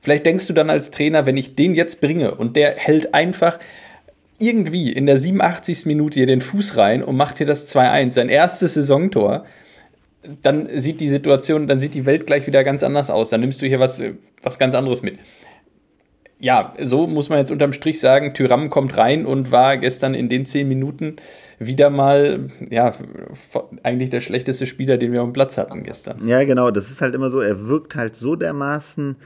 Vielleicht 0.00 0.26
denkst 0.26 0.46
du 0.46 0.52
dann 0.52 0.70
als 0.70 0.90
Trainer, 0.90 1.26
wenn 1.26 1.36
ich 1.36 1.54
den 1.54 1.74
jetzt 1.74 2.00
bringe 2.00 2.34
und 2.34 2.56
der 2.56 2.74
hält 2.76 3.14
einfach 3.14 3.58
irgendwie 4.38 4.92
in 4.92 5.06
der 5.06 5.18
87. 5.18 5.86
Minute 5.86 6.20
hier 6.20 6.26
den 6.26 6.40
Fuß 6.40 6.76
rein 6.76 7.02
und 7.02 7.16
macht 7.16 7.38
hier 7.38 7.46
das 7.46 7.74
2-1, 7.74 8.12
sein 8.12 8.28
erstes 8.28 8.74
Saisontor, 8.74 9.44
dann 10.42 10.68
sieht 10.68 11.00
die 11.00 11.08
Situation, 11.08 11.66
dann 11.66 11.80
sieht 11.80 11.94
die 11.94 12.06
Welt 12.06 12.26
gleich 12.26 12.46
wieder 12.46 12.64
ganz 12.64 12.82
anders 12.82 13.10
aus. 13.10 13.30
Dann 13.30 13.40
nimmst 13.40 13.62
du 13.62 13.66
hier 13.66 13.80
was, 13.80 14.00
was 14.42 14.58
ganz 14.58 14.74
anderes 14.74 15.02
mit. 15.02 15.18
Ja, 16.40 16.74
so 16.80 17.08
muss 17.08 17.28
man 17.28 17.38
jetzt 17.38 17.50
unterm 17.50 17.72
Strich 17.72 17.98
sagen, 17.98 18.32
Tyram 18.32 18.70
kommt 18.70 18.96
rein 18.96 19.26
und 19.26 19.50
war 19.50 19.76
gestern 19.76 20.14
in 20.14 20.28
den 20.28 20.46
zehn 20.46 20.68
Minuten 20.68 21.16
wieder 21.58 21.90
mal, 21.90 22.50
ja, 22.70 22.92
eigentlich 23.82 24.10
der 24.10 24.20
schlechteste 24.20 24.66
Spieler, 24.66 24.98
den 24.98 25.12
wir 25.12 25.20
dem 25.20 25.32
Platz 25.32 25.58
hatten 25.58 25.82
gestern. 25.82 26.24
Ja, 26.28 26.44
genau, 26.44 26.70
das 26.70 26.90
ist 26.90 27.00
halt 27.00 27.16
immer 27.16 27.30
so, 27.30 27.40
er 27.40 27.66
wirkt 27.66 27.96
halt 27.96 28.14
so 28.14 28.36
dermaßen 28.36 29.16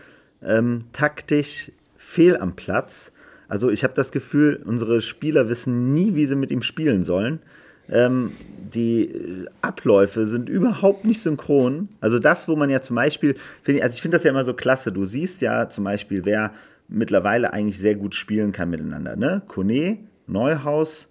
ähm, 0.43 0.85
taktisch 0.95 1.71
fehl 1.99 2.39
am 2.39 2.57
Platz. 2.57 3.13
Also 3.53 3.69
ich 3.69 3.85
habe 3.85 3.93
das 3.93 4.13
Gefühl, 4.13 4.63
unsere 4.65 5.03
Spieler 5.03 5.51
wissen 5.51 5.93
nie, 5.93 6.15
wie 6.15 6.25
sie 6.25 6.37
mit 6.37 6.51
ihm 6.51 6.63
spielen 6.63 7.05
sollen. 7.05 7.41
Ähm, 7.87 8.33
die 8.73 9.11
äh, 9.11 9.47
Abläufe 9.61 10.25
sind 10.25 10.49
überhaupt 10.49 11.05
nicht 11.05 11.21
synchron. 11.21 11.91
Also 12.01 12.19
das, 12.19 12.49
wo 12.49 12.57
man 12.57 12.71
ja 12.71 12.81
zum 12.81 12.97
Beispiel, 12.97 13.37
find 13.63 13.83
also 13.83 13.95
ich 13.95 14.01
finde 14.01 14.17
das 14.17 14.25
ja 14.25 14.31
immer 14.31 14.47
so 14.47 14.55
klasse. 14.55 14.91
Du 14.91 15.05
siehst 15.05 15.43
ja 15.43 15.69
zum 15.69 15.85
Beispiel, 15.85 16.25
wer 16.25 16.53
mittlerweile 16.89 17.53
eigentlich 17.53 17.79
sehr 17.79 17.95
gut 17.95 18.15
spielen 18.15 18.53
kann 18.53 18.71
miteinander. 18.71 19.17
Ne? 19.17 19.43
Kone, 19.49 19.99
Neuhaus, 20.27 21.09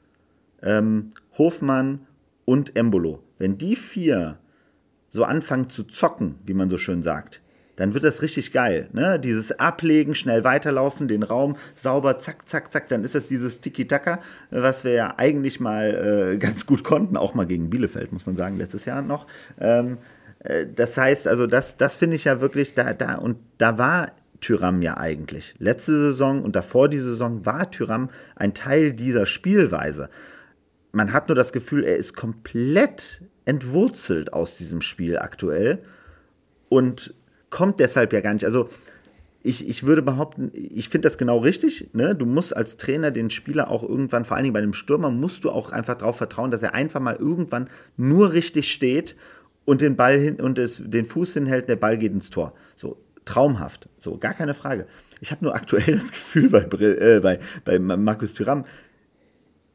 ähm, 0.64 1.12
Hofmann 1.38 2.08
und 2.46 2.76
Embolo. 2.76 3.22
Wenn 3.38 3.60
die 3.60 3.76
vier 3.76 4.40
so 5.12 5.26
anfangen 5.26 5.70
zu 5.70 5.84
zocken, 5.84 6.40
wie 6.48 6.56
man 6.56 6.72
so 6.72 6.80
schön 6.80 7.04
sagt, 7.04 7.44
dann 7.82 7.96
wird 7.96 8.04
das 8.04 8.22
richtig 8.22 8.52
geil. 8.52 8.90
Ne? 8.94 9.20
Dieses 9.20 9.60
Ablegen, 9.60 10.14
schnell 10.14 10.44
weiterlaufen, 10.44 11.08
den 11.08 11.24
Raum 11.24 11.56
sauber, 11.74 12.20
zack, 12.20 12.48
zack, 12.48 12.72
zack, 12.72 12.88
dann 12.90 13.04
ist 13.04 13.16
das 13.16 13.26
dieses 13.26 13.60
Tiki-Taka, 13.60 14.20
was 14.52 14.84
wir 14.84 14.92
ja 14.92 15.16
eigentlich 15.18 15.60
mal 15.60 16.34
äh, 16.34 16.38
ganz 16.40 16.68
gut 16.68 16.84
konnten, 16.84 17.18
auch 17.18 17.34
mal 17.34 17.48
gegen 17.48 17.72
Bielefeld, 17.72 18.12
muss 18.12 18.28
man 18.28 18.36
sagen, 18.36 18.58
letztes 18.58 18.86
Jahr 18.86 19.02
noch. 19.02 19.26
Ähm, 19.60 19.98
äh, 20.44 20.68
das 20.68 20.96
heißt, 20.96 21.28
also 21.28 21.48
das, 21.48 21.76
das 21.76 21.98
finde 21.98 22.18
ich 22.18 22.26
ja 22.26 22.40
wirklich, 22.40 22.76
da, 22.76 22.94
da, 22.94 23.16
und 23.16 23.38
da 23.58 23.80
war 23.80 24.12
Tyram 24.42 24.84
ja 24.84 24.98
eigentlich. 24.98 25.56
Letzte 25.58 25.94
Saison 25.94 26.44
und 26.44 26.56
davor 26.56 26.88
die 26.88 27.00
Saison 27.00 27.48
war 27.48 27.72
Tyram 27.72 28.12
ein 28.36 28.54
Teil 28.54 28.94
dieser 28.94 29.26
Spielweise. 29.26 30.12
Man 30.92 31.14
hat 31.14 31.30
nur 31.30 31.36
das 31.36 31.52
Gefühl, 31.52 31.84
er 31.84 31.96
ist 31.96 32.16
komplett 32.16 33.24
entwurzelt 33.46 34.34
aus 34.34 34.60
diesem 34.60 34.84
Spiel 34.84 35.18
aktuell. 35.18 35.80
Und 36.70 37.16
kommt 37.52 37.80
deshalb 37.80 38.12
ja 38.14 38.22
gar 38.22 38.34
nicht. 38.34 38.46
Also 38.46 38.70
ich, 39.44 39.68
ich 39.68 39.84
würde 39.84 40.02
behaupten, 40.02 40.52
ich 40.54 40.90
finde 40.90 41.08
das 41.08 41.18
genau 41.18 41.40
richtig. 41.40 41.90
Ne? 41.94 42.16
Du 42.16 42.26
musst 42.26 42.56
als 42.56 42.78
Trainer 42.78 43.12
den 43.12 43.30
Spieler 43.30 43.70
auch 43.70 43.84
irgendwann, 43.84 44.26
vor 44.26 44.38
allen 44.38 44.44
Dingen 44.44 44.54
bei 44.54 44.60
einem 44.60 44.74
Stürmer, 44.74 45.12
musst 45.12 45.44
du 45.44 45.52
auch 45.52 45.72
einfach 45.72 45.96
darauf 45.96 46.18
vertrauen, 46.18 46.52
dass 46.52 46.64
er 46.64 46.74
einfach 46.74 47.00
mal 47.00 47.16
irgendwann 47.16 47.70
nur 47.98 48.34
richtig 48.34 48.72
steht 48.72 49.16
und 49.66 49.82
den 49.82 49.96
Ball 49.96 50.18
hin 50.18 50.36
und 50.40 50.60
es, 50.60 50.82
den 50.84 51.06
Fuß 51.06 51.34
hinhält, 51.34 51.70
der 51.70 51.76
Ball 51.76 51.98
geht 51.98 52.12
ins 52.12 52.30
Tor. 52.30 52.54
So 52.76 52.98
traumhaft, 53.26 53.90
so 53.98 54.18
gar 54.18 54.34
keine 54.34 54.54
Frage. 54.54 54.88
Ich 55.22 55.32
habe 55.32 55.44
nur 55.44 55.56
aktuell 55.56 55.84
das 55.94 56.12
Gefühl 56.12 56.50
bei, 56.50 56.64
äh, 56.64 57.20
bei, 57.20 57.40
bei 57.66 57.80
Markus 57.80 58.34
Thüram, 58.34 58.66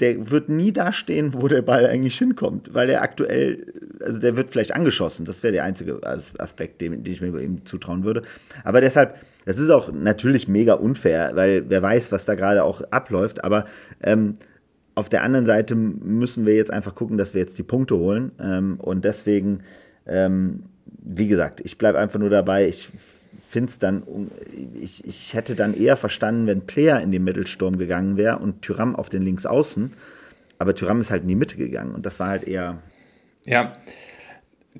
der 0.00 0.30
wird 0.30 0.48
nie 0.48 0.72
da 0.72 0.92
stehen, 0.92 1.32
wo 1.34 1.48
der 1.48 1.62
Ball 1.62 1.86
eigentlich 1.86 2.18
hinkommt, 2.18 2.74
weil 2.74 2.90
er 2.90 3.02
aktuell, 3.02 3.72
also 4.00 4.18
der 4.18 4.36
wird 4.36 4.50
vielleicht 4.50 4.74
angeschossen, 4.74 5.24
das 5.24 5.42
wäre 5.42 5.52
der 5.52 5.64
einzige 5.64 6.00
Aspekt, 6.04 6.80
den, 6.80 7.02
den 7.02 7.12
ich 7.12 7.20
mir 7.20 7.38
ihm 7.40 7.64
zutrauen 7.64 8.04
würde. 8.04 8.22
Aber 8.64 8.80
deshalb, 8.80 9.18
das 9.44 9.58
ist 9.58 9.70
auch 9.70 9.92
natürlich 9.92 10.48
mega 10.48 10.74
unfair, 10.74 11.30
weil 11.34 11.64
wer 11.68 11.82
weiß, 11.82 12.12
was 12.12 12.24
da 12.24 12.34
gerade 12.34 12.64
auch 12.64 12.82
abläuft, 12.90 13.44
aber 13.44 13.64
ähm, 14.02 14.34
auf 14.94 15.08
der 15.08 15.22
anderen 15.22 15.46
Seite 15.46 15.74
müssen 15.74 16.46
wir 16.46 16.54
jetzt 16.54 16.72
einfach 16.72 16.94
gucken, 16.94 17.18
dass 17.18 17.34
wir 17.34 17.40
jetzt 17.40 17.58
die 17.58 17.62
Punkte 17.62 17.96
holen 17.96 18.32
ähm, 18.40 18.78
und 18.80 19.04
deswegen 19.04 19.60
ähm, 20.06 20.64
wie 21.08 21.28
gesagt, 21.28 21.60
ich 21.64 21.78
bleibe 21.78 21.98
einfach 21.98 22.18
nur 22.18 22.30
dabei. 22.30 22.66
Ich 22.66 22.90
finde 23.48 23.70
es 23.70 23.78
dann, 23.78 24.02
ich, 24.80 25.04
ich 25.06 25.34
hätte 25.34 25.54
dann 25.54 25.74
eher 25.74 25.96
verstanden, 25.96 26.46
wenn 26.46 26.66
Player 26.66 27.00
in 27.00 27.12
den 27.12 27.24
Mittelsturm 27.24 27.78
gegangen 27.78 28.16
wäre 28.16 28.38
und 28.38 28.62
Tyram 28.62 28.96
auf 28.96 29.08
den 29.08 29.22
Linksaußen. 29.22 29.92
Aber 30.58 30.74
Tyram 30.74 31.00
ist 31.00 31.10
halt 31.10 31.22
in 31.22 31.28
die 31.28 31.36
Mitte 31.36 31.56
gegangen 31.56 31.94
und 31.94 32.06
das 32.06 32.18
war 32.18 32.28
halt 32.28 32.44
eher. 32.44 32.78
Ja, 33.44 33.76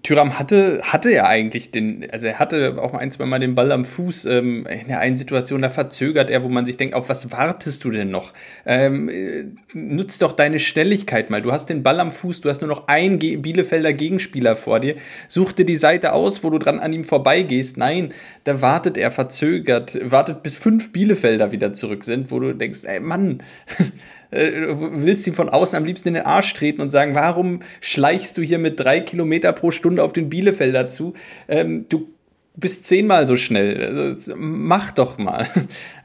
Tyram 0.02 0.38
hatte, 0.38 0.80
hatte 0.82 1.10
ja 1.10 1.26
eigentlich 1.26 1.70
den, 1.70 2.08
also 2.10 2.26
er 2.26 2.38
hatte 2.38 2.80
auch 2.80 2.94
ein, 2.94 3.10
zwei 3.10 3.26
Mal 3.26 3.38
den 3.38 3.54
Ball 3.54 3.72
am 3.72 3.84
Fuß. 3.84 4.26
Ähm, 4.26 4.66
in 4.66 4.88
der 4.88 5.00
einen 5.00 5.16
Situation, 5.16 5.62
da 5.62 5.70
verzögert 5.70 6.30
er, 6.30 6.42
wo 6.42 6.48
man 6.48 6.66
sich 6.66 6.76
denkt, 6.76 6.94
auf 6.94 7.08
was 7.08 7.30
wartest 7.32 7.84
du 7.84 7.90
denn 7.90 8.10
noch? 8.10 8.32
Ähm, 8.64 9.08
äh, 9.08 9.44
nutz 9.74 10.18
doch 10.18 10.32
deine 10.32 10.58
Schnelligkeit 10.58 11.30
mal. 11.30 11.42
Du 11.42 11.52
hast 11.52 11.66
den 11.66 11.82
Ball 11.82 12.00
am 12.00 12.10
Fuß, 12.10 12.40
du 12.40 12.48
hast 12.48 12.60
nur 12.60 12.68
noch 12.68 12.88
einen 12.88 13.18
Ge 13.18 13.36
Bielefelder 13.36 13.92
Gegenspieler 13.92 14.56
vor 14.56 14.80
dir. 14.80 14.96
Such 15.28 15.52
dir 15.52 15.64
die 15.64 15.76
Seite 15.76 16.12
aus, 16.12 16.42
wo 16.42 16.50
du 16.50 16.58
dran 16.58 16.80
an 16.80 16.92
ihm 16.92 17.04
vorbeigehst. 17.04 17.76
Nein, 17.76 18.12
da 18.44 18.60
wartet 18.62 18.98
er 18.98 19.10
verzögert, 19.10 19.98
wartet 20.02 20.42
bis 20.42 20.56
fünf 20.56 20.92
Bielefelder 20.92 21.52
wieder 21.52 21.72
zurück 21.72 22.04
sind, 22.04 22.30
wo 22.30 22.40
du 22.40 22.52
denkst, 22.52 22.84
ey 22.84 23.00
Mann, 23.00 23.42
äh, 24.36 24.76
willst 24.78 25.26
ihm 25.26 25.34
von 25.34 25.48
außen 25.48 25.76
am 25.76 25.84
liebsten 25.84 26.08
in 26.08 26.14
den 26.14 26.26
Arsch 26.26 26.52
treten 26.54 26.80
und 26.80 26.90
sagen, 26.90 27.14
warum 27.14 27.60
schleichst 27.80 28.36
du 28.36 28.42
hier 28.42 28.58
mit 28.58 28.78
drei 28.78 29.00
Kilometer 29.00 29.52
pro 29.52 29.70
Stunde 29.70 30.02
auf 30.02 30.12
den 30.12 30.28
Bielefelder 30.28 30.88
zu? 30.88 31.14
Ähm, 31.48 31.86
du 31.88 32.08
bist 32.56 32.86
zehnmal 32.86 33.26
so 33.26 33.36
schnell. 33.36 34.14
Mach 34.36 34.90
doch 34.90 35.18
mal. 35.18 35.46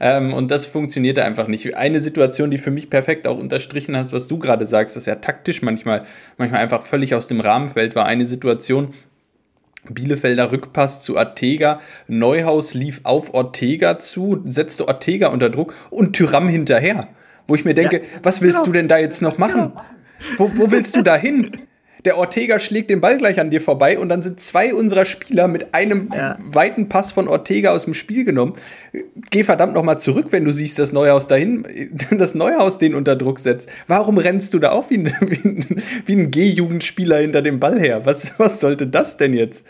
Ähm, 0.04 0.32
und 0.32 0.50
das 0.50 0.66
funktionierte 0.66 1.24
einfach 1.24 1.46
nicht. 1.46 1.76
Eine 1.76 2.00
Situation, 2.00 2.50
die 2.50 2.58
für 2.58 2.72
mich 2.72 2.90
perfekt 2.90 3.28
auch 3.28 3.38
unterstrichen 3.38 3.96
hast, 3.96 4.12
was 4.12 4.26
du 4.26 4.36
gerade 4.36 4.66
sagst, 4.66 4.96
dass 4.96 5.06
er 5.06 5.20
taktisch 5.20 5.62
manchmal, 5.62 6.02
manchmal 6.38 6.60
einfach 6.60 6.82
völlig 6.82 7.14
aus 7.14 7.28
dem 7.28 7.38
Rahmen 7.38 7.70
fällt, 7.70 7.94
war 7.94 8.06
eine 8.06 8.26
Situation, 8.26 8.94
Bielefelder 9.88 10.50
Rückpass 10.50 11.00
zu 11.02 11.16
Ortega. 11.16 11.78
Neuhaus 12.08 12.74
lief 12.74 13.00
auf 13.04 13.32
Ortega 13.32 14.00
zu, 14.00 14.42
setzte 14.44 14.88
Ortega 14.88 15.28
unter 15.28 15.50
Druck 15.50 15.72
und 15.90 16.14
Tyram 16.14 16.48
hinterher. 16.48 17.08
Wo 17.48 17.54
ich 17.54 17.64
mir 17.64 17.74
denke, 17.74 17.98
ja, 17.98 18.02
was 18.22 18.40
willst 18.40 18.58
genau. 18.58 18.66
du 18.66 18.72
denn 18.72 18.88
da 18.88 18.98
jetzt 18.98 19.22
noch 19.22 19.38
machen? 19.38 19.72
Genau. 19.72 19.84
Wo, 20.38 20.50
wo 20.54 20.70
willst 20.70 20.96
du 20.96 21.02
da 21.02 21.16
hin? 21.16 21.50
Der 22.04 22.18
Ortega 22.18 22.58
schlägt 22.58 22.90
den 22.90 23.00
Ball 23.00 23.16
gleich 23.16 23.38
an 23.38 23.50
dir 23.50 23.60
vorbei 23.60 23.96
und 23.98 24.08
dann 24.08 24.22
sind 24.22 24.40
zwei 24.40 24.74
unserer 24.74 25.04
Spieler 25.04 25.46
mit 25.46 25.72
einem 25.72 26.08
ja. 26.12 26.36
weiten 26.40 26.88
Pass 26.88 27.12
von 27.12 27.28
Ortega 27.28 27.72
aus 27.72 27.84
dem 27.84 27.94
Spiel 27.94 28.24
genommen. 28.24 28.54
Geh 29.30 29.44
verdammt 29.44 29.74
noch 29.74 29.84
mal 29.84 29.98
zurück, 29.98 30.26
wenn 30.30 30.44
du 30.44 30.52
siehst, 30.52 30.78
dass 30.80 30.92
Neuhaus 30.92 31.28
dahin, 31.28 31.64
das 32.10 32.34
Neuhaus 32.34 32.78
den 32.78 32.94
unter 32.94 33.14
Druck 33.14 33.38
setzt. 33.38 33.68
Warum 33.86 34.18
rennst 34.18 34.52
du 34.54 34.58
da 34.58 34.70
auf 34.70 34.90
wie 34.90 34.98
ein, 34.98 35.06
wie 35.20 35.48
ein, 35.48 35.82
wie 36.06 36.16
ein 36.16 36.30
G-Jugendspieler 36.30 37.18
hinter 37.18 37.42
dem 37.42 37.60
Ball 37.60 37.78
her? 37.78 38.04
Was, 38.04 38.32
was 38.38 38.58
sollte 38.58 38.88
das 38.88 39.16
denn 39.16 39.34
jetzt? 39.34 39.64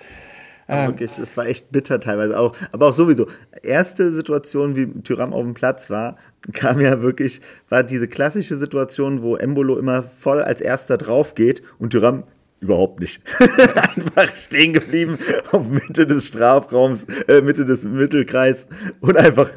Ja, 0.73 0.87
wirklich, 0.89 1.13
das 1.17 1.37
war 1.37 1.47
echt 1.47 1.71
bitter 1.71 2.01
teilweise 2.01 2.39
auch. 2.39 2.55
Aber 2.73 2.89
auch 2.89 2.95
sowieso. 2.95 3.27
Erste 3.63 4.11
Situation, 4.11 4.75
wie 4.75 4.87
Tyram 5.03 5.33
auf 5.33 5.43
dem 5.43 5.55
Platz 5.55 5.91
war, 5.91 6.17
kam 6.53 6.81
ja 6.81 7.03
wirklich, 7.03 7.41
war 7.69 7.83
diese 7.83 8.09
klassische 8.09 8.57
Situation, 8.57 9.23
wo 9.23 9.37
Embolo 9.37 9.79
immer 9.79 10.03
voll 10.03 10.43
als 10.43 10.61
erster 10.61 10.97
drauf 10.97 11.35
geht 11.35 11.63
und 11.79 11.91
Tyram 11.91 12.25
überhaupt 12.61 13.01
nicht. 13.01 13.23
einfach 13.39 14.35
stehen 14.37 14.73
geblieben 14.73 15.19
auf 15.53 15.69
Mitte 15.69 16.07
des 16.07 16.29
Strafraums, 16.29 17.05
äh, 17.29 17.43
Mitte 17.43 17.65
des 17.65 17.83
Mittelkreis 17.83 18.67
und 19.01 19.17
einfach, 19.17 19.51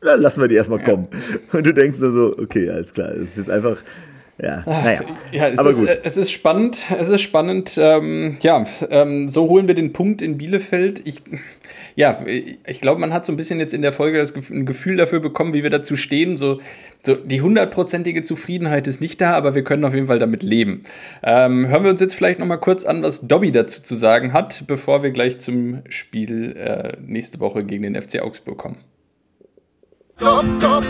dann 0.00 0.20
lassen 0.20 0.40
wir 0.40 0.48
die 0.48 0.56
erstmal 0.56 0.82
kommen. 0.82 1.06
Und 1.52 1.64
du 1.64 1.72
denkst 1.72 2.00
nur 2.00 2.12
so, 2.12 2.38
okay, 2.38 2.68
alles 2.70 2.92
klar, 2.92 3.10
es 3.10 3.22
ist 3.22 3.36
jetzt 3.36 3.50
einfach 3.50 3.76
ja, 4.38 4.62
naja. 4.66 5.00
Ja, 5.30 5.48
es, 5.48 5.58
Aber 5.58 5.70
ist, 5.70 5.80
gut. 5.80 5.88
es 6.02 6.16
ist 6.16 6.32
spannend. 6.32 6.84
Es 6.98 7.08
ist 7.08 7.20
spannend. 7.20 7.78
Ähm, 7.80 8.38
ja, 8.40 8.64
ähm, 8.90 9.28
so 9.30 9.48
holen 9.48 9.68
wir 9.68 9.74
den 9.74 9.92
Punkt 9.92 10.22
in 10.22 10.38
Bielefeld. 10.38 11.06
Ich, 11.06 11.22
ja, 11.94 12.24
ich 12.26 12.80
glaube, 12.80 13.00
man 13.00 13.12
hat 13.12 13.26
so 13.26 13.32
ein 13.32 13.36
bisschen 13.36 13.60
jetzt 13.60 13.74
in 13.74 13.82
der 13.82 13.92
Folge 13.92 14.18
das 14.18 14.34
ein 14.34 14.64
Gefühl 14.64 14.96
dafür 14.96 15.20
bekommen, 15.20 15.52
wie 15.52 15.62
wir 15.62 15.70
dazu 15.70 15.96
stehen. 15.96 16.36
So, 16.36 16.60
so 17.04 17.14
die 17.14 17.42
hundertprozentige 17.42 18.22
Zufriedenheit 18.22 18.86
ist 18.86 19.00
nicht 19.00 19.20
da, 19.20 19.34
aber 19.34 19.54
wir 19.54 19.64
können 19.64 19.84
auf 19.84 19.94
jeden 19.94 20.06
Fall 20.06 20.18
damit 20.18 20.42
leben. 20.42 20.84
Ähm, 21.22 21.68
hören 21.68 21.84
wir 21.84 21.90
uns 21.90 22.00
jetzt 22.00 22.14
vielleicht 22.14 22.38
noch 22.38 22.46
mal 22.46 22.56
kurz 22.56 22.84
an, 22.84 23.02
was 23.02 23.28
Dobby 23.28 23.52
dazu 23.52 23.82
zu 23.82 23.94
sagen 23.94 24.32
hat, 24.32 24.64
bevor 24.66 25.02
wir 25.02 25.10
gleich 25.10 25.40
zum 25.40 25.82
Spiel 25.88 26.56
äh, 26.56 26.96
nächste 27.06 27.38
Woche 27.38 27.64
gegen 27.64 27.82
den 27.82 28.00
FC 28.00 28.22
Augsburg 28.22 28.56
kommen. 28.58 28.78
Top, 30.22 30.44
top, 30.60 30.84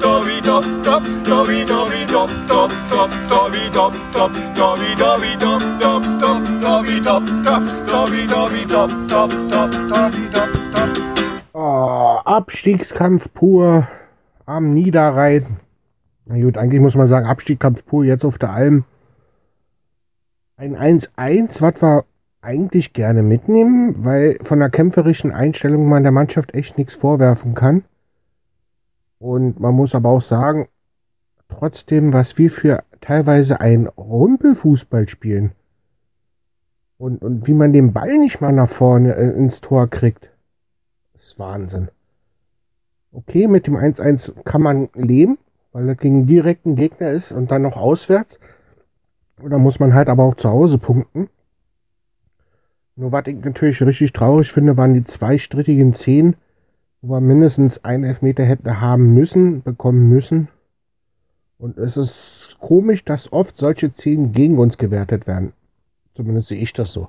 Dobby, 0.00 0.40
top, 0.40 0.64
top, 0.82 1.02
Dobby, 1.22 1.66
Dobby, 1.66 2.06
top, 2.06 2.30
top, 2.48 2.70
top, 2.88 3.10
Dobby, 3.28 3.68
top, 3.74 3.92
top, 4.10 4.32
Dobby, 4.54 4.94
Dobby, 4.96 5.36
top, 5.38 5.60
top, 5.78 6.02
top, 6.18 6.42
Dobby, 6.62 7.00
top, 7.02 7.22
top, 7.44 7.62
Dobby, 7.86 8.26
Dobby, 8.26 8.64
top, 8.66 8.90
top, 9.06 9.30
top, 9.50 9.70
Dobby, 9.70 10.28
top, 10.32 10.50
top. 10.72 10.88
Oh, 11.52 12.20
Abstiegskampf 12.24 13.28
pur 13.34 13.86
am 14.46 14.72
Niederrhein. 14.72 15.58
Na 16.24 16.40
gut, 16.40 16.56
eigentlich 16.56 16.80
muss 16.80 16.94
man 16.94 17.06
sagen, 17.06 17.26
Abstiegskampf 17.26 17.84
pur 17.84 18.04
jetzt 18.04 18.24
auf 18.24 18.38
der 18.38 18.50
Alm. 18.50 18.84
Ein 20.56 20.74
1-1, 20.74 21.60
was 21.60 21.82
wir 21.82 22.06
eigentlich 22.40 22.94
gerne 22.94 23.22
mitnehmen, 23.22 24.06
weil 24.06 24.38
von 24.40 24.58
der 24.58 24.70
kämpferischen 24.70 25.32
Einstellung 25.32 25.86
man 25.86 26.02
der 26.02 26.12
Mannschaft 26.12 26.54
echt 26.54 26.78
nichts 26.78 26.94
vorwerfen 26.94 27.54
kann. 27.54 27.84
Und 29.20 29.60
man 29.60 29.74
muss 29.74 29.94
aber 29.94 30.08
auch 30.08 30.22
sagen, 30.22 30.68
trotzdem, 31.48 32.12
was 32.14 32.38
wir 32.38 32.50
für 32.50 32.82
teilweise 33.02 33.60
ein 33.60 33.86
Rumpelfußball 33.86 35.08
spielen 35.08 35.52
und, 36.96 37.22
und 37.22 37.46
wie 37.46 37.52
man 37.52 37.74
den 37.74 37.92
Ball 37.92 38.16
nicht 38.16 38.40
mal 38.40 38.52
nach 38.52 38.68
vorne 38.68 39.14
äh, 39.14 39.30
ins 39.30 39.60
Tor 39.60 39.88
kriegt, 39.88 40.30
ist 41.14 41.38
Wahnsinn. 41.38 41.88
Okay, 43.12 43.46
mit 43.46 43.66
dem 43.66 43.76
1-1 43.76 44.42
kann 44.44 44.62
man 44.62 44.88
leben, 44.94 45.36
weil 45.72 45.86
das 45.86 45.98
gegen 45.98 46.26
direkten 46.26 46.74
Gegner 46.74 47.10
ist 47.10 47.30
und 47.30 47.50
dann 47.50 47.62
noch 47.62 47.76
auswärts. 47.76 48.40
Da 49.36 49.58
muss 49.58 49.80
man 49.80 49.92
halt 49.92 50.08
aber 50.08 50.24
auch 50.24 50.34
zu 50.34 50.48
Hause 50.48 50.78
punkten. 50.78 51.28
Nur 52.96 53.12
was 53.12 53.26
ich 53.26 53.44
natürlich 53.44 53.82
richtig 53.82 54.14
traurig 54.14 54.50
finde, 54.50 54.78
waren 54.78 54.94
die 54.94 55.04
zwei 55.04 55.36
strittigen 55.36 55.94
Szenen 55.94 56.36
wo 57.02 57.14
wir 57.14 57.20
mindestens 57.20 57.82
einen 57.84 58.04
Elfmeter 58.04 58.44
hätten 58.44 58.80
haben 58.80 59.14
müssen, 59.14 59.62
bekommen 59.62 60.08
müssen. 60.08 60.48
Und 61.58 61.78
es 61.78 61.96
ist 61.96 62.56
komisch, 62.60 63.04
dass 63.04 63.32
oft 63.32 63.56
solche 63.56 63.90
Szenen 63.90 64.32
gegen 64.32 64.58
uns 64.58 64.78
gewertet 64.78 65.26
werden. 65.26 65.52
Zumindest 66.14 66.48
sehe 66.48 66.60
ich 66.60 66.72
das 66.72 66.92
so. 66.92 67.08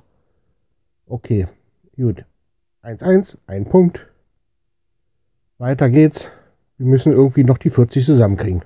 Okay, 1.06 1.46
gut. 1.96 2.24
1-1, 2.82 3.36
ein 3.46 3.64
Punkt. 3.64 4.06
Weiter 5.58 5.88
geht's. 5.90 6.28
Wir 6.78 6.86
müssen 6.86 7.12
irgendwie 7.12 7.44
noch 7.44 7.58
die 7.58 7.70
40 7.70 8.04
zusammenkriegen. 8.04 8.62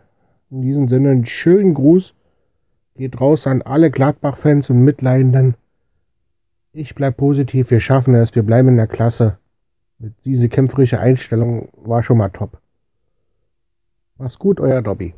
In 0.50 0.62
diesem 0.62 0.88
Sinne 0.88 1.10
einen 1.10 1.26
schönen 1.26 1.74
Gruß. 1.74 2.14
Geht 2.94 3.20
raus 3.20 3.46
an 3.46 3.62
alle 3.62 3.90
Gladbach-Fans 3.90 4.70
und 4.70 4.82
Mitleidenden. 4.82 5.54
Ich 6.72 6.94
bleib 6.94 7.16
positiv, 7.16 7.70
wir 7.70 7.80
schaffen 7.80 8.14
es, 8.14 8.34
wir 8.34 8.42
bleiben 8.42 8.68
in 8.68 8.76
der 8.76 8.86
Klasse. 8.86 9.38
Diese 9.98 10.48
kämpferische 10.48 11.00
Einstellung 11.00 11.70
war 11.72 12.02
schon 12.02 12.18
mal 12.18 12.28
top. 12.28 12.58
Mach's 14.18 14.38
gut, 14.38 14.60
euer 14.60 14.82
Dobby. 14.82 15.14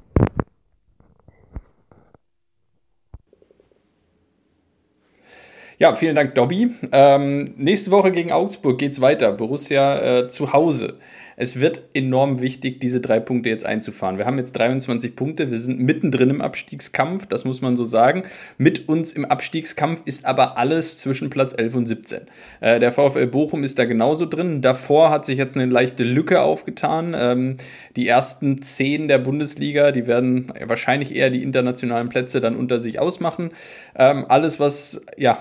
Ja, 5.78 5.94
vielen 5.94 6.16
Dank, 6.16 6.34
Dobby. 6.34 6.74
Ähm, 6.90 7.54
nächste 7.56 7.92
Woche 7.92 8.10
gegen 8.10 8.32
Augsburg 8.32 8.78
geht's 8.78 9.00
weiter. 9.00 9.32
Borussia 9.32 10.18
äh, 10.20 10.28
zu 10.28 10.52
Hause 10.52 10.98
es 11.40 11.60
wird 11.60 11.82
enorm 11.94 12.40
wichtig, 12.40 12.80
diese 12.80 13.00
drei 13.00 13.20
Punkte 13.20 13.48
jetzt 13.48 13.64
einzufahren. 13.64 14.18
Wir 14.18 14.26
haben 14.26 14.38
jetzt 14.38 14.52
23 14.52 15.14
Punkte, 15.14 15.52
wir 15.52 15.60
sind 15.60 15.78
mittendrin 15.78 16.30
im 16.30 16.40
Abstiegskampf, 16.40 17.26
das 17.26 17.44
muss 17.44 17.62
man 17.62 17.76
so 17.76 17.84
sagen. 17.84 18.24
Mit 18.58 18.88
uns 18.88 19.12
im 19.12 19.24
Abstiegskampf 19.24 20.00
ist 20.04 20.24
aber 20.24 20.58
alles 20.58 20.98
zwischen 20.98 21.30
Platz 21.30 21.54
11 21.56 21.74
und 21.76 21.86
17. 21.86 22.22
Äh, 22.60 22.80
der 22.80 22.90
VfL 22.90 23.28
Bochum 23.28 23.62
ist 23.62 23.78
da 23.78 23.84
genauso 23.84 24.26
drin. 24.26 24.62
Davor 24.62 25.10
hat 25.10 25.26
sich 25.26 25.38
jetzt 25.38 25.56
eine 25.56 25.70
leichte 25.70 26.02
Lücke 26.02 26.42
aufgetan. 26.42 27.14
Ähm, 27.16 27.56
die 27.94 28.08
ersten 28.08 28.60
zehn 28.60 29.06
der 29.06 29.18
Bundesliga, 29.18 29.92
die 29.92 30.08
werden 30.08 30.52
wahrscheinlich 30.66 31.14
eher 31.14 31.30
die 31.30 31.44
internationalen 31.44 32.08
Plätze 32.08 32.40
dann 32.40 32.56
unter 32.56 32.80
sich 32.80 32.98
ausmachen. 32.98 33.50
Ähm, 33.94 34.26
alles, 34.28 34.58
was 34.58 35.06
ja, 35.16 35.40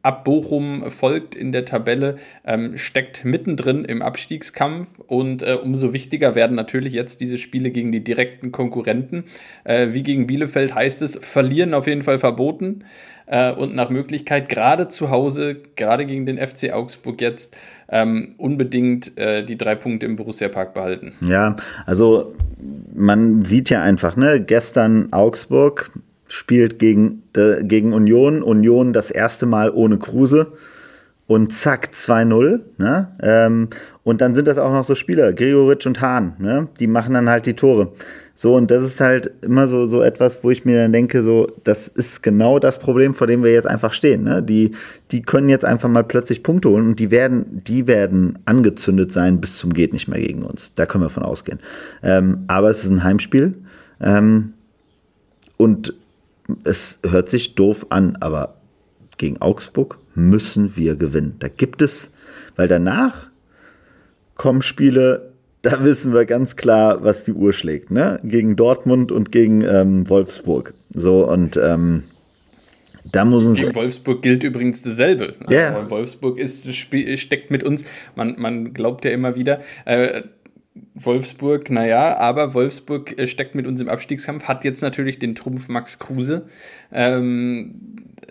ab 0.00 0.24
Bochum 0.24 0.90
folgt 0.90 1.34
in 1.34 1.52
der 1.52 1.66
Tabelle, 1.66 2.16
ähm, 2.46 2.78
steckt 2.78 3.26
mittendrin 3.26 3.84
im 3.84 4.00
Abstiegskampf 4.00 4.98
und 5.06 5.33
äh, 5.42 5.54
umso 5.54 5.92
wichtiger 5.92 6.34
werden 6.34 6.56
natürlich 6.56 6.92
jetzt 6.92 7.20
diese 7.20 7.38
Spiele 7.38 7.70
gegen 7.70 7.92
die 7.92 8.04
direkten 8.04 8.52
Konkurrenten. 8.52 9.24
Äh, 9.64 9.88
wie 9.92 10.02
gegen 10.02 10.26
Bielefeld 10.26 10.74
heißt 10.74 11.02
es, 11.02 11.16
verlieren 11.16 11.74
auf 11.74 11.86
jeden 11.86 12.02
Fall 12.02 12.18
verboten 12.18 12.84
äh, 13.26 13.52
und 13.52 13.74
nach 13.74 13.90
Möglichkeit 13.90 14.48
gerade 14.48 14.88
zu 14.88 15.10
Hause, 15.10 15.56
gerade 15.76 16.06
gegen 16.06 16.26
den 16.26 16.38
FC 16.38 16.72
Augsburg 16.72 17.20
jetzt, 17.20 17.56
ähm, 17.88 18.34
unbedingt 18.38 19.16
äh, 19.18 19.44
die 19.44 19.58
drei 19.58 19.74
Punkte 19.74 20.06
im 20.06 20.16
Borussia 20.16 20.48
Park 20.48 20.74
behalten. 20.74 21.12
Ja, 21.20 21.56
also 21.86 22.34
man 22.94 23.44
sieht 23.44 23.70
ja 23.70 23.82
einfach, 23.82 24.16
ne, 24.16 24.40
gestern 24.40 25.12
Augsburg 25.12 25.90
spielt 26.26 26.78
gegen, 26.78 27.22
äh, 27.36 27.62
gegen 27.62 27.92
Union. 27.92 28.42
Union 28.42 28.92
das 28.92 29.10
erste 29.10 29.46
Mal 29.46 29.70
ohne 29.70 29.98
Kruse. 29.98 30.52
Und 31.26 31.52
zack, 31.52 31.90
2-0. 31.94 32.60
Ne? 32.76 33.16
Ähm, 33.22 33.68
und 34.04 34.20
dann 34.20 34.34
sind 34.34 34.46
das 34.46 34.58
auch 34.58 34.70
noch 34.70 34.84
so 34.84 34.94
Spieler, 34.94 35.32
Gregoritsch 35.32 35.86
und 35.86 36.00
Hahn, 36.00 36.34
ne? 36.38 36.68
die 36.78 36.86
machen 36.86 37.14
dann 37.14 37.28
halt 37.28 37.46
die 37.46 37.54
Tore. 37.54 37.92
So, 38.36 38.54
und 38.56 38.70
das 38.70 38.82
ist 38.82 39.00
halt 39.00 39.30
immer 39.42 39.66
so, 39.66 39.86
so 39.86 40.02
etwas, 40.02 40.42
wo 40.42 40.50
ich 40.50 40.64
mir 40.64 40.82
dann 40.82 40.92
denke, 40.92 41.22
so, 41.22 41.46
das 41.62 41.88
ist 41.88 42.22
genau 42.22 42.58
das 42.58 42.78
Problem, 42.80 43.14
vor 43.14 43.26
dem 43.26 43.42
wir 43.44 43.52
jetzt 43.52 43.66
einfach 43.66 43.92
stehen. 43.92 44.24
Ne? 44.24 44.42
Die, 44.42 44.72
die 45.12 45.22
können 45.22 45.48
jetzt 45.48 45.64
einfach 45.64 45.88
mal 45.88 46.02
plötzlich 46.02 46.42
Punkte 46.42 46.68
holen 46.68 46.88
und 46.88 46.98
die 46.98 47.10
werden, 47.10 47.62
die 47.64 47.86
werden 47.86 48.38
angezündet 48.44 49.12
sein 49.12 49.40
bis 49.40 49.56
zum 49.56 49.72
Geht 49.72 49.92
nicht 49.92 50.08
mehr 50.08 50.20
gegen 50.20 50.42
uns. 50.42 50.74
Da 50.74 50.84
können 50.84 51.04
wir 51.04 51.10
von 51.10 51.22
ausgehen. 51.22 51.60
Ähm, 52.02 52.44
aber 52.48 52.70
es 52.70 52.84
ist 52.84 52.90
ein 52.90 53.04
Heimspiel. 53.04 53.54
Ähm, 54.00 54.52
und 55.56 55.94
es 56.64 56.98
hört 57.08 57.30
sich 57.30 57.54
doof 57.54 57.86
an, 57.90 58.16
aber 58.20 58.56
gegen 59.16 59.40
Augsburg 59.40 59.98
müssen 60.16 60.76
wir 60.76 60.96
gewinnen. 60.96 61.36
Da 61.38 61.48
gibt 61.48 61.82
es, 61.82 62.10
weil 62.56 62.66
danach 62.66 63.28
kommen 64.36 64.62
Spiele, 64.62 65.32
da 65.62 65.84
wissen 65.84 66.12
wir 66.12 66.24
ganz 66.26 66.56
klar, 66.56 67.02
was 67.02 67.24
die 67.24 67.32
Uhr 67.32 67.52
schlägt, 67.52 67.90
ne? 67.90 68.20
Gegen 68.22 68.56
Dortmund 68.56 69.12
und 69.12 69.32
gegen 69.32 69.62
ähm, 69.62 70.08
Wolfsburg. 70.08 70.74
So 70.90 71.28
und 71.28 71.56
ähm, 71.56 72.04
da 73.10 73.24
muss 73.24 73.44
uns 73.44 73.60
Gegen 73.60 73.74
Wolfsburg 73.74 74.22
gilt 74.22 74.42
übrigens 74.42 74.82
dasselbe. 74.82 75.34
Yeah. 75.48 75.88
Wolfsburg 75.90 76.38
ist, 76.38 76.72
steckt 76.74 77.50
mit 77.50 77.62
uns, 77.62 77.84
man, 78.14 78.36
man 78.38 78.74
glaubt 78.74 79.04
ja 79.04 79.10
immer 79.10 79.36
wieder, 79.36 79.60
äh, 79.84 80.22
Wolfsburg, 80.94 81.70
naja, 81.70 82.16
aber 82.16 82.54
Wolfsburg 82.54 83.16
äh, 83.18 83.26
steckt 83.26 83.54
mit 83.54 83.66
uns 83.66 83.80
im 83.80 83.88
Abstiegskampf, 83.88 84.44
hat 84.44 84.64
jetzt 84.64 84.82
natürlich 84.82 85.18
den 85.18 85.34
Trumpf 85.34 85.68
Max 85.68 85.98
Kruse, 85.98 86.46
ähm, 86.92 87.74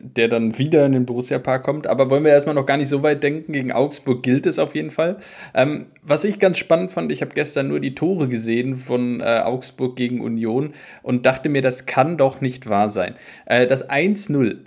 der 0.04 0.28
dann 0.28 0.58
wieder 0.58 0.86
in 0.86 0.92
den 0.92 1.06
Borussia-Park 1.06 1.64
kommt. 1.64 1.88
Aber 1.88 2.10
wollen 2.10 2.24
wir 2.24 2.32
erstmal 2.32 2.56
noch 2.56 2.66
gar 2.66 2.78
nicht 2.78 2.90
so 2.90 3.04
weit 3.04 3.24
denken. 3.24 3.54
Gegen 3.54 3.72
Augsburg 3.72 4.22
gilt 4.24 4.46
es 4.46 4.60
auf 4.60 4.76
jeden 4.76 4.92
Fall. 4.92 5.18
Ähm, 5.54 5.88
was 6.02 6.24
ich 6.24 6.40
ganz 6.40 6.58
spannend 6.58 6.92
fand, 6.92 7.12
ich 7.12 7.22
habe 7.22 7.34
gestern 7.34 7.70
nur 7.70 7.80
die 7.80 7.96
Tore 7.96 8.28
gesehen 8.28 8.76
von 8.76 9.22
äh, 9.22 9.42
Augsburg 9.44 9.96
gegen 9.96 10.22
Union 10.22 10.74
und 11.02 11.26
dachte 11.26 11.50
mir, 11.50 11.62
das 11.62 11.86
kann 11.86 12.18
doch 12.18 12.42
nicht 12.42 12.68
wahr 12.68 12.90
sein. 12.90 13.16
Äh, 13.46 13.68
das 13.68 13.90
1-0 13.90 14.58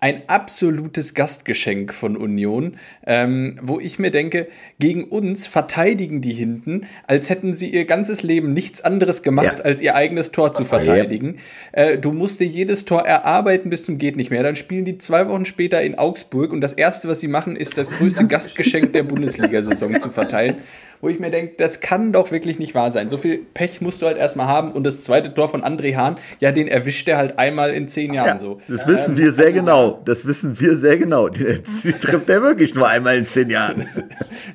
ein 0.00 0.22
absolutes 0.28 1.12
Gastgeschenk 1.12 1.92
von 1.92 2.16
Union, 2.16 2.76
ähm, 3.06 3.58
wo 3.62 3.78
ich 3.78 3.98
mir 3.98 4.10
denke, 4.10 4.48
gegen 4.78 5.04
uns 5.04 5.46
verteidigen 5.46 6.22
die 6.22 6.32
hinten, 6.32 6.86
als 7.06 7.28
hätten 7.28 7.52
sie 7.52 7.68
ihr 7.68 7.84
ganzes 7.84 8.22
Leben 8.22 8.54
nichts 8.54 8.80
anderes 8.80 9.22
gemacht, 9.22 9.58
ja. 9.58 9.64
als 9.64 9.82
ihr 9.82 9.94
eigenes 9.94 10.32
Tor 10.32 10.54
zu 10.54 10.64
verteidigen. 10.64 11.36
Äh, 11.72 11.98
du 11.98 12.12
musst 12.12 12.40
dir 12.40 12.46
jedes 12.46 12.86
Tor 12.86 13.02
erarbeiten 13.02 13.68
bis 13.68 13.84
zum 13.84 13.98
geht 13.98 14.16
nicht 14.16 14.30
mehr. 14.30 14.42
Dann 14.42 14.56
spielen 14.56 14.86
die 14.86 14.96
zwei 14.96 15.28
Wochen 15.28 15.44
später 15.44 15.82
in 15.82 15.96
Augsburg 15.96 16.50
und 16.50 16.62
das 16.62 16.72
erste, 16.72 17.06
was 17.08 17.20
sie 17.20 17.28
machen, 17.28 17.54
ist 17.54 17.76
das 17.76 17.90
größte 17.90 18.26
Gastgeschenk 18.26 18.94
der 18.94 19.02
Bundesliga-Saison 19.10 20.00
zu 20.00 20.08
verteilen 20.08 20.56
wo 21.00 21.08
ich 21.08 21.18
mir 21.18 21.30
denke, 21.30 21.54
das 21.56 21.80
kann 21.80 22.12
doch 22.12 22.30
wirklich 22.30 22.58
nicht 22.58 22.74
wahr 22.74 22.90
sein. 22.90 23.08
So 23.08 23.16
viel 23.16 23.38
Pech 23.38 23.80
musst 23.80 24.02
du 24.02 24.06
halt 24.06 24.18
erstmal 24.18 24.46
haben. 24.46 24.72
Und 24.72 24.84
das 24.84 25.00
zweite 25.00 25.32
Tor 25.32 25.48
von 25.48 25.62
André 25.62 25.96
Hahn, 25.96 26.18
ja, 26.40 26.52
den 26.52 26.68
erwischt 26.68 27.08
er 27.08 27.16
halt 27.16 27.38
einmal 27.38 27.70
in 27.70 27.88
zehn 27.88 28.12
Jahren 28.12 28.26
ja, 28.26 28.38
so. 28.38 28.58
Das 28.68 28.86
wissen 28.86 29.16
ähm, 29.16 29.18
wir 29.18 29.32
sehr 29.32 29.52
genau. 29.52 30.00
Das 30.04 30.26
wissen 30.26 30.60
wir 30.60 30.76
sehr 30.76 30.98
genau. 30.98 31.28
Die, 31.28 31.62
die 31.84 31.92
trifft 31.92 32.28
er 32.28 32.42
wirklich 32.42 32.74
nur 32.74 32.88
einmal 32.88 33.16
in 33.16 33.26
zehn 33.26 33.48
Jahren. 33.48 33.86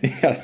ja. 0.22 0.38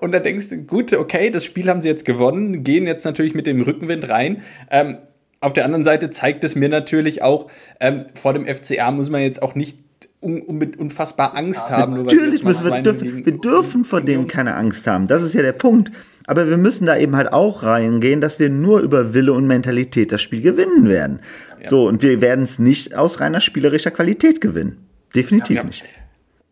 Und 0.00 0.12
da 0.12 0.20
denkst 0.20 0.50
du, 0.50 0.58
gut, 0.58 0.92
okay, 0.92 1.30
das 1.30 1.44
Spiel 1.44 1.68
haben 1.68 1.80
sie 1.80 1.88
jetzt 1.88 2.04
gewonnen, 2.04 2.62
gehen 2.64 2.86
jetzt 2.86 3.04
natürlich 3.04 3.34
mit 3.34 3.46
dem 3.46 3.60
Rückenwind 3.62 4.08
rein. 4.08 4.42
Ähm, 4.70 4.98
auf 5.40 5.52
der 5.52 5.64
anderen 5.64 5.84
Seite 5.84 6.10
zeigt 6.10 6.44
es 6.44 6.56
mir 6.56 6.68
natürlich 6.68 7.22
auch, 7.22 7.50
ähm, 7.80 8.06
vor 8.14 8.34
dem 8.34 8.46
FCR 8.46 8.90
muss 8.90 9.08
man 9.08 9.22
jetzt 9.22 9.40
auch 9.40 9.54
nicht 9.54 9.78
un, 10.20 10.42
un, 10.42 10.74
unfassbar 10.78 11.36
Angst 11.36 11.70
haben. 11.70 11.94
Nur 11.94 12.04
Natürlich 12.04 12.44
müssen 12.44 12.64
wir, 12.64 12.82
dürfen, 12.82 13.24
wir 13.24 13.38
dürfen 13.38 13.84
vor 13.84 14.00
dem 14.00 14.26
keine 14.26 14.54
Angst 14.54 14.86
haben. 14.86 15.06
Das 15.06 15.22
ist 15.22 15.34
ja 15.34 15.42
der 15.42 15.52
Punkt. 15.52 15.92
Aber 16.26 16.48
wir 16.48 16.58
müssen 16.58 16.86
da 16.86 16.96
eben 16.96 17.16
halt 17.16 17.32
auch 17.32 17.62
reingehen, 17.62 18.20
dass 18.20 18.38
wir 18.38 18.50
nur 18.50 18.80
über 18.80 19.14
Wille 19.14 19.32
und 19.32 19.46
Mentalität 19.46 20.12
das 20.12 20.20
Spiel 20.20 20.42
gewinnen 20.42 20.88
werden. 20.88 21.20
Ja. 21.62 21.70
So, 21.70 21.88
und 21.88 22.02
wir 22.02 22.20
werden 22.20 22.44
es 22.44 22.58
nicht 22.58 22.94
aus 22.94 23.20
reiner 23.20 23.40
spielerischer 23.40 23.90
Qualität 23.90 24.40
gewinnen. 24.40 24.76
Definitiv 25.14 25.56
ja, 25.56 25.62
ja. 25.62 25.66
nicht. 25.66 25.84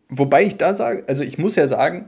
Wobei 0.09 0.45
ich 0.45 0.57
da 0.57 0.73
sage, 0.73 1.03
also 1.07 1.23
ich 1.23 1.37
muss 1.37 1.55
ja 1.55 1.67
sagen, 1.67 2.07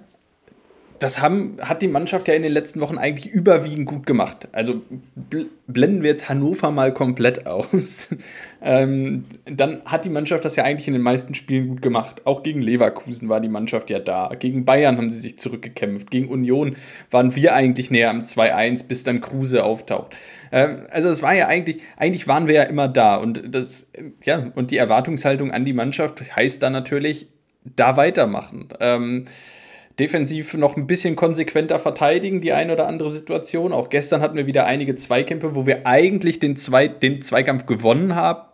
das 0.99 1.21
haben, 1.21 1.57
hat 1.61 1.81
die 1.81 1.87
Mannschaft 1.87 2.27
ja 2.27 2.33
in 2.33 2.43
den 2.43 2.51
letzten 2.51 2.81
Wochen 2.81 2.97
eigentlich 2.97 3.31
überwiegend 3.31 3.87
gut 3.87 4.05
gemacht. 4.05 4.47
Also 4.51 4.81
blenden 5.67 6.03
wir 6.03 6.09
jetzt 6.09 6.29
Hannover 6.29 6.71
mal 6.71 6.93
komplett 6.93 7.47
aus. 7.47 8.09
ähm, 8.61 9.25
dann 9.45 9.81
hat 9.85 10.05
die 10.05 10.09
Mannschaft 10.09 10.45
das 10.45 10.55
ja 10.55 10.63
eigentlich 10.65 10.87
in 10.87 10.93
den 10.93 11.01
meisten 11.01 11.33
Spielen 11.33 11.69
gut 11.69 11.81
gemacht. 11.81 12.21
Auch 12.25 12.43
gegen 12.43 12.61
Leverkusen 12.61 13.29
war 13.29 13.39
die 13.39 13.49
Mannschaft 13.49 13.89
ja 13.89 13.99
da. 13.99 14.31
Gegen 14.37 14.65
Bayern 14.65 14.97
haben 14.97 15.09
sie 15.09 15.21
sich 15.21 15.39
zurückgekämpft. 15.39 16.11
Gegen 16.11 16.27
Union 16.27 16.75
waren 17.11 17.35
wir 17.35 17.55
eigentlich 17.55 17.89
näher 17.91 18.09
am 18.09 18.21
2-1, 18.21 18.87
bis 18.87 19.03
dann 19.03 19.21
Kruse 19.21 19.63
auftaucht. 19.63 20.15
Ähm, 20.51 20.83
also 20.89 21.09
es 21.09 21.21
war 21.21 21.33
ja 21.33 21.47
eigentlich, 21.47 21.81
eigentlich 21.97 22.27
waren 22.27 22.47
wir 22.47 22.55
ja 22.55 22.63
immer 22.63 22.87
da. 22.87 23.15
Und 23.15 23.53
das, 23.53 23.91
ja, 24.23 24.51
und 24.55 24.71
die 24.71 24.77
Erwartungshaltung 24.77 25.51
an 25.51 25.65
die 25.65 25.73
Mannschaft 25.73 26.35
heißt 26.35 26.61
dann 26.61 26.73
natürlich, 26.73 27.27
da 27.75 27.97
weitermachen. 27.97 28.69
Ähm, 28.79 29.25
defensiv 29.99 30.53
noch 30.53 30.77
ein 30.77 30.87
bisschen 30.87 31.15
konsequenter 31.15 31.79
verteidigen, 31.79 32.41
die 32.41 32.53
eine 32.53 32.73
oder 32.73 32.87
andere 32.87 33.09
Situation. 33.09 33.73
Auch 33.73 33.89
gestern 33.89 34.21
hatten 34.21 34.37
wir 34.37 34.47
wieder 34.47 34.65
einige 34.65 34.95
Zweikämpfe, 34.95 35.55
wo 35.55 35.65
wir 35.65 35.85
eigentlich 35.85 36.39
den, 36.39 36.55
Zwei 36.55 36.87
den 36.87 37.21
Zweikampf 37.21 37.65
gewonnen 37.65 38.15
haben, 38.15 38.48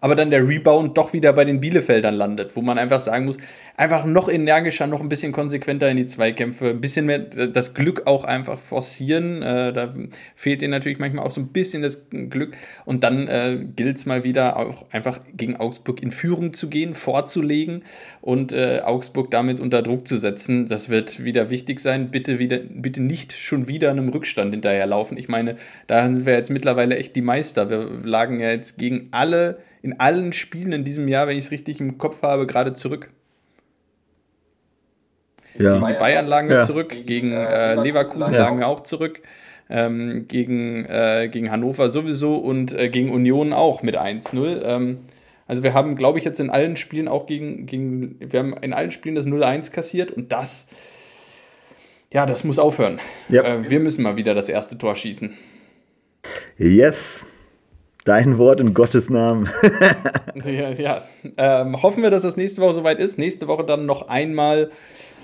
aber 0.00 0.14
dann 0.14 0.30
der 0.30 0.46
Rebound 0.46 0.96
doch 0.96 1.12
wieder 1.12 1.32
bei 1.32 1.44
den 1.44 1.60
Bielefeldern 1.60 2.14
landet, 2.14 2.56
wo 2.56 2.62
man 2.62 2.78
einfach 2.78 3.00
sagen 3.00 3.24
muss, 3.24 3.38
einfach 3.76 4.04
noch 4.04 4.28
energischer, 4.28 4.86
noch 4.86 5.00
ein 5.00 5.08
bisschen 5.08 5.32
konsequenter 5.32 5.88
in 5.88 5.96
die 5.96 6.06
Zweikämpfe, 6.06 6.70
ein 6.70 6.80
bisschen 6.80 7.06
mehr 7.06 7.18
das 7.18 7.74
Glück 7.74 8.06
auch 8.06 8.24
einfach 8.24 8.58
forcieren. 8.58 9.42
Äh, 9.42 9.72
da 9.72 9.94
fehlt 10.34 10.62
ihnen 10.62 10.72
natürlich 10.72 10.98
manchmal 10.98 11.24
auch 11.24 11.30
so 11.30 11.40
ein 11.40 11.48
bisschen 11.48 11.82
das 11.82 12.08
Glück. 12.10 12.56
Und 12.84 13.04
dann 13.04 13.28
äh, 13.28 13.58
gilt 13.76 13.98
es 13.98 14.06
mal 14.06 14.24
wieder 14.24 14.56
auch 14.56 14.86
einfach 14.90 15.20
gegen 15.36 15.56
Augsburg 15.56 16.02
in 16.02 16.10
Führung 16.10 16.52
zu 16.52 16.68
gehen, 16.68 16.94
vorzulegen 16.94 17.84
und 18.20 18.52
äh, 18.52 18.80
Augsburg 18.84 19.30
damit 19.30 19.60
unter 19.60 19.82
Druck 19.82 20.08
zu 20.08 20.16
setzen. 20.16 20.68
Das 20.68 20.88
wird 20.88 21.24
wieder 21.24 21.50
wichtig 21.50 21.80
sein. 21.80 22.10
Bitte, 22.10 22.38
wieder, 22.38 22.58
bitte 22.58 23.02
nicht 23.02 23.32
schon 23.32 23.68
wieder 23.68 23.90
einem 23.90 24.08
Rückstand 24.08 24.52
hinterherlaufen. 24.52 25.16
Ich 25.16 25.28
meine, 25.28 25.56
da 25.86 26.10
sind 26.12 26.26
wir 26.26 26.34
jetzt 26.34 26.50
mittlerweile 26.50 26.96
echt 26.96 27.14
die 27.16 27.22
Meister. 27.22 27.70
Wir 27.70 27.88
lagen 28.02 28.40
ja 28.40 28.50
jetzt 28.50 28.78
gegen 28.78 29.08
alle, 29.12 29.58
in 29.82 30.00
allen 30.00 30.32
Spielen 30.32 30.72
in 30.72 30.84
diesem 30.84 31.08
Jahr, 31.08 31.26
wenn 31.26 31.36
ich 31.36 31.46
es 31.46 31.50
richtig 31.50 31.80
im 31.80 31.98
Kopf 31.98 32.22
habe, 32.22 32.46
gerade 32.46 32.74
zurück. 32.74 33.10
Ja. 35.58 35.74
Gegen 35.74 35.86
die 35.86 35.94
Bayern 35.94 36.26
lagen 36.26 36.48
wir 36.48 36.56
ja. 36.56 36.62
zurück, 36.62 36.94
gegen 37.06 37.32
äh, 37.32 37.74
Leverkusen 37.74 38.32
ja. 38.32 38.44
lagen 38.44 38.58
wir 38.58 38.68
auch 38.68 38.82
zurück, 38.82 39.20
ähm, 39.68 40.26
gegen, 40.28 40.84
äh, 40.84 41.28
gegen 41.30 41.50
Hannover 41.50 41.90
sowieso 41.90 42.36
und 42.36 42.72
äh, 42.72 42.88
gegen 42.88 43.10
Union 43.10 43.52
auch 43.52 43.82
mit 43.82 43.98
1-0. 43.98 44.62
Ähm, 44.62 44.98
also 45.46 45.62
wir 45.62 45.74
haben, 45.74 45.96
glaube 45.96 46.18
ich, 46.18 46.24
jetzt 46.24 46.40
in 46.40 46.50
allen 46.50 46.76
Spielen 46.76 47.08
auch 47.08 47.26
gegen, 47.26 47.66
gegen, 47.66 48.16
wir 48.20 48.38
haben 48.38 48.54
in 48.58 48.72
allen 48.72 48.90
Spielen 48.90 49.14
das 49.14 49.26
0-1 49.26 49.72
kassiert 49.72 50.10
und 50.10 50.30
das, 50.30 50.68
ja, 52.12 52.26
das 52.26 52.44
muss 52.44 52.58
aufhören. 52.58 53.00
Ja. 53.28 53.42
Äh, 53.42 53.70
wir 53.70 53.80
müssen 53.80 54.02
mal 54.02 54.16
wieder 54.16 54.34
das 54.34 54.48
erste 54.48 54.78
Tor 54.78 54.94
schießen. 54.94 55.34
Yes. 56.56 57.24
Dein 58.08 58.38
Wort 58.38 58.58
in 58.58 58.72
Gottes 58.72 59.10
Namen. 59.10 59.50
ja, 60.46 60.70
ja. 60.70 61.02
Ähm, 61.36 61.82
hoffen 61.82 62.02
wir, 62.02 62.10
dass 62.10 62.22
das 62.22 62.38
nächste 62.38 62.62
Woche 62.62 62.72
soweit 62.72 63.00
ist. 63.00 63.18
Nächste 63.18 63.48
Woche 63.48 63.64
dann 63.64 63.84
noch 63.84 64.08
einmal 64.08 64.70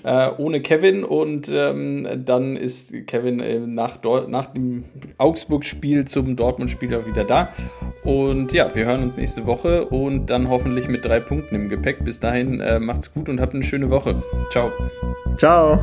äh, 0.03 0.29
ohne 0.37 0.61
Kevin 0.61 1.03
und 1.03 1.51
ähm, 1.51 2.07
dann 2.27 2.57
ist 2.57 2.93
Kevin 3.07 3.41
äh, 3.41 3.59
nach, 3.59 4.01
nach 4.29 4.53
dem 4.53 4.85
Augsburg-Spiel 5.17 6.05
zum 6.05 6.37
Dortmund-Spiel 6.37 6.95
auch 6.95 7.07
wieder 7.07 7.25
da. 7.25 7.55
Und 8.03 8.53
ja, 8.53 8.75
wir 8.75 8.85
hören 8.85 9.03
uns 9.03 9.17
nächste 9.17 9.47
Woche 9.47 9.87
und 9.87 10.27
dann 10.27 10.51
hoffentlich 10.51 10.87
mit 10.87 11.07
drei 11.07 11.21
Punkten 11.21 11.55
im 11.55 11.71
Gepäck. 11.71 12.05
Bis 12.05 12.21
dahin 12.21 12.61
äh, 12.61 12.79
macht's 12.81 13.15
gut 13.15 13.31
und 13.31 13.41
habt 13.41 13.55
eine 13.55 13.65
schöne 13.65 13.89
Woche. 13.89 14.23
Ciao. 14.51 14.71
Ciao. 15.39 15.83